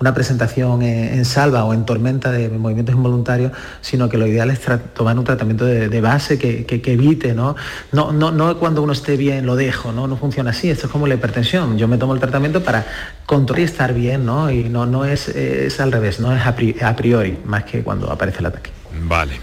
una 0.00 0.14
presentación 0.14 0.82
en, 0.82 1.24
salva 1.24 1.64
o 1.64 1.74
en 1.74 1.84
tormenta 1.84 2.30
de 2.30 2.48
movimientos 2.48 2.94
involuntarios, 2.94 3.52
sino 3.80 4.08
que 4.08 4.18
lo 4.18 4.26
ideal 4.26 4.50
es 4.50 4.60
tomar 4.94 5.18
un 5.18 5.24
tratamiento 5.24 5.64
de, 5.64 6.00
base 6.00 6.38
que, 6.38 6.82
evite, 6.86 7.34
¿no? 7.34 7.56
No, 7.92 8.12
¿no? 8.12 8.30
no 8.30 8.58
cuando 8.58 8.82
uno 8.82 8.92
esté 8.92 9.16
bien 9.16 9.46
lo 9.46 9.56
dejo, 9.56 9.92
¿no? 9.92 10.06
No 10.06 10.16
funciona 10.16 10.50
así, 10.50 10.70
esto 10.70 10.86
es 10.86 10.92
como 10.92 11.06
la 11.06 11.14
hipertensión, 11.14 11.78
yo 11.78 11.88
me 11.88 11.98
tomo 11.98 12.14
el 12.14 12.20
tratamiento 12.26 12.62
para 12.62 12.86
controlar 13.26 13.60
y 13.60 13.64
estar 13.64 13.94
bien, 13.94 14.26
¿no? 14.26 14.50
Y 14.50 14.64
no, 14.64 14.86
no 14.86 15.04
es, 15.04 15.28
es 15.28 15.80
al 15.80 15.92
revés, 15.92 16.20
no 16.20 16.34
es 16.34 16.42
a 16.46 16.96
priori, 16.96 17.38
más 17.44 17.64
que 17.64 17.82
cuando 17.82 18.10
aparece 18.10 18.40
el 18.40 18.46
ataque. 18.46 18.70
Vale. 19.02 19.38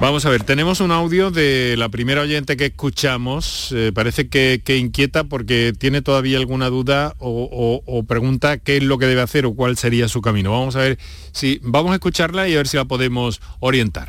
Vamos 0.00 0.24
a 0.24 0.30
ver, 0.30 0.44
tenemos 0.44 0.80
un 0.80 0.92
audio 0.92 1.30
de 1.30 1.74
la 1.76 1.90
primera 1.90 2.22
oyente 2.22 2.56
que 2.56 2.64
escuchamos, 2.66 3.70
eh, 3.72 3.92
parece 3.94 4.30
que, 4.30 4.62
inquieta 4.78 5.24
porque 5.24 5.74
tiene 5.78 6.00
todavía 6.00 6.38
alguna 6.38 6.70
duda 6.70 7.14
o, 7.18 8.02
pregunta 8.08 8.56
qué 8.56 8.78
es 8.78 8.82
lo 8.82 8.96
que 8.96 9.04
debe 9.04 9.20
hacer 9.20 9.44
o 9.44 9.54
cuál 9.54 9.76
sería 9.76 10.08
su 10.08 10.22
camino. 10.22 10.52
Vamos 10.52 10.74
a 10.76 10.78
ver 10.78 10.98
si 11.32 11.60
vamos 11.62 11.92
a 11.92 11.96
escucharla 11.96 12.48
y 12.48 12.54
a 12.54 12.56
ver 12.56 12.66
si 12.66 12.78
la 12.78 12.86
podemos 12.86 13.42
orientar. 13.58 14.08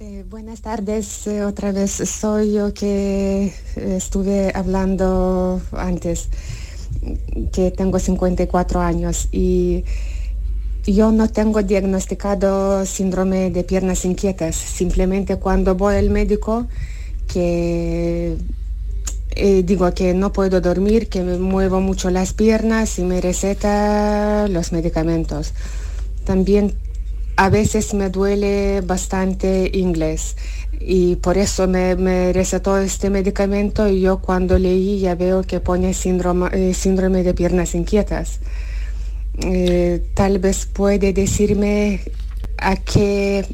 Eh, 0.00 0.24
buenas 0.28 0.60
tardes, 0.60 1.24
eh, 1.28 1.44
otra 1.44 1.70
vez 1.70 1.92
soy 1.92 2.54
yo 2.54 2.74
que 2.74 3.54
estuve 3.76 4.50
hablando 4.52 5.62
antes 5.70 6.30
que 7.52 7.70
tengo 7.70 7.98
54 7.98 8.80
años 8.80 9.28
y 9.32 9.84
yo 10.86 11.12
no 11.12 11.28
tengo 11.28 11.62
diagnosticado 11.62 12.84
síndrome 12.86 13.50
de 13.50 13.64
piernas 13.64 14.04
inquietas. 14.04 14.56
Simplemente 14.56 15.36
cuando 15.36 15.74
voy 15.74 15.96
al 15.96 16.10
médico 16.10 16.66
que 17.32 18.36
eh, 19.34 19.62
digo 19.64 19.92
que 19.94 20.12
no 20.14 20.32
puedo 20.32 20.60
dormir, 20.60 21.08
que 21.08 21.22
me 21.22 21.38
muevo 21.38 21.80
mucho 21.80 22.10
las 22.10 22.32
piernas 22.34 22.98
y 22.98 23.04
me 23.04 23.20
receta 23.20 24.46
los 24.48 24.72
medicamentos. 24.72 25.54
También 26.24 26.74
a 27.36 27.48
veces 27.48 27.94
me 27.94 28.10
duele 28.10 28.80
bastante 28.82 29.70
inglés 29.72 30.36
y 30.80 31.16
por 31.16 31.38
eso 31.38 31.68
me, 31.68 31.94
me, 31.96 32.32
recetó 32.32 32.78
este 32.78 33.10
medicamento 33.10 33.88
y 33.88 34.00
yo 34.00 34.18
cuando 34.18 34.58
leí 34.58 35.00
ya 35.00 35.14
veo 35.14 35.42
que 35.42 35.60
pone 35.60 35.94
síndrome, 35.94 36.48
eh, 36.52 36.74
síndrome 36.74 37.22
de 37.22 37.34
piernas 37.34 37.74
inquietas. 37.74 38.40
Eh, 39.38 40.04
tal 40.14 40.38
vez 40.38 40.66
puede 40.66 41.12
decirme 41.12 42.00
a 42.58 42.76
qué 42.76 43.46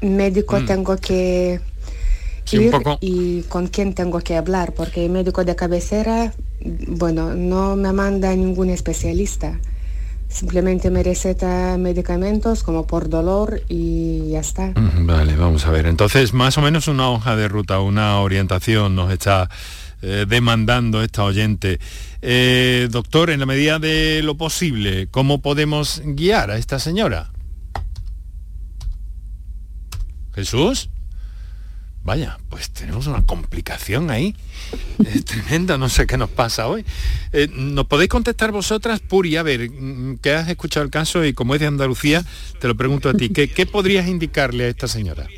médico 0.00 0.58
mm. 0.58 0.66
tengo 0.66 0.96
que 0.96 1.60
ir 2.52 2.74
y 3.00 3.42
con 3.42 3.68
quién 3.68 3.94
tengo 3.94 4.18
que 4.20 4.36
hablar, 4.36 4.72
porque 4.72 5.04
el 5.04 5.12
médico 5.12 5.44
de 5.44 5.54
cabecera, 5.54 6.32
bueno, 6.88 7.34
no 7.34 7.76
me 7.76 7.92
manda 7.92 8.34
ningún 8.34 8.70
especialista. 8.70 9.60
Simplemente 10.30 10.90
me 10.90 11.02
receta 11.02 11.76
medicamentos 11.76 12.62
como 12.62 12.86
por 12.86 13.08
dolor 13.08 13.62
y 13.68 14.30
ya 14.30 14.40
está. 14.40 14.72
Vale, 14.76 15.34
vamos 15.34 15.66
a 15.66 15.70
ver. 15.70 15.86
Entonces, 15.86 16.32
más 16.32 16.56
o 16.56 16.62
menos 16.62 16.86
una 16.86 17.10
hoja 17.10 17.34
de 17.34 17.48
ruta, 17.48 17.80
una 17.80 18.20
orientación 18.20 18.94
nos 18.94 19.12
está 19.12 19.50
eh, 20.02 20.26
demandando 20.28 21.02
esta 21.02 21.24
oyente. 21.24 21.80
Eh, 22.22 22.88
doctor, 22.90 23.30
en 23.30 23.40
la 23.40 23.46
medida 23.46 23.80
de 23.80 24.22
lo 24.22 24.36
posible, 24.36 25.08
¿cómo 25.10 25.42
podemos 25.42 26.00
guiar 26.04 26.52
a 26.52 26.58
esta 26.58 26.78
señora? 26.78 27.32
Jesús. 30.32 30.90
Vaya, 32.02 32.38
pues 32.48 32.70
tenemos 32.70 33.06
una 33.06 33.24
complicación 33.26 34.10
ahí. 34.10 34.34
Es 35.04 35.24
tremenda, 35.26 35.76
no 35.76 35.88
sé 35.88 36.06
qué 36.06 36.16
nos 36.16 36.30
pasa 36.30 36.66
hoy. 36.66 36.84
Eh, 37.32 37.48
¿Nos 37.52 37.86
podéis 37.86 38.08
contestar 38.08 38.52
vosotras, 38.52 39.00
Puri? 39.00 39.36
A 39.36 39.42
ver, 39.42 39.70
mm, 39.70 40.18
que 40.18 40.32
has 40.32 40.48
escuchado 40.48 40.84
el 40.84 40.90
caso 40.90 41.24
y 41.24 41.34
como 41.34 41.54
es 41.54 41.60
de 41.60 41.66
Andalucía, 41.66 42.24
te 42.58 42.68
lo 42.68 42.76
pregunto 42.76 43.10
a 43.10 43.14
ti. 43.14 43.28
¿Qué, 43.28 43.48
qué 43.50 43.66
podrías 43.66 44.08
indicarle 44.08 44.64
a 44.64 44.68
esta 44.68 44.88
señora? 44.88 45.28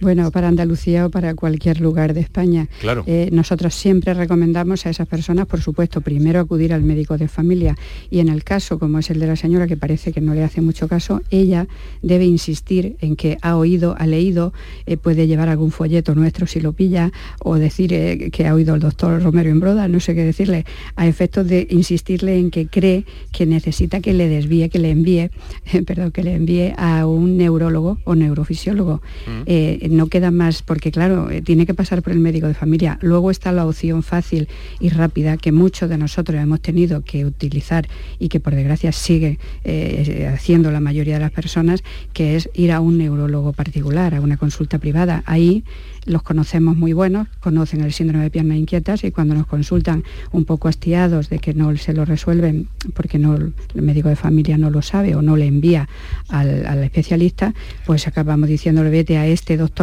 Bueno, 0.00 0.30
para 0.30 0.48
Andalucía 0.48 1.06
o 1.06 1.10
para 1.10 1.34
cualquier 1.34 1.80
lugar 1.80 2.12
de 2.12 2.20
España. 2.20 2.68
Claro. 2.80 3.02
Eh, 3.06 3.30
nosotros 3.32 3.74
siempre 3.74 4.12
recomendamos 4.12 4.84
a 4.84 4.90
esas 4.90 5.08
personas, 5.08 5.46
por 5.46 5.62
supuesto, 5.62 6.02
primero 6.02 6.38
acudir 6.38 6.74
al 6.74 6.82
médico 6.82 7.16
de 7.16 7.28
familia 7.28 7.76
y 8.10 8.18
en 8.18 8.28
el 8.28 8.44
caso, 8.44 8.78
como 8.78 8.98
es 8.98 9.08
el 9.08 9.20
de 9.20 9.26
la 9.26 9.36
señora, 9.36 9.66
que 9.66 9.76
parece 9.76 10.12
que 10.12 10.20
no 10.20 10.34
le 10.34 10.44
hace 10.44 10.60
mucho 10.60 10.86
caso, 10.86 11.22
ella 11.30 11.66
debe 12.02 12.26
insistir 12.26 12.96
en 13.00 13.16
que 13.16 13.38
ha 13.40 13.56
oído, 13.56 13.96
ha 13.98 14.06
leído, 14.06 14.52
eh, 14.84 14.98
puede 14.98 15.26
llevar 15.26 15.48
algún 15.48 15.70
folleto 15.70 16.14
nuestro 16.14 16.46
si 16.46 16.60
lo 16.60 16.74
pilla 16.74 17.10
o 17.40 17.54
decir 17.56 17.94
eh, 17.94 18.30
que 18.30 18.46
ha 18.46 18.54
oído 18.54 18.74
el 18.74 18.80
doctor 18.80 19.22
Romero 19.22 19.48
en 19.48 19.60
Broda, 19.60 19.88
no 19.88 20.00
sé 20.00 20.14
qué 20.14 20.24
decirle, 20.24 20.66
a 20.96 21.06
efectos 21.06 21.48
de 21.48 21.66
insistirle 21.70 22.38
en 22.38 22.50
que 22.50 22.66
cree 22.66 23.06
que 23.32 23.46
necesita 23.46 24.00
que 24.00 24.12
le 24.12 24.28
desvíe, 24.28 24.68
que 24.68 24.78
le 24.78 24.90
envíe, 24.90 25.30
perdón, 25.86 26.12
que 26.12 26.22
le 26.22 26.34
envíe 26.34 26.74
a 26.76 27.06
un 27.06 27.38
neurólogo 27.38 27.98
o 28.04 28.14
neurofisiólogo. 28.14 29.00
Mm 29.26 29.85
no 29.88 30.08
queda 30.08 30.30
más, 30.30 30.62
porque 30.62 30.90
claro, 30.90 31.30
eh, 31.30 31.42
tiene 31.42 31.66
que 31.66 31.74
pasar 31.74 32.02
por 32.02 32.12
el 32.12 32.18
médico 32.18 32.46
de 32.46 32.54
familia. 32.54 32.98
Luego 33.02 33.30
está 33.30 33.52
la 33.52 33.66
opción 33.66 34.02
fácil 34.02 34.48
y 34.80 34.88
rápida 34.88 35.36
que 35.36 35.52
muchos 35.52 35.88
de 35.88 35.98
nosotros 35.98 36.40
hemos 36.40 36.60
tenido 36.60 37.02
que 37.02 37.24
utilizar 37.24 37.88
y 38.18 38.28
que 38.28 38.40
por 38.40 38.54
desgracia 38.54 38.92
sigue 38.92 39.38
eh, 39.64 40.30
haciendo 40.32 40.70
la 40.70 40.80
mayoría 40.80 41.14
de 41.14 41.20
las 41.20 41.32
personas, 41.32 41.82
que 42.12 42.36
es 42.36 42.48
ir 42.54 42.72
a 42.72 42.80
un 42.80 42.98
neurólogo 42.98 43.52
particular, 43.52 44.14
a 44.14 44.20
una 44.20 44.36
consulta 44.36 44.78
privada. 44.78 45.22
Ahí 45.26 45.64
los 46.06 46.22
conocemos 46.22 46.76
muy 46.76 46.92
buenos, 46.92 47.28
conocen 47.40 47.82
el 47.82 47.92
síndrome 47.92 48.24
de 48.24 48.30
piernas 48.30 48.56
inquietas 48.56 49.02
y 49.04 49.10
cuando 49.10 49.34
nos 49.34 49.46
consultan 49.46 50.04
un 50.30 50.44
poco 50.44 50.68
hastiados 50.68 51.28
de 51.28 51.40
que 51.40 51.52
no 51.52 51.76
se 51.76 51.92
lo 51.92 52.04
resuelven 52.04 52.68
porque 52.94 53.18
no, 53.18 53.34
el 53.34 53.52
médico 53.74 54.08
de 54.08 54.16
familia 54.16 54.56
no 54.56 54.70
lo 54.70 54.82
sabe 54.82 55.16
o 55.16 55.22
no 55.22 55.36
le 55.36 55.46
envía 55.46 55.88
al, 56.28 56.84
especialista, 56.84 57.54
pues 57.84 58.06
acabamos 58.06 58.48
diciéndole 58.48 58.90
vete 58.90 59.18
a 59.18 59.26
este 59.26 59.56
doctor 59.56 59.75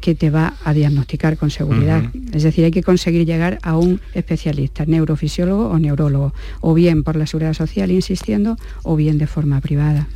que 0.00 0.14
te 0.14 0.30
va 0.30 0.54
a 0.64 0.72
diagnosticar 0.72 1.36
con 1.36 1.50
seguridad. 1.50 2.04
Es 2.32 2.42
decir, 2.42 2.64
hay 2.64 2.70
que 2.70 2.82
conseguir 2.82 3.26
llegar 3.26 3.58
a 3.62 3.76
un 3.76 4.00
especialista, 4.14 4.84
neurofisiólogo 4.86 5.68
o 5.68 5.78
neurólogo, 5.78 6.34
o 6.60 6.74
bien 6.74 7.02
por 7.02 7.16
la 7.16 7.26
seguridad 7.26 7.54
social, 7.54 7.90
insistiendo, 7.90 8.56
o 8.82 8.96
bien 8.96 9.18
de 9.18 9.26
forma 9.26 9.60
privada. 9.60 10.08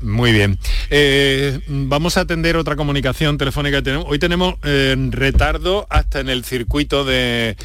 Muy 0.00 0.32
bien. 0.32 0.58
Eh, 0.90 1.60
vamos 1.68 2.16
a 2.16 2.20
atender 2.20 2.56
otra 2.56 2.76
comunicación 2.76 3.36
telefónica 3.36 3.78
que 3.78 3.82
tenemos. 3.82 4.06
Hoy 4.08 4.18
tenemos 4.18 4.54
eh, 4.62 4.96
retardo 5.10 5.86
hasta 5.90 6.20
en 6.20 6.28
el 6.28 6.44
circuito 6.44 7.04
de, 7.04 7.56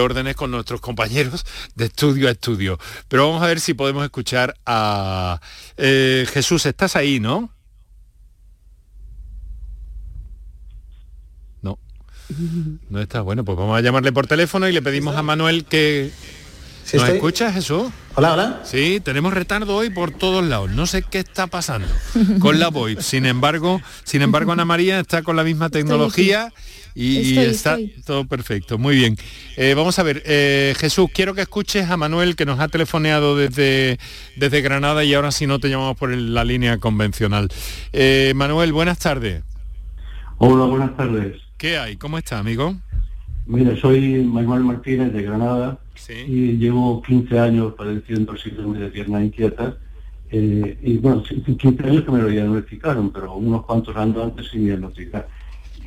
órdenes 0.00 0.36
con 0.36 0.50
nuestros 0.50 0.80
compañeros 0.80 1.44
de 1.74 1.86
estudio 1.86 2.28
a 2.28 2.32
estudio. 2.32 2.78
Pero 3.08 3.26
vamos 3.28 3.42
a 3.42 3.46
ver 3.46 3.60
si 3.60 3.74
podemos 3.74 4.04
escuchar 4.04 4.54
a 4.64 5.40
eh, 5.76 6.26
Jesús. 6.32 6.66
¿Estás 6.66 6.96
ahí? 6.96 7.20
No. 7.20 7.50
No 12.90 13.00
está. 13.00 13.20
Bueno, 13.20 13.44
pues 13.44 13.56
vamos 13.56 13.76
a 13.76 13.80
llamarle 13.80 14.12
por 14.12 14.26
teléfono 14.26 14.68
y 14.68 14.72
le 14.72 14.82
pedimos 14.82 15.16
a 15.16 15.22
Manuel 15.22 15.64
que 15.64 16.10
¿Nos 16.92 17.08
escuchas, 17.08 17.54
Jesús? 17.54 17.90
Hola, 18.16 18.34
hola. 18.34 18.60
Sí, 18.64 19.00
tenemos 19.02 19.32
retardo 19.32 19.76
hoy 19.76 19.88
por 19.88 20.10
todos 20.10 20.44
lados. 20.44 20.70
No 20.70 20.86
sé 20.86 21.02
qué 21.02 21.20
está 21.20 21.46
pasando 21.46 21.88
con 22.38 22.58
la 22.58 22.68
VoIP. 22.68 23.00
Sin 23.00 23.24
embargo, 23.24 23.80
sin 24.04 24.20
embargo, 24.20 24.52
Ana 24.52 24.66
María 24.66 25.00
está 25.00 25.22
con 25.22 25.36
la 25.36 25.44
misma 25.44 25.70
tecnología 25.70 26.52
y 26.94 27.38
está 27.38 27.78
todo 28.04 28.26
perfecto. 28.26 28.76
Muy 28.76 28.96
bien. 28.96 29.16
Eh, 29.56 29.72
vamos 29.74 29.98
a 29.98 30.02
ver, 30.02 30.22
eh, 30.26 30.74
Jesús, 30.76 31.08
quiero 31.14 31.34
que 31.34 31.42
escuches 31.42 31.88
a 31.88 31.96
Manuel 31.96 32.36
que 32.36 32.44
nos 32.44 32.60
ha 32.60 32.68
telefoneado 32.68 33.36
desde, 33.36 33.98
desde 34.36 34.60
Granada 34.60 35.02
y 35.04 35.14
ahora 35.14 35.30
si 35.30 35.46
no 35.46 35.58
te 35.58 35.70
llamamos 35.70 35.96
por 35.96 36.14
la 36.14 36.44
línea 36.44 36.76
convencional. 36.76 37.48
Eh, 37.92 38.32
Manuel, 38.36 38.72
buenas 38.72 38.98
tardes. 38.98 39.42
Hola, 40.36 40.66
buenas 40.66 40.94
tardes. 40.96 41.40
¿Qué 41.62 41.78
hay? 41.78 41.94
¿Cómo 41.94 42.18
está, 42.18 42.40
amigo? 42.40 42.74
Mira, 43.46 43.76
soy 43.76 44.24
Manuel 44.24 44.64
Martínez 44.64 45.12
de 45.12 45.22
Granada 45.22 45.78
y 46.26 46.56
llevo 46.56 47.00
15 47.00 47.38
años 47.38 47.74
padeciendo 47.74 48.36
síndrome 48.36 48.80
de 48.80 48.88
piernas 48.88 49.22
inquietas. 49.22 49.74
Eh, 50.32 50.76
y 50.82 50.96
bueno, 50.96 51.22
15 51.22 51.84
años 51.84 52.02
que 52.02 52.10
me 52.10 52.20
lo 52.20 52.26
diagnosticaron, 52.26 53.12
pero 53.12 53.36
unos 53.36 53.64
cuantos 53.64 53.96
años 53.96 54.24
antes 54.24 54.48
sin 54.50 54.64
diagnosticar. 54.64 55.28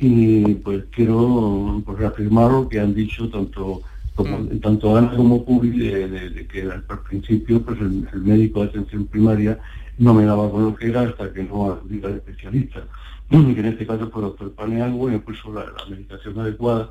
Y 0.00 0.54
pues 0.54 0.84
quiero 0.90 1.82
pues, 1.84 1.98
reafirmar 1.98 2.52
lo 2.52 2.70
que 2.70 2.80
han 2.80 2.94
dicho 2.94 3.28
tanto 3.28 3.82
como, 4.14 4.38
mm. 4.38 4.60
tanto 4.60 4.96
Ana 4.96 5.14
como 5.14 5.44
Pubi 5.44 5.76
de, 5.76 6.46
que 6.50 6.62
al, 6.62 6.84
principio 7.06 7.60
pues 7.60 7.78
el, 7.82 8.08
médico 8.22 8.62
de 8.62 8.70
atención 8.70 9.04
primaria 9.08 9.58
no 9.98 10.14
me 10.14 10.24
daba 10.24 10.50
con 10.50 10.64
lo 10.64 10.74
que 10.74 10.88
era 10.88 11.02
hasta 11.02 11.32
que 11.32 11.44
no 11.44 11.72
acudía 11.72 12.06
al 12.06 12.16
especialista. 12.16 12.82
que 13.30 13.36
en 13.36 13.66
este 13.66 13.86
caso 13.86 14.10
fue 14.10 14.22
el 14.22 14.28
doctor 14.28 14.52
Panealgo 14.52 15.08
y 15.08 15.12
me 15.12 15.18
puso 15.20 15.52
la 15.52 15.66
medicación 15.88 16.38
adecuada 16.38 16.90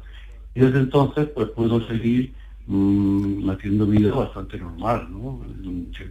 Y 0.54 0.60
desde 0.60 0.80
entonces 0.80 1.30
pues 1.34 1.50
puedo 1.50 1.86
seguir 1.88 2.34
mmm, 2.68 3.50
haciendo 3.50 3.86
vida 3.86 4.14
bastante 4.14 4.58
normal, 4.58 5.08
¿no? 5.12 5.42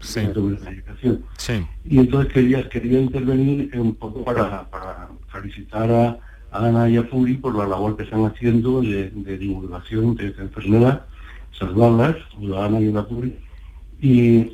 Sí. 0.00 1.18
sí. 1.36 1.66
Y 1.84 1.98
entonces 1.98 2.32
quería, 2.32 2.68
quería 2.68 3.00
intervenir 3.00 3.70
un 3.78 3.94
poco 3.94 4.24
para, 4.24 4.68
para 4.70 5.08
felicitar 5.28 5.90
a, 5.90 6.18
Ana 6.54 6.88
y 6.88 6.96
a 6.96 7.10
Puri 7.10 7.34
por 7.34 7.56
la 7.56 7.66
labor 7.66 7.96
que 7.96 8.04
están 8.04 8.24
haciendo 8.26 8.80
de, 8.80 9.10
divulgación 9.10 10.14
de 10.14 10.28
esta 10.28 10.42
enfermedad, 10.42 11.04
saludarlas, 11.50 12.16
a 12.56 12.64
Ana 12.64 12.80
y 12.80 12.96
a 12.96 13.02
Puri. 13.02 13.36
Y, 14.00 14.52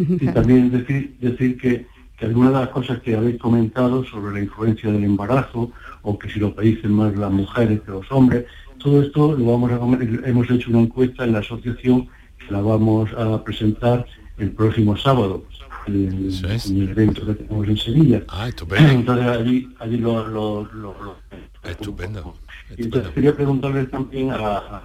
y, 0.00 0.26
también 0.28 0.70
decir, 0.70 1.16
decir 1.20 1.58
que, 1.58 1.86
que 2.16 2.26
algunas 2.26 2.52
de 2.52 2.60
las 2.60 2.68
cosas 2.68 3.00
que 3.00 3.14
habéis 3.14 3.38
comentado 3.38 4.04
sobre 4.04 4.34
la 4.34 4.40
influencia 4.40 4.90
del 4.90 5.04
embarazo, 5.04 5.70
o 6.02 6.18
que 6.18 6.30
si 6.30 6.40
lo 6.40 6.54
padecen 6.54 6.92
más 6.92 7.14
las 7.16 7.30
mujeres 7.30 7.80
que 7.82 7.90
los 7.90 8.10
hombres, 8.10 8.46
todo 8.78 9.02
esto 9.02 9.36
lo 9.36 9.44
vamos 9.44 9.72
a 9.72 10.28
hemos 10.28 10.50
hecho 10.50 10.70
una 10.70 10.80
encuesta 10.80 11.24
en 11.24 11.32
la 11.32 11.40
asociación 11.40 12.08
que 12.38 12.50
la 12.50 12.62
vamos 12.62 13.10
a 13.12 13.44
presentar 13.44 14.06
el 14.38 14.52
próximo 14.52 14.96
sábado 14.96 15.44
en, 15.86 16.30
el 16.32 16.88
evento 16.88 17.26
que 17.26 17.34
tenemos 17.34 17.68
en 17.68 17.76
Sevilla. 17.76 18.22
Ah, 18.28 18.48
estupendo. 18.48 18.90
Entonces 18.90 19.26
allí, 19.26 19.68
allí 19.78 19.96
lo, 19.98 20.26
lo, 20.26 20.64
lo, 20.72 21.16
estupendo, 21.64 22.34
Y 22.76 22.84
entonces 22.84 23.12
quería 23.12 23.34
preguntarles 23.34 23.90
también 23.90 24.30
a, 24.30 24.82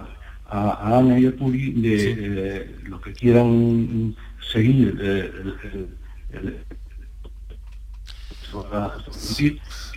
a, 0.48 0.98
Ana 0.98 1.18
y 1.18 1.26
a 1.26 1.36
Puri 1.36 1.72
de 1.72 2.14
eh, 2.18 2.76
lo 2.84 3.00
que 3.00 3.12
quieran 3.12 4.14
seguir 4.52 4.98
eh, 5.00 5.32
el, 6.32 6.56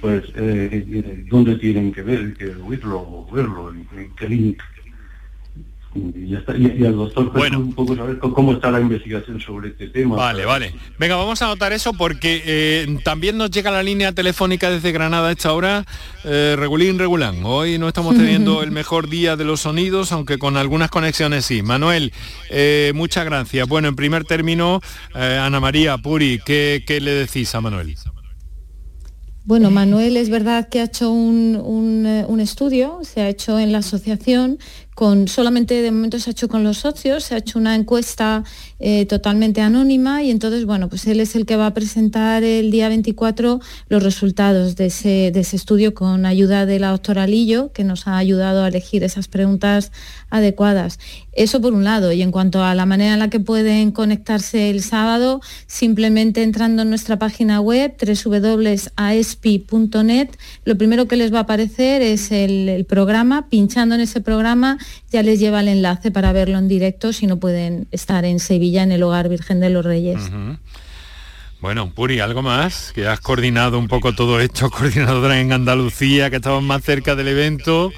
pues 0.01 0.25
eh, 0.35 1.25
dónde 1.29 1.55
tienen 1.55 1.93
que 1.93 2.01
ver, 2.01 2.33
que 2.33 2.55
oírlo 2.55 3.25
verlo, 3.31 3.71
en 3.71 4.15
qué 4.15 4.29
link. 4.29 4.61
Y, 5.95 6.29
ya 6.29 6.39
está. 6.39 6.55
y, 6.55 6.85
al 6.85 6.95
doctor 6.95 7.31
pues, 7.31 7.49
bueno. 7.49 7.59
un 7.59 7.73
poco 7.73 7.95
saber 7.95 8.19
cómo 8.19 8.53
está 8.53 8.69
la 8.69 8.79
investigación 8.79 9.39
sobre 9.39 9.69
este 9.69 9.87
tema. 9.87 10.15
Vale, 10.15 10.45
vale. 10.45 10.73
Venga, 10.99 11.15
vamos 11.15 11.41
a 11.41 11.45
anotar 11.45 11.73
eso 11.73 11.93
porque 11.93 12.43
eh, 12.45 12.99
también 13.03 13.37
nos 13.37 13.49
llega 13.49 13.71
la 13.71 13.81
línea 13.81 14.11
telefónica 14.11 14.69
desde 14.69 14.91
Granada 14.91 15.29
a 15.29 15.31
esta 15.31 15.51
hora, 15.51 15.85
eh, 16.25 16.55
regulín, 16.57 16.99
regulán. 16.99 17.43
Hoy 17.43 17.79
no 17.79 17.87
estamos 17.87 18.15
teniendo 18.15 18.61
el 18.61 18.69
mejor 18.71 19.09
día 19.09 19.35
de 19.35 19.45
los 19.45 19.61
sonidos, 19.61 20.11
aunque 20.11 20.37
con 20.37 20.57
algunas 20.57 20.91
conexiones 20.91 21.45
sí. 21.45 21.63
Manuel, 21.63 22.13
eh, 22.49 22.91
muchas 22.93 23.25
gracias. 23.25 23.67
Bueno, 23.67 23.87
en 23.87 23.95
primer 23.95 24.25
término, 24.25 24.81
eh, 25.15 25.39
Ana 25.41 25.59
María 25.59 25.97
Puri, 25.97 26.39
¿qué, 26.45 26.83
¿qué 26.85 27.01
le 27.01 27.11
decís 27.11 27.53
a 27.55 27.61
Manuel? 27.61 27.95
Bueno, 29.49 29.71
Manuel 29.71 30.15
es 30.15 30.29
verdad 30.29 30.69
que 30.69 30.79
ha 30.79 30.83
hecho 30.83 31.09
un, 31.09 31.55
un, 31.55 32.39
estudio, 32.39 32.99
se 33.01 33.21
ha 33.21 33.29
hecho 33.29 33.57
en 33.57 33.71
la 33.71 33.79
asociación 33.79 34.59
con 34.99 35.29
solamente 35.29 35.81
de 35.81 35.91
momento 35.91 36.19
se 36.19 36.29
ha 36.29 36.33
hecho 36.33 36.49
con 36.49 36.65
los 36.65 36.79
socios, 36.79 37.23
se 37.23 37.33
ha 37.33 37.37
hecho 37.37 37.57
una 37.57 37.73
encuesta 37.73 38.43
eh, 38.81 39.05
totalmente 39.05 39.61
anónima 39.61 40.23
y 40.23 40.29
entonces, 40.29 40.65
bueno, 40.65 40.89
pues 40.89 41.07
él 41.07 41.21
es 41.21 41.37
el 41.37 41.45
que 41.45 41.55
va 41.55 41.67
a 41.67 41.73
presentar 41.73 42.43
el 42.43 42.69
día 42.69 42.89
24 42.89 43.61
los 43.87 44.03
resultados 44.03 44.75
de 44.75 44.87
ese, 44.87 45.27
estudio 45.29 45.93
con 45.93 46.25
ayuda 46.25 46.65
de 46.65 46.79
la 46.79 46.89
doctora 46.89 47.27
Lillo, 47.27 47.71
que 47.71 47.85
nos 47.85 48.07
ha 48.07 48.17
ayudado 48.17 48.61
a 48.61 48.67
elegir 48.67 49.05
esas 49.05 49.29
preguntas 49.29 49.93
adecuadas. 50.29 50.99
Eso 51.31 51.61
por 51.61 51.71
un 51.73 51.85
lado. 51.85 52.11
Y 52.11 52.21
en 52.21 52.31
cuanto 52.31 52.61
a 52.61 52.75
la 52.75 52.85
manera 52.85 53.13
en 53.13 53.19
la 53.19 53.29
que 53.29 53.39
pueden 53.39 53.91
conectarse 53.91 54.69
el 54.69 54.83
sábado, 54.83 55.39
simplemente 55.67 56.43
entrando 56.43 56.81
en 56.81 56.89
nuestra 56.89 57.17
página 57.17 57.61
web 57.61 57.95
www.aespi.net, 58.25 58.79
lo 60.65 60.77
primero 60.77 61.07
que 61.07 61.15
les 61.15 61.33
va 61.33 61.37
a 61.37 61.43
aparecer 61.43 62.01
es 62.01 62.33
el 62.33 62.85
programa, 62.85 63.47
pinchando 63.47 63.95
en 63.95 64.01
ese 64.01 64.19
programa 64.19 64.77
ya 65.11 65.23
les 65.23 65.39
lleva 65.39 65.61
el 65.61 65.67
enlace 65.67 66.11
para 66.11 66.31
verlo 66.31 66.57
en 66.57 66.67
directo 66.67 67.13
si 67.13 67.27
no 67.27 67.37
pueden 67.37 67.87
estar 67.91 68.25
en 68.25 68.39
Sevilla 68.39 68.83
en 68.83 68.91
el 68.91 69.03
Hogar 69.03 69.29
Virgen 69.29 69.59
de 69.59 69.69
los 69.69 69.85
Reyes. 69.85 70.19
Bueno, 71.61 71.91
Puri, 71.93 72.21
¿algo 72.21 72.41
más? 72.41 72.93
Que 72.93 73.07
has 73.07 73.19
coordinado 73.19 73.79
un 73.79 73.87
poco 73.87 74.13
todo 74.13 74.39
esto, 74.39 74.69
coordinadora 74.71 75.39
en 75.39 75.51
Andalucía, 75.51 76.29
que 76.29 76.37
estamos 76.37 76.63
más 76.63 76.83
cerca 76.83 77.15
del 77.15 77.27
evento. 77.27 77.91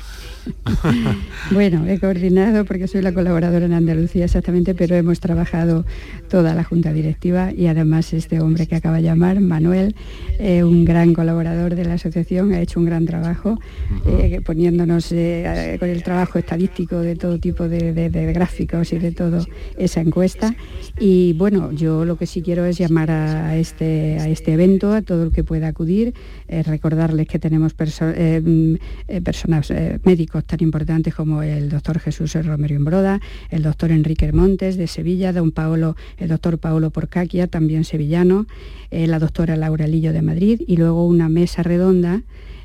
bueno, 1.52 1.86
he 1.88 2.00
coordinado 2.00 2.66
porque 2.66 2.88
soy 2.88 3.02
la 3.02 3.14
colaboradora 3.14 3.66
en 3.66 3.74
Andalucía 3.74 4.26
exactamente, 4.26 4.74
pero 4.74 4.96
hemos 4.96 5.20
trabajado 5.20 5.86
toda 6.30 6.54
la 6.56 6.64
junta 6.64 6.94
directiva 6.94 7.52
y 7.52 7.68
además 7.68 8.14
este 8.14 8.39
hombre 8.42 8.68
que 8.68 8.76
acaba 8.76 8.98
de 8.98 9.04
llamar, 9.04 9.39
Manuel, 9.39 9.96
eh, 10.39 10.64
un 10.64 10.86
gran 10.86 11.14
colaborador 11.14 11.76
de 11.76 11.86
la 11.86 11.94
asociación, 11.94 12.54
ha 12.54 12.62
hecho 12.62 12.80
un 12.80 12.86
gran 12.86 13.06
trabajo 13.06 13.60
eh, 14.08 14.42
poniéndonos 14.44 15.12
eh, 15.12 15.78
con 15.80 15.89
el 15.89 16.04
trabajo 16.04 16.39
estadístico 16.39 17.00
de 17.00 17.16
todo 17.16 17.38
tipo 17.39 17.68
de, 17.68 18.10
gráficos 18.34 18.94
y 18.94 19.00
de 19.00 19.12
todo 19.12 19.46
esa 19.78 20.02
encuesta. 20.02 20.56
Y 21.00 21.34
bueno, 21.34 21.72
yo 21.72 22.06
lo 22.06 22.18
que 22.18 22.26
sí 22.26 22.42
quiero 22.42 22.66
es 22.66 22.78
llamar 22.78 23.12
a 23.12 23.56
este, 23.58 24.18
a 24.20 24.28
este 24.28 24.54
evento, 24.54 24.94
a 24.94 25.02
todo 25.02 25.24
el 25.24 25.32
que 25.32 25.44
pueda 25.44 25.68
acudir, 25.68 26.14
recordarles 26.48 27.28
que 27.28 27.39
tenemos 27.39 27.74
mm, 27.74 28.76
personas 29.24 29.72
médicos 30.04 30.41
tan 30.44 30.62
importantes 30.62 31.14
como 31.16 31.44
el 31.44 31.70
doctor 31.70 32.00
Jesús 32.00 32.34
Romero 32.34 32.76
Imbroda, 32.76 33.20
el 33.50 33.64
doctor 33.64 33.92
Enrique 33.92 34.32
Montes 34.32 34.78
de 34.78 34.88
Sevilla, 34.88 35.34
don 35.34 35.52
Paolo, 35.52 35.96
el 36.18 36.30
doctor 36.30 36.58
Paolo 36.58 36.89
Porcaquia, 36.89 37.48
también 37.48 37.84
sevillano, 37.84 38.48
eh, 38.89 39.08
la 39.08 39.20
doctora 39.20 39.56
Laura 39.56 39.88
Lillo 39.88 40.14
de 40.14 40.22
Madrid 40.22 40.62
y 40.68 40.78
luego 40.78 41.06
una 41.06 41.30
mesa 41.30 41.64
redonda 41.64 42.24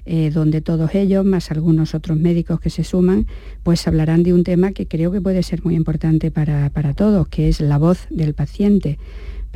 eh, 0.08 0.30
donde 0.32 0.60
todos 0.60 0.94
ellos, 0.94 1.24
más 1.24 1.50
algunos 1.50 1.94
otros 1.94 2.16
médicos 2.16 2.60
que 2.60 2.70
se 2.70 2.84
suman, 2.84 3.26
pues 3.64 3.88
hablarán 3.88 4.22
de 4.22 4.32
un 4.32 4.44
tema 4.44 4.70
que 4.70 4.86
creo 4.86 5.10
que 5.10 5.20
puede 5.20 5.42
ser 5.42 5.64
muy 5.64 5.74
importante 5.74 6.30
para, 6.30 6.70
para 6.70 6.94
todos, 6.94 7.26
que 7.26 7.48
es 7.48 7.60
la 7.60 7.76
voz 7.76 8.06
del 8.10 8.32
paciente 8.32 8.98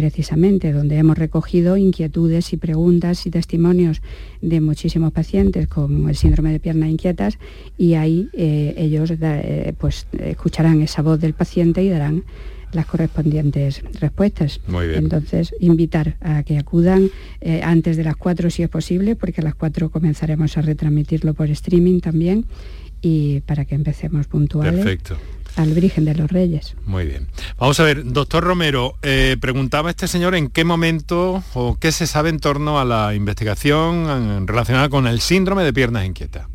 precisamente, 0.00 0.72
donde 0.72 0.96
hemos 0.96 1.18
recogido 1.18 1.76
inquietudes 1.76 2.54
y 2.54 2.56
preguntas 2.56 3.26
y 3.26 3.30
testimonios 3.30 4.00
de 4.40 4.62
muchísimos 4.62 5.12
pacientes 5.12 5.68
con 5.68 6.08
el 6.08 6.16
síndrome 6.16 6.52
de 6.52 6.58
piernas 6.58 6.88
inquietas 6.88 7.38
y 7.76 7.94
ahí 7.94 8.30
eh, 8.32 8.72
ellos 8.78 9.12
eh, 9.20 9.74
pues, 9.76 10.06
escucharán 10.18 10.80
esa 10.80 11.02
voz 11.02 11.20
del 11.20 11.34
paciente 11.34 11.82
y 11.82 11.90
darán 11.90 12.24
las 12.72 12.86
correspondientes 12.86 13.82
respuestas. 14.00 14.62
Muy 14.68 14.88
bien. 14.88 15.00
Entonces, 15.00 15.54
invitar 15.60 16.16
a 16.22 16.44
que 16.44 16.56
acudan 16.56 17.10
eh, 17.42 17.60
antes 17.62 17.98
de 17.98 18.04
las 18.04 18.16
4 18.16 18.48
si 18.48 18.62
es 18.62 18.70
posible, 18.70 19.16
porque 19.16 19.42
a 19.42 19.44
las 19.44 19.54
4 19.54 19.90
comenzaremos 19.90 20.56
a 20.56 20.62
retransmitirlo 20.62 21.34
por 21.34 21.50
streaming 21.50 22.00
también 22.00 22.46
y 23.02 23.40
para 23.40 23.66
que 23.66 23.74
empecemos 23.74 24.28
puntuales. 24.28 24.76
Perfecto 24.76 25.18
al 25.56 25.72
Virgen 25.74 26.04
de 26.04 26.14
los 26.14 26.30
Reyes. 26.30 26.76
Muy 26.86 27.06
bien. 27.06 27.28
Vamos 27.58 27.78
a 27.80 27.84
ver, 27.84 28.04
doctor 28.04 28.44
Romero, 28.44 28.94
eh, 29.02 29.36
preguntaba 29.40 29.90
este 29.90 30.08
señor 30.08 30.34
en 30.34 30.48
qué 30.48 30.64
momento 30.64 31.42
o 31.54 31.76
qué 31.78 31.92
se 31.92 32.06
sabe 32.06 32.30
en 32.30 32.40
torno 32.40 32.80
a 32.80 32.84
la 32.84 33.14
investigación 33.14 34.46
relacionada 34.46 34.88
con 34.88 35.06
el 35.06 35.20
síndrome 35.20 35.64
de 35.64 35.72
piernas 35.72 36.04
inquietas. 36.06 36.46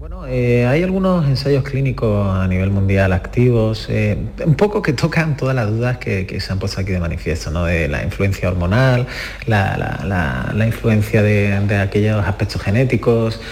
Bueno, 0.00 0.26
eh, 0.26 0.66
hay 0.66 0.82
algunos 0.82 1.26
ensayos 1.28 1.62
clínicos 1.62 2.26
a 2.26 2.48
nivel 2.48 2.70
mundial 2.70 3.12
activos, 3.12 3.86
eh, 3.90 4.16
un 4.46 4.54
poco 4.54 4.80
que 4.80 4.94
tocan 4.94 5.36
todas 5.36 5.54
las 5.54 5.68
dudas 5.68 5.98
que, 5.98 6.40
se 6.40 6.52
han 6.54 6.58
puesto 6.58 6.80
aquí 6.80 6.92
de 6.92 7.00
manifiesto, 7.00 7.50
¿no? 7.50 7.66
de 7.66 7.86
la 7.86 8.02
influencia 8.02 8.48
hormonal, 8.48 9.06
la, 9.44 10.54
influencia 10.66 11.22
de, 11.22 11.60
de, 11.60 11.76
aquellos 11.76 12.24
aspectos 12.24 12.62
genéticos, 12.62 13.42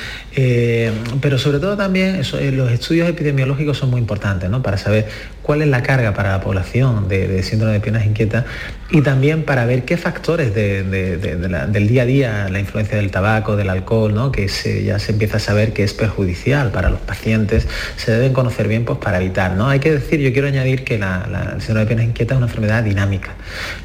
eh, 0.40 0.92
pero 1.20 1.36
sobre 1.36 1.58
todo 1.58 1.76
también 1.76 2.14
eh, 2.14 2.52
los 2.52 2.70
estudios 2.70 3.08
epidemiológicos 3.08 3.76
son 3.76 3.90
muy 3.90 4.00
importantes 4.00 4.48
¿no? 4.48 4.62
para 4.62 4.78
saber 4.78 5.08
cuál 5.48 5.62
es 5.62 5.68
la 5.68 5.82
carga 5.82 6.12
para 6.12 6.32
la 6.32 6.42
población 6.42 7.08
de, 7.08 7.42
síndrome 7.42 7.72
de 7.72 7.80
piernas 7.80 8.04
inquietas 8.04 8.44
y 8.90 9.00
también 9.00 9.44
para 9.44 9.64
ver 9.64 9.86
qué 9.86 9.96
factores 9.96 10.54
del 10.54 11.88
día 11.88 12.02
a 12.02 12.04
día, 12.04 12.48
la 12.50 12.60
influencia 12.60 12.98
del 12.98 13.10
tabaco, 13.10 13.56
del 13.56 13.70
alcohol, 13.70 14.30
que 14.30 14.46
ya 14.84 14.98
se 14.98 15.12
empieza 15.12 15.38
a 15.38 15.40
saber 15.40 15.72
que 15.72 15.84
es 15.84 15.94
perjudicial 15.94 16.70
para 16.70 16.90
los 16.90 17.00
pacientes, 17.00 17.66
se 17.96 18.12
deben 18.12 18.34
conocer 18.34 18.68
bien 18.68 18.84
pues, 18.84 18.98
para 18.98 19.22
evitar. 19.22 19.52
¿no? 19.52 19.70
Hay 19.70 19.78
que 19.78 19.92
decir, 19.92 20.20
yo 20.20 20.34
quiero 20.34 20.48
añadir 20.48 20.84
que 20.84 20.98
la, 20.98 21.26
el 21.54 21.62
síndrome 21.62 21.80
de 21.80 21.86
piernas 21.86 22.06
inquietas 22.08 22.34
es 22.34 22.36
una 22.36 22.46
enfermedad 22.46 22.82
dinámica. 22.82 23.30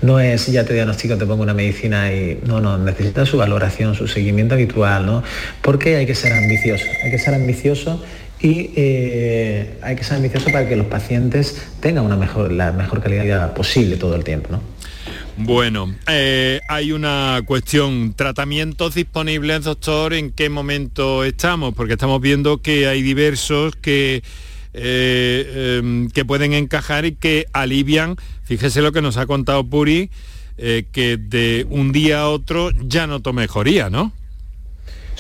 No 0.02 0.20
es 0.20 0.48
ya 0.48 0.66
te 0.66 0.74
diagnostico, 0.74 1.18
te 1.18 1.26
pongo 1.26 1.44
una 1.44 1.54
medicina 1.54 2.12
y 2.12 2.42
no, 2.46 2.60
no, 2.60 2.78
necesita 2.78 3.26
su 3.26 3.38
valoración, 3.38 3.96
su 3.96 4.10
seguimiento 4.10 4.56
habitual, 4.56 5.06
¿no? 5.06 5.24
porque 5.62 5.96
hay 5.96 6.06
que 6.06 6.16
ser 6.16 6.34
ambicioso, 6.34 6.84
hay 7.06 7.12
que 7.12 7.20
ser 7.20 7.36
ambicioso 7.36 8.04
y 8.44 8.72
eh, 8.76 9.80
hay 9.82 9.96
que 9.96 10.04
ser 10.04 10.18
ambicioso 10.18 10.52
para 10.52 10.68
que 10.68 10.76
los 10.76 10.88
pacientes 10.88 11.66
tengan 11.80 12.04
una 12.04 12.18
mejor, 12.18 12.52
la 12.52 12.74
mejor 12.74 13.02
calidad 13.02 13.54
posible 13.54 13.96
todo 13.96 14.16
el 14.16 14.26
tiempo. 14.26 14.50
¿no? 14.52 14.62
Bueno, 15.38 15.96
eh, 16.08 16.60
hay 16.68 16.92
una 16.92 17.42
cuestión, 17.46 18.14
tratamientos 18.14 18.96
disponibles, 18.96 19.64
doctor, 19.64 20.14
¿en 20.14 20.32
qué 20.32 20.50
momento 20.50 21.24
estamos? 21.24 21.74
Porque 21.74 21.94
estamos 21.94 22.20
viendo 22.20 22.62
que 22.62 22.86
hay 22.86 23.02
diversos 23.02 23.78
que, 23.78 24.24
eh, 24.74 25.80
em, 25.80 26.10
que 26.10 26.26
pueden 26.26 26.52
encajar 26.52 27.06
y 27.06 27.14
que 27.14 27.46
alivian, 27.54 28.18
fíjese 28.44 28.82
lo 28.82 28.92
que 28.92 29.02
nos 29.02 29.16
ha 29.16 29.26
contado 29.26 29.64
Puri, 29.64 30.10
que 30.58 31.18
de 31.18 31.66
un 31.70 31.92
día 31.92 32.22
a 32.22 32.30
otro 32.30 32.72
ya 32.86 33.08
noto 33.08 33.34
mejoría, 33.34 33.90
¿no? 33.90 34.12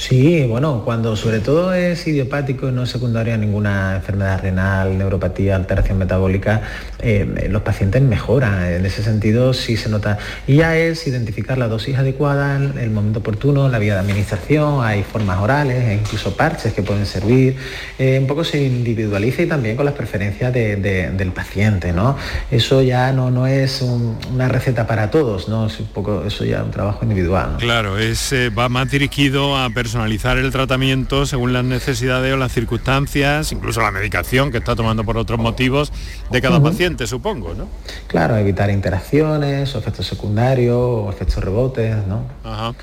Sí, 0.03 0.45
bueno, 0.45 0.81
cuando 0.83 1.15
sobre 1.15 1.39
todo 1.39 1.73
es 1.73 2.05
idiopático 2.05 2.67
y 2.67 2.73
no 2.73 2.83
es 2.83 2.89
secundario 2.89 3.35
a 3.35 3.37
ninguna 3.37 3.95
enfermedad 3.95 4.41
renal, 4.41 4.97
neuropatía, 4.97 5.55
alteración 5.55 5.97
metabólica, 5.97 6.61
eh, 6.99 7.47
los 7.49 7.61
pacientes 7.61 8.01
mejoran. 8.01 8.65
En 8.65 8.85
ese 8.85 9.01
sentido 9.01 9.53
sí 9.53 9.77
se 9.77 9.87
nota. 9.87 10.17
Y 10.45 10.57
ya 10.57 10.75
es 10.75 11.07
identificar 11.07 11.57
la 11.57 11.69
dosis 11.69 11.95
adecuada, 11.95 12.57
el 12.57 12.89
momento 12.89 13.19
oportuno, 13.19 13.69
la 13.69 13.79
vía 13.79 13.93
de 13.93 14.01
administración, 14.01 14.83
hay 14.83 15.03
formas 15.03 15.39
orales, 15.39 15.81
e 15.81 15.93
incluso 15.93 16.35
parches 16.35 16.73
que 16.73 16.83
pueden 16.83 17.05
servir. 17.05 17.55
Eh, 17.97 18.17
un 18.19 18.27
poco 18.27 18.43
se 18.43 18.61
individualiza 18.61 19.43
y 19.43 19.45
también 19.45 19.77
con 19.77 19.85
las 19.85 19.93
preferencias 19.93 20.51
del 20.51 21.31
paciente, 21.31 21.93
¿no? 21.93 22.17
Eso 22.51 22.81
ya 22.81 23.13
no, 23.13 23.31
no 23.31 23.47
es 23.47 23.81
una 23.81 24.49
receta 24.49 24.85
para 24.85 25.09
todos, 25.11 25.47
¿no? 25.47 25.67
Es 25.67 25.79
un 25.79 25.87
poco, 25.87 26.25
eso 26.25 26.43
ya 26.43 26.57
es 26.57 26.63
un 26.63 26.71
trabajo 26.71 26.99
individual. 27.03 27.55
Claro, 27.59 27.97
es, 27.97 28.33
eh, 28.33 28.49
va 28.49 28.67
más 28.67 28.91
dirigido 28.91 29.55
a 29.57 29.69
personalizar 29.93 30.39
el 30.39 30.51
tratamiento 30.51 31.27
según 31.27 31.53
las 31.53 31.63
necesidades 31.63 32.33
o 32.33 32.37
las 32.37 32.51
circunstancias, 32.51 33.51
incluso 33.51 33.79
la 33.79 33.91
medicación 33.91 34.51
que 34.51 34.57
está 34.57 34.75
tomando 34.75 35.03
por 35.03 35.17
otros 35.17 35.39
motivos 35.39 35.93
de 36.31 36.41
cada 36.41 36.63
paciente, 36.63 37.05
supongo, 37.05 37.53
¿no? 37.53 37.67
Claro, 38.07 38.35
evitar 38.35 38.71
interacciones 38.71 39.75
o 39.75 39.77
efectos 39.77 40.07
secundarios 40.07 40.75
o 40.75 41.11
efectos 41.11 41.43
rebotes, 41.43 41.95
¿no? 42.07 42.25
Ajá. 42.43 42.73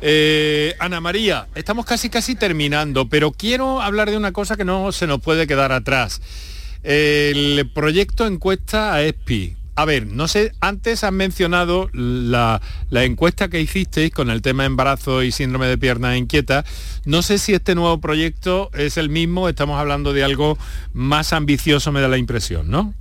Eh, 0.00 0.76
Ana 0.78 1.00
María, 1.00 1.48
estamos 1.56 1.84
casi 1.84 2.08
casi 2.08 2.36
terminando, 2.36 3.08
pero 3.08 3.32
quiero 3.32 3.82
hablar 3.82 4.08
de 4.08 4.16
una 4.16 4.30
cosa 4.30 4.56
que 4.56 4.64
no 4.64 4.92
se 4.92 5.08
nos 5.08 5.20
puede 5.20 5.48
quedar 5.48 5.72
atrás. 5.72 6.20
El 6.84 7.68
proyecto 7.74 8.24
encuesta 8.24 8.94
a 8.94 9.02
ESPI, 9.02 9.56
a 9.74 9.84
ver, 9.84 10.06
no 10.06 10.28
sé, 10.28 10.52
antes 10.60 11.02
han 11.02 11.14
mencionado 11.14 11.88
la, 11.92 12.60
encuesta 12.90 13.48
que 13.48 13.60
hicisteis 13.60 14.12
con 14.12 14.28
el 14.28 14.42
tema 14.42 14.66
embarazo 14.66 15.22
y 15.22 15.32
síndrome 15.32 15.66
de 15.66 15.78
piernas 15.78 16.16
inquieta. 16.16 16.64
No 17.04 17.22
sé 17.22 17.38
si 17.38 17.54
este 17.54 17.74
nuevo 17.74 18.00
proyecto 18.00 18.70
es 18.74 18.96
el 18.98 19.08
mismo, 19.08 19.48
estamos 19.48 19.78
hablando 19.78 20.12
de 20.12 20.24
algo 20.24 20.58
más 20.92 21.32
ambicioso, 21.32 21.90
me 21.90 22.00
da 22.00 22.08
la 22.08 22.18
impresión, 22.18 22.70
¿no? 22.70 22.94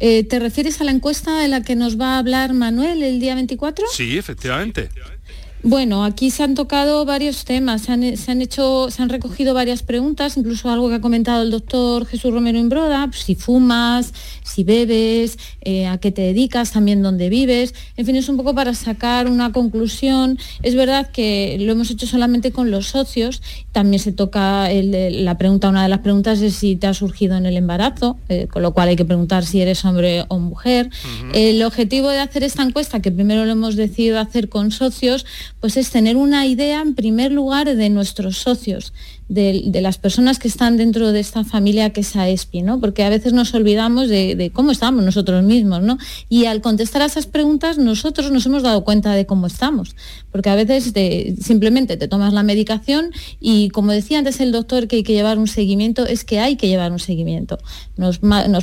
Eh, 0.00 0.24
¿Te 0.24 0.40
refieres 0.40 0.80
a 0.80 0.84
la 0.84 0.90
encuesta 0.90 1.38
de 1.38 1.46
la 1.46 1.62
que 1.62 1.76
nos 1.76 2.00
va 2.00 2.16
a 2.16 2.18
hablar 2.18 2.52
Manuel 2.52 3.02
el 3.02 3.20
día 3.20 3.36
24? 3.36 3.86
Sí, 3.92 4.18
efectivamente. 4.18 4.90
Bueno, 5.66 6.04
aquí 6.04 6.30
se 6.30 6.42
han 6.42 6.54
tocado 6.54 7.06
varios 7.06 7.46
temas, 7.46 7.80
se 7.80 7.92
han, 7.92 8.42
hecho, 8.42 8.90
se 8.90 9.02
han 9.02 9.08
recogido 9.08 9.54
varias 9.54 9.82
preguntas, 9.82 10.36
incluso 10.36 10.68
algo 10.68 10.90
que 10.90 10.96
ha 10.96 11.00
comentado 11.00 11.42
el 11.42 11.50
doctor 11.50 12.04
Jesús 12.04 12.34
Romero 12.34 12.58
Imbroda, 12.58 13.06
pues, 13.06 13.22
si 13.22 13.34
fumas, 13.34 14.12
si 14.42 14.62
bebes, 14.62 15.38
eh, 15.62 15.86
a 15.86 15.96
qué 15.96 16.12
te 16.12 16.20
dedicas, 16.20 16.72
también 16.72 17.02
dónde 17.02 17.30
vives. 17.30 17.74
En 17.96 18.04
fin, 18.04 18.14
es 18.16 18.28
un 18.28 18.36
poco 18.36 18.54
para 18.54 18.74
sacar 18.74 19.26
una 19.26 19.52
conclusión. 19.52 20.38
Es 20.62 20.74
verdad 20.74 21.10
que 21.10 21.56
lo 21.58 21.72
hemos 21.72 21.90
hecho 21.90 22.06
solamente 22.06 22.52
con 22.52 22.70
los 22.70 22.88
socios. 22.88 23.40
También 23.72 24.00
se 24.00 24.12
toca 24.12 24.68
la 24.70 25.38
pregunta, 25.38 25.70
una 25.70 25.82
de 25.82 25.88
las 25.88 26.00
preguntas 26.00 26.42
es 26.42 26.56
si 26.56 26.76
te 26.76 26.88
ha 26.88 26.92
surgido 26.92 27.38
en 27.38 27.46
el 27.46 27.56
embarazo, 27.56 28.18
eh, 28.28 28.48
con 28.48 28.60
lo 28.60 28.74
cual 28.74 28.88
hay 28.88 28.96
que 28.96 29.06
preguntar 29.06 29.46
si 29.46 29.62
eres 29.62 29.82
hombre 29.86 30.26
o 30.28 30.38
mujer. 30.38 30.90
El 31.32 31.62
objetivo 31.62 32.10
de 32.10 32.18
hacer 32.18 32.44
esta 32.44 32.62
encuesta, 32.62 33.00
que 33.00 33.10
primero 33.10 33.46
lo 33.46 33.52
hemos 33.52 33.76
decidido 33.76 34.20
hacer 34.20 34.50
con 34.50 34.70
socios, 34.70 35.24
pues 35.64 35.78
es 35.78 35.88
tener 35.88 36.18
una 36.18 36.44
idea 36.44 36.82
en 36.82 36.94
primer 36.94 37.32
lugar 37.32 37.74
de 37.74 37.88
nuestros 37.88 38.36
socios, 38.36 38.92
de, 39.28 39.80
las 39.80 39.96
personas 39.96 40.38
que 40.38 40.48
están 40.48 40.76
dentro 40.76 41.12
de 41.12 41.20
esta 41.20 41.44
familia 41.44 41.90
que 41.90 42.02
es 42.02 42.14
AESPI, 42.14 42.60
¿no? 42.60 42.80
Porque 42.80 43.04
a 43.04 43.08
veces 43.08 43.32
nos 43.32 43.54
olvidamos 43.54 44.08
de, 44.08 44.50
cómo 44.52 44.70
estamos 44.70 45.02
nosotros 45.02 45.42
mismos, 45.42 45.80
¿no? 45.82 45.96
Y 46.28 46.44
al 46.44 46.60
contestar 46.60 47.00
a 47.00 47.06
esas 47.06 47.26
preguntas 47.26 47.78
nosotros 47.78 48.30
nos 48.30 48.44
hemos 48.44 48.62
dado 48.62 48.84
cuenta 48.84 49.14
de 49.14 49.24
cómo 49.24 49.46
estamos, 49.46 49.96
porque 50.30 50.50
a 50.50 50.54
veces 50.54 50.92
simplemente 51.40 51.96
te 51.96 52.08
tomas 52.08 52.34
la 52.34 52.42
medicación 52.42 53.12
y 53.40 53.70
como 53.70 53.92
decía 53.92 54.18
antes 54.18 54.40
el 54.40 54.52
doctor 54.52 54.88
que 54.88 54.96
hay 54.96 55.02
que 55.02 55.14
llevar 55.14 55.38
un 55.38 55.48
seguimiento, 55.48 56.06
es 56.06 56.24
que 56.24 56.40
hay 56.40 56.56
que 56.56 56.68
llevar 56.68 56.92
un 56.92 56.98
seguimiento. 56.98 57.58
Nos, 57.96 58.18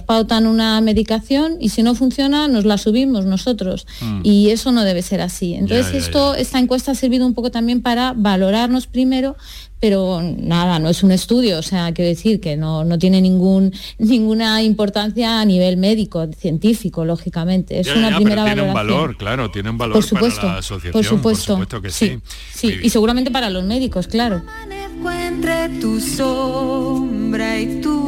pautan 0.05 0.45
una 0.45 0.79
medicación 0.81 1.57
y 1.59 1.69
si 1.69 1.83
no 1.83 1.95
funciona 1.95 2.47
nos 2.47 2.65
la 2.65 2.77
subimos 2.77 3.25
nosotros 3.25 3.87
mm. 4.01 4.21
y 4.23 4.49
eso 4.49 4.71
no 4.71 4.83
debe 4.83 5.01
ser 5.01 5.21
así. 5.21 5.55
Entonces 5.55 5.93
esto, 5.93 6.35
esta 6.35 6.59
encuesta 6.59 6.90
ha 6.91 6.95
servido 6.95 7.25
un 7.25 7.33
poco 7.33 7.51
también 7.51 7.81
para 7.81 8.13
valorarnos 8.15 8.87
primero, 8.87 9.35
pero 9.79 10.21
nada, 10.21 10.77
no 10.77 10.89
es 10.89 11.01
un 11.01 11.11
estudio, 11.11 11.57
o 11.57 11.63
sea, 11.63 11.91
quiero 11.91 12.09
decir 12.09 12.39
que 12.39 12.55
no, 12.55 12.85
tiene 12.99 13.19
ningún, 13.19 13.73
ninguna 13.97 14.61
importancia 14.61 15.41
a 15.41 15.45
nivel 15.45 15.77
médico, 15.77 16.27
científico, 16.37 17.03
lógicamente. 17.03 17.79
Es 17.79 17.87
una 17.95 18.15
primera 18.15 18.45
tiene 18.45 18.61
un 18.61 18.73
valor, 18.73 19.17
claro, 19.17 19.49
tiene 19.49 19.71
un 19.71 19.77
valor 19.77 19.95
por 19.95 20.03
supuesto, 20.03 20.41
para 20.41 20.53
la 20.53 20.59
asociación, 20.59 21.21
por 21.21 21.35
supuesto, 21.35 21.81
que 21.81 21.89
sí. 21.89 22.19
Sí, 22.53 22.79
y 22.83 22.89
seguramente 22.89 23.31
para 23.31 23.49
los 23.49 23.63
médicos, 23.63 24.07
claro. 24.07 24.43
Entre 25.27 25.69
tu 25.79 25.99
sombra 25.99 27.59
y 27.59 27.81
tú 27.81 28.07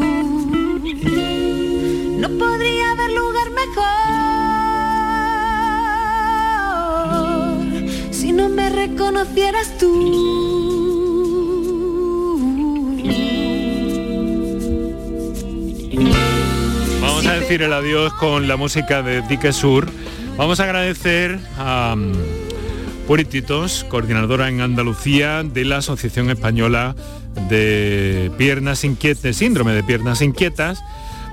no 2.19 2.29
podría 2.37 2.91
haber 2.91 3.11
lugar 3.11 3.49
mejor 3.49 4.12
no 8.33 8.49
me 8.49 8.69
reconocieras 8.69 9.77
tú. 9.77 9.93
Vamos 17.01 17.25
a 17.27 17.33
decir 17.33 17.61
el 17.61 17.73
adiós 17.73 18.13
con 18.13 18.47
la 18.47 18.57
música 18.57 19.01
de 19.01 19.21
Dique 19.23 19.53
Sur. 19.53 19.87
Vamos 20.37 20.59
a 20.59 20.63
agradecer 20.63 21.39
a 21.57 21.93
um, 21.95 22.11
Purititos, 23.07 23.85
coordinadora 23.89 24.47
en 24.47 24.61
Andalucía 24.61 25.43
de 25.43 25.65
la 25.65 25.77
Asociación 25.77 26.29
Española 26.29 26.95
de 27.49 28.31
Piernas 28.37 28.83
Inquietas, 28.83 29.35
Síndrome 29.35 29.73
de 29.73 29.83
Piernas 29.83 30.21
Inquietas. 30.21 30.83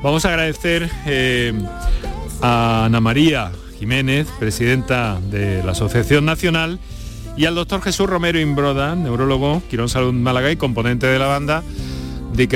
Vamos 0.03 0.24
a 0.24 0.30
agradecer 0.30 0.90
eh, 1.07 1.53
a 2.42 2.86
Ana 2.86 3.01
María 3.01 3.53
Jiménez, 3.81 4.28
presidenta 4.39 5.18
de 5.31 5.64
la 5.64 5.72
Asociación 5.72 6.24
Nacional, 6.24 6.78
y 7.37 7.47
al 7.47 7.55
doctor 7.57 7.83
Jesús 7.83 8.09
Romero 8.09 8.39
Imbroda, 8.39 8.95
neurólogo, 8.95 9.62
Quirón 9.68 9.89
Salud 9.89 10.12
Málaga 10.12 10.53
y 10.53 10.57
componente 10.57 11.07
de 11.07 11.18
la 11.18 11.26
banda 11.26 11.64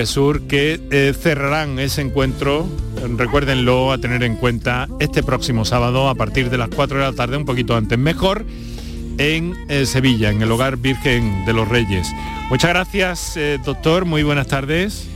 Sur 0.04 0.42
que 0.42 0.80
eh, 0.90 1.12
cerrarán 1.18 1.78
ese 1.78 2.00
encuentro, 2.00 2.66
recuérdenlo 3.16 3.92
a 3.92 3.98
tener 3.98 4.22
en 4.22 4.36
cuenta 4.36 4.88
este 4.98 5.22
próximo 5.22 5.64
sábado 5.64 6.08
a 6.08 6.14
partir 6.14 6.48
de 6.48 6.56
las 6.56 6.70
4 6.70 6.98
de 6.98 7.04
la 7.04 7.12
tarde, 7.12 7.36
un 7.36 7.44
poquito 7.44 7.76
antes 7.76 7.98
mejor, 7.98 8.46
en 9.18 9.54
eh, 9.68 9.84
Sevilla, 9.84 10.30
en 10.30 10.40
el 10.40 10.50
Hogar 10.50 10.78
Virgen 10.78 11.44
de 11.44 11.52
los 11.52 11.68
Reyes. 11.68 12.08
Muchas 12.48 12.70
gracias, 12.70 13.36
eh, 13.36 13.58
doctor, 13.64 14.06
muy 14.06 14.22
buenas 14.22 14.46
tardes. 14.46 15.06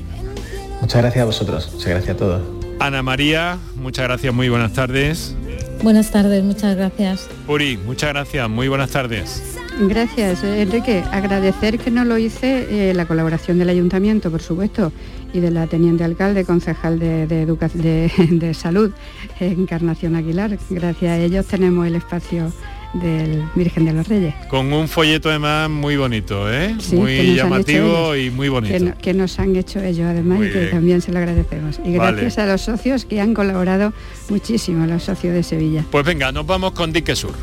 Muchas 0.83 1.01
gracias 1.01 1.23
a 1.23 1.27
vosotros, 1.27 1.71
muchas 1.73 1.89
gracias 1.89 2.17
a 2.17 2.19
todos. 2.19 2.43
Ana 2.79 3.03
María, 3.03 3.59
muchas 3.75 4.05
gracias, 4.05 4.35
muy 4.35 4.49
buenas 4.51 4.75
tardes. 4.75 5.35
Buenas 5.83 6.11
tardes, 6.11 6.43
muchas 6.43 6.77
gracias. 6.77 7.29
Puri, 7.47 7.77
muchas 7.77 8.11
gracias, 8.11 8.49
muy 8.49 8.69
buenas 8.69 8.91
tardes. 8.91 9.59
Gracias, 9.81 10.43
Enrique. 10.43 11.05
Agradecer 11.13 11.79
que 11.79 11.93
no 11.93 12.05
lo 12.05 12.19
hice 12.19 12.91
eh, 12.91 12.95
la 12.95 13.07
colaboración 13.07 13.59
del 13.59 13.69
ayuntamiento, 13.69 14.29
por 14.29 14.43
supuesto, 14.43 14.91
y 15.33 15.39
de 15.39 15.53
la 15.53 15.69
teniente 15.69 16.03
alcalde, 16.03 16.45
concejal 16.45 16.99
de, 16.99 17.27
de 17.29 18.55
Salud, 18.55 18.91
Encarnación 19.39 20.17
Aguilar. 20.17 20.59
Gracias 20.69 21.13
a 21.13 21.19
ellos 21.19 21.47
tenemos 21.47 21.87
el 21.87 21.95
espacio 21.95 22.53
del 22.95 23.45
Virgen 23.55 23.85
de 23.85 23.93
los 23.93 24.09
Reyes. 24.09 24.35
Con 24.49 24.73
un 24.73 24.89
folleto 24.89 25.29
además 25.29 25.71
muy 25.71 25.97
bonito, 25.97 26.53
¿eh? 26.53 26.75
muy 26.93 27.35
llamativo 27.35 28.17
y 28.17 28.31
muy 28.31 28.49
bonito. 28.49 28.93
Que, 29.01 29.15
nos 29.15 29.39
han 29.39 29.57
hecho 29.57 29.81
ellos 29.83 30.07
además 30.07 30.41
y 30.43 30.51
que 30.53 30.67
también 30.67 31.01
se 31.01 31.13
lo 31.13 31.19
agradecemos. 31.19 31.81
Y 31.85 31.93
gracias 31.93 32.39
a 32.39 32.47
los 32.47 32.63
socios 32.63 33.05
que 33.05 33.21
han 33.21 33.35
colaborado 33.35 33.93
muchísimo, 34.29 34.87
los 34.87 35.05
socios 35.05 35.35
de 35.35 35.43
Sevilla. 35.43 35.85
Pues 35.91 36.05
venga, 36.05 36.33
nos 36.33 36.47
vamos 36.47 36.73
con 36.73 36.93
Dique 36.93 37.17
Sur. 37.17 37.35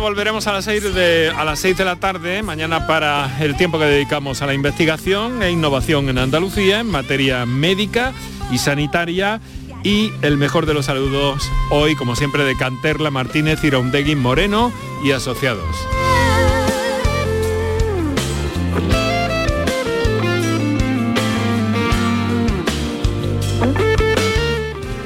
Volveremos 0.00 0.46
a 0.46 0.52
las 0.52 0.64
6 0.64 0.94
de, 0.94 1.32
a 1.36 1.44
las 1.44 1.58
6 1.58 1.76
de 1.76 1.84
la 1.84 1.96
tarde, 1.96 2.42
mañana 2.42 2.86
para 2.86 3.36
el 3.40 3.56
tiempo 3.56 3.78
que 3.78 3.84
dedicamos 3.84 4.40
a 4.42 4.46
la 4.46 4.54
investigación 4.54 5.42
e 5.42 5.50
innovación 5.50 6.08
en 6.08 6.18
Andalucía 6.18 6.80
en 6.80 6.86
materia 6.86 7.44
médica 7.46 8.12
y 8.50 8.58
sanitaria. 8.58 9.40
Y 9.82 10.12
el 10.22 10.36
mejor 10.36 10.66
de 10.66 10.74
los 10.74 10.86
saludos 10.86 11.50
hoy, 11.70 11.96
como 11.96 12.16
siempre, 12.16 12.44
de 12.44 12.56
Canterla 12.56 13.10
Martínez, 13.10 13.62
Iraundegui 13.64 14.14
Moreno 14.14 14.72
y 15.04 15.10
asociados. 15.10 15.76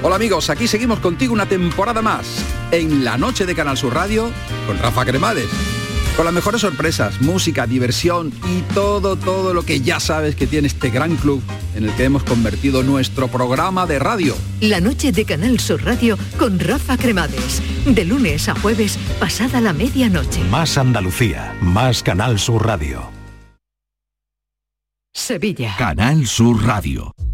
Hola 0.02 0.16
amigos, 0.16 0.50
aquí 0.50 0.68
seguimos 0.68 0.98
contigo 0.98 1.32
una 1.32 1.46
temporada 1.46 2.02
más 2.02 2.44
en 2.70 3.04
la 3.04 3.16
noche 3.16 3.46
de 3.46 3.54
Canal 3.54 3.76
Sur 3.76 3.94
Radio 3.94 4.30
con 4.66 4.78
Rafa 4.78 5.04
Cremades. 5.04 5.48
Con 6.16 6.26
las 6.26 6.34
mejores 6.34 6.60
sorpresas, 6.60 7.22
música, 7.22 7.66
diversión 7.66 8.32
y 8.46 8.60
todo, 8.74 9.16
todo 9.16 9.54
lo 9.54 9.62
que 9.62 9.80
ya 9.80 9.98
sabes 9.98 10.36
que 10.36 10.46
tiene 10.46 10.66
este 10.66 10.90
gran 10.90 11.16
club 11.16 11.42
en 11.74 11.84
el 11.84 11.92
que 11.92 12.04
hemos 12.04 12.22
convertido 12.22 12.82
nuestro 12.82 13.28
programa 13.28 13.86
de 13.86 13.98
radio. 13.98 14.36
La 14.60 14.80
noche 14.80 15.10
de 15.10 15.24
Canal 15.24 15.58
Sur 15.58 15.82
Radio 15.84 16.18
con 16.38 16.58
Rafa 16.58 16.98
Cremades. 16.98 17.62
De 17.86 18.04
lunes 18.04 18.48
a 18.50 18.54
jueves, 18.54 18.98
pasada 19.18 19.60
la 19.62 19.72
medianoche. 19.72 20.40
Más 20.50 20.76
Andalucía, 20.76 21.56
más 21.62 22.02
Canal 22.02 22.38
Sur 22.38 22.66
Radio. 22.66 23.10
Sevilla. 25.14 25.74
Canal 25.78 26.26
Sur 26.26 26.62
Radio. 26.64 27.14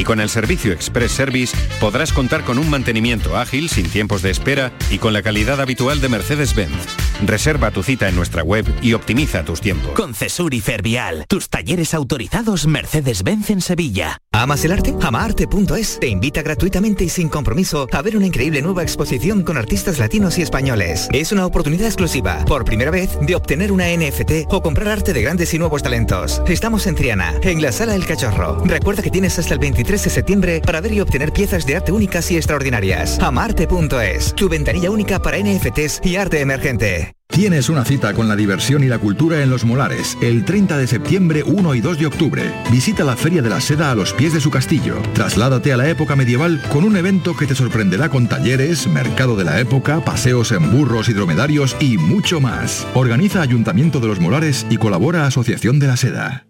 Y 0.00 0.04
con 0.04 0.18
el 0.18 0.30
servicio 0.30 0.72
Express 0.72 1.12
Service 1.12 1.54
podrás 1.78 2.14
contar 2.14 2.42
con 2.42 2.56
un 2.56 2.70
mantenimiento 2.70 3.36
ágil, 3.36 3.68
sin 3.68 3.86
tiempos 3.86 4.22
de 4.22 4.30
espera 4.30 4.72
y 4.88 4.96
con 4.96 5.12
la 5.12 5.20
calidad 5.20 5.60
habitual 5.60 6.00
de 6.00 6.08
Mercedes-Benz. 6.08 6.86
Reserva 7.26 7.70
tu 7.70 7.82
cita 7.82 8.08
en 8.08 8.16
nuestra 8.16 8.42
web 8.42 8.64
y 8.80 8.94
optimiza 8.94 9.44
tus 9.44 9.60
tiempos. 9.60 9.92
Con 9.92 10.14
Cesur 10.14 10.54
y 10.54 10.62
Fervial, 10.62 11.26
tus 11.28 11.50
talleres 11.50 11.92
autorizados 11.92 12.66
Mercedes-Benz 12.66 13.50
en 13.50 13.60
Sevilla. 13.60 14.16
¿Amas 14.32 14.64
el 14.64 14.72
arte? 14.72 14.94
Amaarte.es 15.02 15.98
te 16.00 16.08
invita 16.08 16.40
gratuitamente 16.40 17.04
y 17.04 17.10
sin 17.10 17.28
compromiso 17.28 17.86
a 17.92 18.00
ver 18.00 18.16
una 18.16 18.26
increíble 18.26 18.62
nueva 18.62 18.82
exposición 18.82 19.42
con 19.42 19.58
artistas 19.58 19.98
latinos 19.98 20.38
y 20.38 20.42
españoles. 20.42 21.10
Es 21.12 21.30
una 21.30 21.44
oportunidad 21.44 21.84
exclusiva, 21.88 22.42
por 22.46 22.64
primera 22.64 22.90
vez, 22.90 23.18
de 23.20 23.34
obtener 23.34 23.70
una 23.70 23.94
NFT 23.94 24.46
o 24.48 24.62
comprar 24.62 24.88
arte 24.88 25.12
de 25.12 25.20
grandes 25.20 25.52
y 25.52 25.58
nuevos 25.58 25.82
talentos. 25.82 26.40
Estamos 26.46 26.86
en 26.86 26.94
Triana, 26.94 27.34
en 27.42 27.60
la 27.60 27.70
Sala 27.70 27.94
El 27.94 28.06
Cachorro. 28.06 28.62
Recuerda 28.64 29.02
que 29.02 29.10
tienes 29.10 29.38
hasta 29.38 29.52
el 29.52 29.60
23 29.60 29.89
de 29.90 30.10
septiembre 30.10 30.62
para 30.64 30.80
ver 30.80 30.92
y 30.92 31.00
obtener 31.00 31.32
piezas 31.32 31.66
de 31.66 31.76
arte 31.76 31.90
únicas 31.90 32.30
y 32.30 32.36
extraordinarias. 32.36 33.18
Amarte.es, 33.18 34.34
tu 34.36 34.48
ventanilla 34.48 34.90
única 34.90 35.20
para 35.20 35.38
NFTs 35.38 36.00
y 36.04 36.14
arte 36.14 36.40
emergente. 36.40 37.12
Tienes 37.26 37.68
una 37.68 37.84
cita 37.84 38.12
con 38.12 38.28
la 38.28 38.36
diversión 38.36 38.82
y 38.84 38.88
la 38.88 38.98
cultura 38.98 39.42
en 39.42 39.50
Los 39.50 39.64
Molares, 39.64 40.16
el 40.20 40.44
30 40.44 40.76
de 40.78 40.86
septiembre, 40.86 41.42
1 41.44 41.74
y 41.74 41.80
2 41.80 41.98
de 41.98 42.06
octubre. 42.06 42.42
Visita 42.70 43.04
la 43.04 43.16
Feria 43.16 43.40
de 43.40 43.48
la 43.48 43.60
Seda 43.60 43.90
a 43.90 43.94
los 43.94 44.12
pies 44.12 44.32
de 44.32 44.40
su 44.40 44.50
castillo. 44.50 45.00
Trasládate 45.14 45.72
a 45.72 45.76
la 45.76 45.88
época 45.88 46.16
medieval 46.16 46.60
con 46.70 46.84
un 46.84 46.96
evento 46.96 47.36
que 47.36 47.46
te 47.46 47.54
sorprenderá 47.54 48.08
con 48.08 48.28
talleres, 48.28 48.86
mercado 48.86 49.36
de 49.36 49.44
la 49.44 49.60
época, 49.60 50.04
paseos 50.04 50.52
en 50.52 50.70
burros 50.70 51.08
y 51.08 51.12
dromedarios 51.12 51.76
y 51.80 51.98
mucho 51.98 52.40
más. 52.40 52.86
Organiza 52.94 53.42
Ayuntamiento 53.42 54.00
de 54.00 54.08
Los 54.08 54.20
Molares 54.20 54.66
y 54.68 54.76
colabora 54.76 55.26
Asociación 55.26 55.78
de 55.78 55.86
la 55.86 55.96
Seda. 55.96 56.49